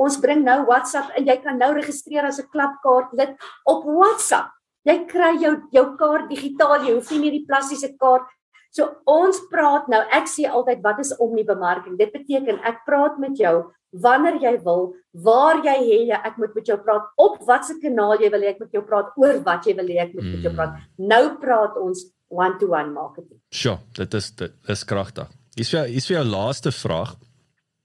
Ons 0.00 0.18
bring 0.22 0.42
nou 0.42 0.64
WhatsApp 0.66 1.14
en 1.14 1.28
jy 1.30 1.36
kan 1.44 1.58
nou 1.58 1.70
registreer 1.76 2.26
as 2.26 2.40
'n 2.40 2.50
klapkaart 2.50 3.12
lid 3.14 3.36
op 3.66 3.84
WhatsApp. 3.84 4.50
Jy 4.84 5.06
kry 5.06 5.32
jou 5.40 5.54
jou 5.72 5.96
kaart 5.96 6.28
digitaal, 6.28 6.84
jy 6.84 6.94
hoef 6.94 7.10
nie 7.10 7.20
meer 7.20 7.38
die 7.38 7.46
plastiese 7.46 7.96
kaart. 7.96 8.26
So 8.70 8.90
ons 9.06 9.38
praat 9.50 9.86
nou, 9.88 10.02
ek 10.10 10.26
sê 10.26 10.50
altyd 10.50 10.82
wat 10.82 10.98
is 10.98 11.16
om 11.18 11.34
die 11.36 11.46
bemarking? 11.46 11.96
Dit 11.96 12.12
beteken 12.12 12.58
ek 12.64 12.84
praat 12.84 13.18
met 13.18 13.38
jou 13.38 13.70
wanneer 14.02 14.40
jy 14.42 14.56
wil, 14.64 14.88
waar 15.12 15.60
jy 15.62 15.76
hê 15.78 15.98
ek 16.16 16.38
moet 16.38 16.54
met 16.54 16.66
jou 16.66 16.76
praat, 16.82 17.06
op 17.16 17.38
watter 17.46 17.78
kanaal 17.82 18.18
jy 18.18 18.30
wil 18.34 18.42
hê 18.42 18.50
ek 18.50 18.58
moet 18.58 18.72
jou 18.74 18.82
praat, 18.82 19.12
oor 19.16 19.38
wat 19.46 19.68
jy 19.68 19.76
wil 19.78 19.86
hê 19.86 20.00
ek 20.02 20.14
moet 20.16 20.26
met 20.32 20.42
jou 20.42 20.50
hmm. 20.50 20.58
praat. 20.58 20.74
Nou 20.98 21.38
praat 21.38 21.78
ons 21.78 22.02
one-to-one 22.34 22.90
-one 22.90 22.92
marketing. 22.92 23.40
Sjoe, 23.50 23.78
dit 23.98 24.14
is 24.14 24.30
dit 24.40 24.52
is 24.74 24.84
kragtig. 24.84 25.30
Is 25.54 25.70
vir 25.70 25.88
is 25.88 26.06
vir 26.08 26.16
jou 26.18 26.24
laaste 26.26 26.72
vraag. 26.72 27.14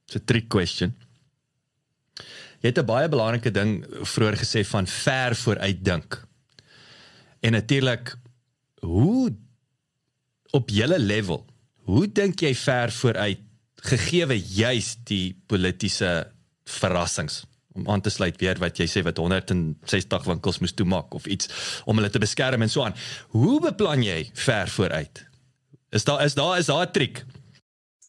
It's 0.07 0.17
a 0.17 0.23
trick 0.25 0.49
question. 0.49 0.95
Jy 2.61 2.71
het 2.71 2.79
'n 2.79 2.85
baie 2.85 3.09
belangrike 3.09 3.51
ding 3.51 3.85
vroeër 4.13 4.37
gesê 4.37 4.65
van 4.65 4.87
ver 4.87 5.35
vooruit 5.35 5.85
dink. 5.85 6.27
En 7.39 7.51
natuurlik 7.51 8.17
hoe 8.81 9.35
op 10.51 10.69
julle 10.69 10.99
level, 10.99 11.45
hoe 11.85 12.07
dink 12.11 12.39
jy 12.39 12.55
ver 12.55 12.91
vooruit 12.91 13.39
gegeewe 13.75 14.39
juis 14.39 14.97
die 15.03 15.41
politieke 15.47 16.31
verrassings 16.65 17.45
om 17.79 17.89
aan 17.91 18.03
te 18.05 18.13
sluit 18.13 18.37
weer 18.41 18.59
wat 18.61 18.79
jy 18.79 18.87
sê 18.89 19.03
wat 19.05 19.17
160 19.21 20.27
winkels 20.29 20.59
moes 20.59 20.75
toemaak 20.75 21.15
of 21.17 21.27
iets 21.27 21.49
om 21.85 21.99
hulle 21.99 22.11
te 22.13 22.21
beskerm 22.21 22.65
en 22.65 22.71
so 22.71 22.85
aan. 22.85 22.97
Hoe 23.35 23.59
beplan 23.63 24.03
jy 24.05 24.21
ver 24.45 24.71
vooruit? 24.75 25.23
Is 25.95 26.05
daar 26.05 26.23
is 26.25 26.35
daar 26.37 26.57
is 26.59 26.69
daar 26.69 26.85
'n 26.85 26.91
triek? 26.91 27.23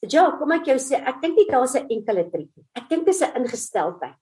Ja, 0.08 0.30
kom 0.38 0.52
ek 0.52 0.66
jou 0.66 0.78
sê, 0.78 0.96
ek 0.96 1.20
dink 1.20 1.36
nie 1.36 1.48
daar's 1.50 1.74
'n 1.74 1.86
enkele 1.88 2.24
triek 2.30 2.50
nie. 2.56 2.66
Ek 2.74 2.88
dink 2.88 3.06
dis 3.06 3.20
'n 3.22 3.36
ingesteldheid. 3.36 4.20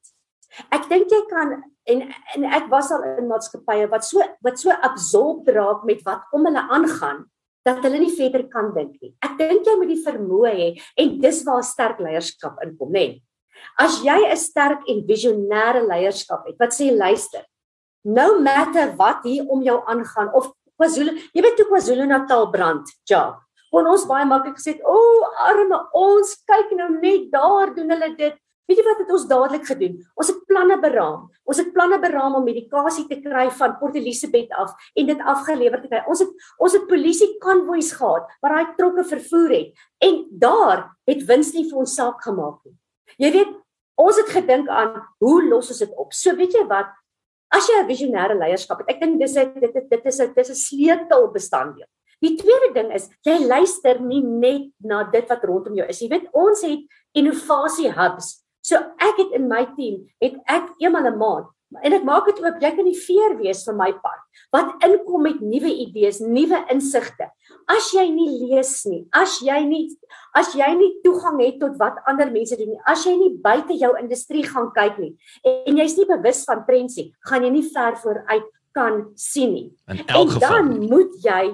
Ek 0.72 0.88
dink 0.88 1.10
jy 1.10 1.22
kan 1.30 1.62
en 1.86 2.02
en 2.34 2.44
ek 2.44 2.68
was 2.70 2.90
al 2.90 3.02
in 3.02 3.28
maatskappye 3.28 3.88
wat 3.90 4.04
so 4.04 4.22
wat 4.42 4.58
so 4.58 4.70
absorb 4.70 5.48
raak 5.48 5.84
met 5.84 6.02
wat 6.04 6.22
om 6.32 6.44
hulle 6.44 6.64
aangaan 6.68 7.26
dat 7.68 7.82
hulle 7.84 7.98
nie 7.98 8.14
verder 8.16 8.48
kan 8.48 8.72
dink 8.74 8.96
nie. 9.02 9.14
Ek 9.22 9.36
dink 9.38 9.66
jy 9.66 9.76
moet 9.76 9.92
die 9.92 10.04
vermoë 10.04 10.52
hê 10.56 10.68
en 10.96 11.20
dis 11.20 11.42
waar 11.44 11.62
sterk 11.62 12.00
leierskap 12.00 12.60
inkom, 12.64 12.92
nê. 12.92 13.20
As 13.78 14.02
jy 14.02 14.18
'n 14.30 14.36
sterk 14.36 14.88
en 14.88 15.06
visionêre 15.06 15.86
leierskap 15.86 16.46
het 16.46 16.56
wat 16.58 16.72
sê 16.72 16.90
luister, 16.90 17.44
no 18.04 18.40
matter 18.40 18.96
wat 18.96 19.24
hier 19.24 19.44
om 19.48 19.62
jou 19.62 19.82
aangaan 19.86 20.32
of 20.34 20.52
KwaZulu, 20.78 21.12
jy 21.34 21.42
weet 21.42 21.56
toe 21.56 21.66
KwaZulu-Natal 21.66 22.50
brand, 22.50 22.86
ja. 23.10 23.38
Kon 23.70 23.86
ons 23.86 24.06
baie 24.06 24.24
maklik 24.24 24.56
gesê, 24.56 24.80
"O, 24.82 24.94
oh, 24.96 25.48
arme 25.48 25.78
ons, 25.92 26.36
kyk 26.46 26.70
nou 26.72 26.90
net 27.00 27.30
daar 27.30 27.74
doen 27.74 27.90
hulle 27.90 28.16
dit." 28.16 28.34
Weet 28.68 28.82
jy 28.82 28.84
wat 28.84 28.98
het 29.00 29.10
ons 29.16 29.24
dadelik 29.24 29.64
gedoen? 29.64 29.94
Ons 30.20 30.28
het 30.28 30.40
planne 30.44 30.76
beraam. 30.80 31.22
Ons 31.48 31.60
het 31.62 31.70
planne 31.72 31.96
beraam 32.02 32.34
om 32.36 32.44
medikasie 32.44 33.06
te 33.08 33.16
kry 33.24 33.46
van 33.56 33.78
Port 33.80 33.96
Elizabeth 33.96 34.50
af 34.60 34.74
en 34.94 35.06
dit 35.08 35.22
afgelewer 35.32 35.80
te 35.80 35.88
kry. 35.88 36.02
Ons 36.04 36.20
het 36.20 36.44
ons 36.60 36.74
het 36.76 36.84
polisie 36.90 37.30
konvois 37.40 37.88
gehad 37.96 38.28
wat 38.44 38.52
daai 38.52 38.74
trokke 38.76 39.06
vervoer 39.08 39.54
het 39.56 39.86
en 40.04 40.20
daar 40.44 40.84
het 41.08 41.24
wins 41.30 41.54
nie 41.56 41.64
vir 41.70 41.80
ons 41.80 41.96
saak 41.96 42.20
gemaak 42.26 42.60
nie. 42.68 42.76
Jy 43.18 43.30
weet, 43.32 43.52
ons 43.98 44.16
het 44.16 44.28
gedink 44.28 44.68
aan 44.68 45.02
hoe 45.18 45.42
los 45.48 45.70
ons 45.70 45.78
dit 45.78 45.94
op? 45.96 46.12
So 46.12 46.34
weet 46.36 46.52
jy 46.52 46.64
wat? 46.68 46.90
As 47.50 47.66
jy 47.68 47.80
'n 47.80 47.88
visionêre 47.88 48.36
leierskap 48.36 48.78
het, 48.80 48.90
ek 48.90 49.00
dink 49.00 49.20
dis 49.20 49.36
'n 49.36 49.60
dit 49.60 49.72
dit 49.90 50.06
is 50.06 50.20
'n 50.20 50.34
dis 50.34 50.50
'n 50.50 50.54
sleutel 50.54 51.32
bestanddeel. 51.32 51.88
Die 52.20 52.36
tweede 52.36 52.74
ding 52.74 52.92
is 52.92 53.08
jy 53.24 53.38
luister 53.46 54.00
nie 54.00 54.22
net 54.22 54.70
na 54.80 55.04
dit 55.04 55.28
wat 55.28 55.44
rondom 55.44 55.74
jou 55.74 55.86
is. 55.86 56.00
Jy 56.00 56.08
weet, 56.08 56.28
ons 56.32 56.62
het 56.62 56.80
innovasie 57.14 57.90
hubs 57.90 58.44
So 58.68 58.76
ek 59.00 59.20
het 59.22 59.36
in 59.38 59.46
my 59.48 59.62
team 59.78 60.02
het 60.22 60.36
ek 60.50 60.74
eenmal 60.82 61.06
'n 61.08 61.18
maand 61.18 61.46
en 61.84 61.94
ek 61.98 62.04
maak 62.06 62.28
dit 62.30 62.38
oop 62.42 62.62
jy 62.62 62.70
kan 62.76 62.86
die 62.88 62.96
veer 62.96 63.34
wees 63.40 63.64
vir 63.66 63.76
my 63.76 63.90
pad 64.00 64.22
wat 64.54 64.84
inkom 64.86 65.26
met 65.26 65.40
nuwe 65.44 65.68
idees, 65.84 66.22
nuwe 66.24 66.62
insigte. 66.72 67.28
As 67.68 67.90
jy 67.92 68.06
nie 68.08 68.28
lees 68.46 68.72
nie, 68.88 69.02
as 69.12 69.38
jy 69.44 69.58
nie 69.68 69.82
as 70.38 70.54
jy 70.56 70.68
nie 70.78 70.90
toegang 71.04 71.40
het 71.42 71.58
tot 71.60 71.76
wat 71.80 71.98
ander 72.08 72.30
mense 72.32 72.56
doen 72.56 72.72
nie, 72.72 72.80
as 72.88 73.04
jy 73.04 73.16
nie 73.18 73.34
buite 73.44 73.76
jou 73.76 73.92
industrie 74.00 74.44
gaan 74.46 74.70
kyk 74.76 75.00
nie 75.02 75.12
en 75.44 75.80
jy's 75.82 75.98
nie 75.98 76.08
bewus 76.08 76.44
van 76.48 76.64
trends 76.68 76.96
nie, 77.00 77.10
gaan 77.28 77.44
jy 77.44 77.52
nie 77.58 77.66
ver 77.68 77.98
vooruit 78.00 78.48
kan 78.76 79.02
sien 79.18 79.52
nie. 79.52 79.68
In 79.90 80.04
elk 80.06 80.36
geval 80.36 80.60
dan 80.60 80.88
moet 80.88 81.16
jy 81.24 81.44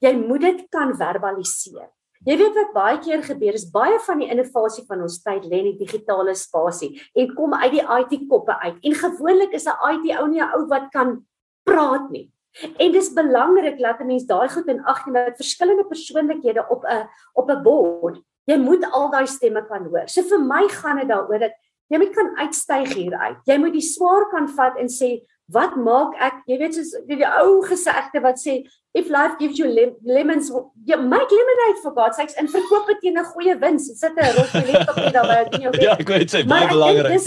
jy 0.00 0.14
moet 0.16 0.46
dit 0.46 0.60
kan 0.72 0.94
verbaliseer. 0.96 1.90
Jy 2.28 2.34
weet 2.36 2.56
wat 2.58 2.74
baie 2.74 2.98
keer 3.00 3.22
gebeur 3.24 3.56
is 3.56 3.64
baie 3.72 3.96
van 4.04 4.20
die 4.20 4.28
innovasie 4.28 4.84
van 4.88 5.00
ons 5.06 5.22
tyd 5.24 5.46
lê 5.48 5.62
in 5.62 5.70
die 5.70 5.86
digitale 5.86 6.34
spasie 6.36 6.90
en 7.16 7.30
kom 7.32 7.54
uit 7.56 7.72
die 7.72 7.80
IT 7.80 8.26
koppe 8.28 8.52
uit. 8.60 8.76
En 8.84 8.94
gewoonlik 9.04 9.54
is 9.56 9.64
'n 9.64 9.78
IT 9.92 10.20
ou 10.20 10.28
nie 10.28 10.42
'n 10.42 10.52
ou 10.52 10.66
wat 10.68 10.90
kan 10.92 11.24
praat 11.64 12.10
nie. 12.10 12.30
En 12.76 12.92
dis 12.92 13.08
belangrik 13.14 13.78
dat 13.78 14.00
'n 14.00 14.06
mens 14.06 14.26
daai 14.26 14.48
goed 14.48 14.68
in 14.68 14.84
ag 14.84 15.06
neem 15.06 15.12
met 15.12 15.36
verskillende 15.36 15.84
persoonlikhede 15.84 16.66
op 16.68 16.84
'n 16.84 17.08
op 17.34 17.48
'n 17.48 17.62
bord. 17.62 18.20
Jy 18.44 18.56
moet 18.56 18.84
al 18.92 19.10
daai 19.10 19.26
stemme 19.26 19.62
kan 19.66 19.84
hoor. 19.84 20.08
So 20.08 20.22
vir 20.22 20.40
my 20.40 20.68
gaan 20.68 20.96
dit 20.98 21.08
daaroor 21.08 21.38
dat 21.38 21.52
jy 21.88 21.98
moet 21.98 22.14
kan 22.14 22.36
uitstyg 22.36 22.94
hier 22.94 23.14
uit. 23.14 23.38
Jy 23.46 23.58
moet 23.58 23.72
die 23.72 23.80
swaar 23.94 24.28
kan 24.30 24.48
vat 24.48 24.76
en 24.76 24.88
sê 24.88 25.24
wat 25.52 25.76
maak 25.76 26.14
ek 26.22 26.42
jy 26.50 26.58
weet 26.60 26.76
soos 26.76 26.92
die, 27.08 27.18
die 27.20 27.28
ou 27.28 27.60
gesegde 27.66 28.22
wat 28.24 28.40
sê 28.40 28.60
if 28.96 29.08
life 29.12 29.36
gives 29.38 29.58
you 29.58 29.68
lem 29.70 29.92
lemons 30.06 30.50
you 30.88 30.98
make 30.98 31.34
lemonade 31.34 31.80
for 31.82 31.94
god 31.96 32.16
sakes 32.16 32.36
en 32.40 32.50
verkoop 32.50 32.90
dit 32.90 33.00
teen 33.04 33.18
'n 33.18 33.30
goeie 33.32 33.56
wins 33.62 33.88
sit 34.00 34.18
'n 34.18 34.34
rotjie 34.38 34.64
laptop 34.68 35.00
hier 35.00 35.14
daarby 35.16 35.56
in 35.56 35.66
jou 35.66 35.72
ja 35.86 35.96
ek 35.98 36.12
weet 36.14 36.34
sê 36.34 36.44
baie 36.54 36.68
belangrik 36.68 37.26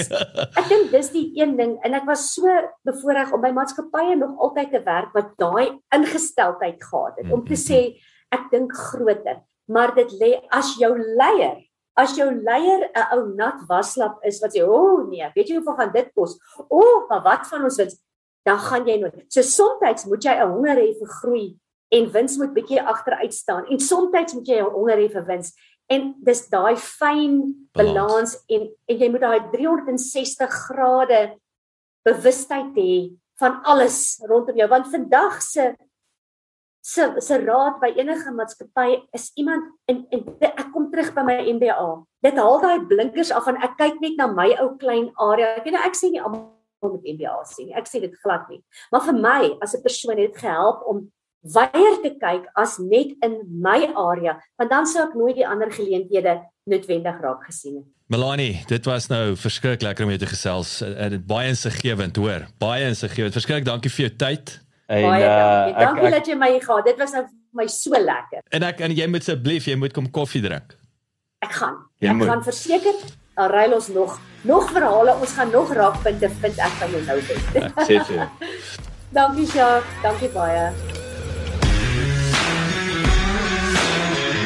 ek 0.61 0.69
dink 0.69 0.91
dis 0.91 1.09
die 1.15 1.27
een 1.39 1.57
ding 1.57 1.77
en 1.83 1.99
ek 1.99 2.07
was 2.07 2.29
so 2.35 2.47
bevoorreg 2.85 3.33
om 3.33 3.41
by 3.41 3.51
maatskappye 3.51 4.15
nog 4.19 4.39
altyd 4.47 4.71
te 4.71 4.83
werk 4.85 5.11
wat 5.13 5.35
daai 5.37 5.79
ingesteldheid 5.95 6.79
gehad 6.83 7.19
het 7.19 7.31
om 7.31 7.43
te 7.43 7.57
mhm. 7.57 7.63
sê 7.67 7.81
ek 8.31 8.49
dink 8.51 8.71
groter 8.71 9.43
maar 9.67 9.95
dit 9.95 10.11
lê 10.19 10.33
as 10.51 10.75
jou 10.79 10.95
leier 10.97 11.63
As 11.93 12.15
jou 12.17 12.25
leier 12.25 12.89
'n 12.89 13.05
ou 13.13 13.35
nat 13.37 13.59
waslap 13.69 14.17
is 14.25 14.41
wat 14.41 14.53
sê, 14.53 14.65
"O 14.65 14.73
oh, 14.73 15.09
nee, 15.09 15.29
weet 15.35 15.47
jy 15.47 15.55
hoeveel 15.57 15.77
gaan 15.77 15.91
dit 15.93 16.09
kos? 16.15 16.33
O, 16.57 16.81
oh, 16.81 17.09
maar 17.09 17.21
wat 17.21 17.47
van 17.47 17.63
ons 17.63 17.77
wins? 17.77 18.01
Dan 18.43 18.59
gaan 18.59 18.87
jy 18.87 18.97
nooit. 18.99 19.25
So 19.27 19.41
soms 19.41 20.05
moet 20.05 20.23
jy 20.23 20.35
'n 20.35 20.49
honger 20.49 20.77
hê 20.77 20.89
vir 20.99 21.11
groei 21.19 21.57
en 21.91 22.11
wins 22.11 22.37
moet 22.37 22.53
bietjie 22.53 22.81
agteruit 22.81 23.33
staan 23.33 23.65
en 23.69 23.79
soms 23.79 24.33
moet 24.33 24.47
jy 24.47 24.59
'n 24.59 24.73
honger 24.73 24.97
hê 24.97 25.11
vir 25.11 25.25
wins. 25.25 25.53
En 25.89 26.15
dis 26.23 26.49
daai 26.49 26.75
fyn 26.75 27.55
balans 27.73 28.37
en 28.49 28.69
en 28.89 28.97
jy 28.97 29.09
moet 29.09 29.21
daai 29.21 29.51
360 29.51 30.49
grade 30.49 31.37
bewustheid 32.05 32.75
hê 32.75 33.15
van 33.39 33.61
alles 33.63 34.21
rondom 34.29 34.55
jou 34.55 34.67
want 34.69 34.87
vandag 34.87 35.41
se 35.41 35.75
se 36.83 37.03
se 37.19 37.37
raad 37.37 37.79
by 37.79 37.93
enige 37.95 38.31
maatskappy 38.31 39.07
is 39.13 39.31
iemand 39.35 39.63
en 39.87 40.05
en 40.11 40.23
ek 40.41 40.71
kom 40.73 40.89
terug 40.91 41.13
by 41.15 41.23
my 41.23 41.37
MBA. 41.55 42.03
Dit 42.23 42.35
haal 42.35 42.59
daai 42.59 42.85
blinkers 42.87 43.31
af 43.31 43.47
en 43.47 43.55
ek 43.55 43.77
kyk 43.77 44.01
net 44.01 44.17
na 44.17 44.27
my 44.27 44.49
ou 44.59 44.75
klein 44.77 45.11
area. 45.15 45.55
Ek 45.55 45.63
weet 45.63 45.73
nou 45.73 45.83
ek 45.87 45.95
sê 45.95 46.11
nie 46.11 46.21
almal 46.21 46.51
met 46.91 47.07
MBA 47.15 47.43
sien 47.49 47.67
nie. 47.67 47.75
Ek 47.75 47.87
sê 47.87 48.01
dit 48.03 48.15
glad 48.23 48.47
nie. 48.49 48.61
Maar 48.91 49.01
vir 49.07 49.19
my 49.19 49.41
as 49.61 49.75
'n 49.75 49.81
persoon 49.81 50.17
het 50.17 50.33
dit 50.33 50.41
gehelp 50.43 50.83
om 50.87 51.07
weier 51.43 51.97
te 52.03 52.13
kyk 52.19 52.47
as 52.55 52.77
net 52.79 53.15
in 53.21 53.41
my 53.61 53.91
area, 53.95 54.37
want 54.57 54.69
dan 54.69 54.85
sou 54.87 55.03
ek 55.03 55.15
nooit 55.15 55.35
die 55.35 55.47
ander 55.47 55.71
geleenthede 55.71 56.39
noodwendig 56.69 57.19
raak 57.21 57.43
gesien 57.43 57.75
het. 57.81 57.87
Melanie, 58.07 58.63
dit 58.67 58.85
was 58.85 59.07
nou 59.09 59.35
verskriklik 59.35 59.81
lekker 59.81 60.05
om 60.05 60.11
jou 60.13 60.19
te 60.19 60.29
gesels 60.29 60.81
en 60.81 61.09
dit 61.15 61.25
baie 61.27 61.49
insiggewend, 61.49 62.15
hoor. 62.15 62.47
Baie 62.59 62.85
insiggewend. 62.87 63.33
Verskriklik 63.33 63.65
dankie 63.65 63.91
vir 63.91 64.07
jou 64.07 64.13
tyd. 64.15 64.59
En 64.87 65.07
baie 65.07 65.23
dankie. 65.23 65.73
Uh, 65.73 65.79
dankie 65.79 66.07
ek, 66.07 66.15
dat 66.17 66.27
jy 66.27 66.37
my 66.37 66.51
gehad. 66.59 66.85
Dit 66.85 67.01
was 67.01 67.11
nou 67.11 67.23
vir 67.25 67.59
my 67.63 67.67
so 67.67 67.99
lekker. 67.99 68.45
En 68.51 68.67
ek 68.69 68.79
en 68.85 68.95
jy 68.95 69.07
moet 69.07 69.25
asseblief, 69.25 69.67
jy 69.67 69.75
moet 69.79 69.95
kom 69.95 70.07
koffie 70.11 70.43
drink. 70.43 70.77
Ek 71.43 71.57
gaan. 71.59 71.81
Jy 72.03 72.13
ek 72.13 72.19
moet. 72.21 72.31
gaan 72.31 72.45
verseker 72.45 73.03
dan 73.35 73.49
ry 73.49 73.73
ons 73.73 73.87
nog 73.87 74.19
nog 74.41 74.71
verhale. 74.71 75.15
Ons 75.19 75.31
gaan 75.31 75.49
nog 75.51 75.73
raakpunte 75.73 76.29
vind 76.41 76.57
ek 76.57 76.71
van 76.79 76.89
jou 76.91 77.03
nou 77.07 77.21
weet. 77.27 77.39
Sê 77.87 77.93
jy. 77.93 78.27
dankie 79.13 79.47
Jacques, 79.47 80.01
dankie 80.03 80.29
baie. 80.33 80.71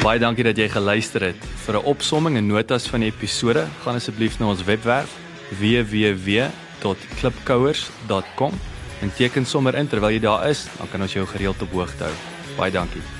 Baie 0.02 0.18
dankie 0.22 0.44
dat 0.46 0.56
jy 0.56 0.68
geluister 0.70 1.20
het. 1.32 1.40
Vir 1.66 1.74
'n 1.76 1.84
opsomming 1.84 2.36
en 2.36 2.46
notas 2.46 2.88
van 2.88 3.00
die 3.00 3.10
episode, 3.10 3.66
gaan 3.82 3.94
asseblief 3.94 4.38
na 4.38 4.46
ons 4.46 4.64
webwerf 4.64 5.10
www.klipkouers.com 5.58 8.52
en 9.00 9.14
teken 9.14 9.46
sommer 9.46 9.74
in 9.74 9.88
terwyl 9.88 10.10
jy 10.10 10.20
daar 10.20 10.48
is, 10.48 10.66
dan 10.78 10.88
kan 10.90 11.02
ons 11.02 11.12
jou 11.12 11.26
gereeld 11.26 11.62
op 11.62 11.72
hoogte 11.72 12.04
hou. 12.04 12.12
Baie 12.56 12.72
dankie. 12.72 13.17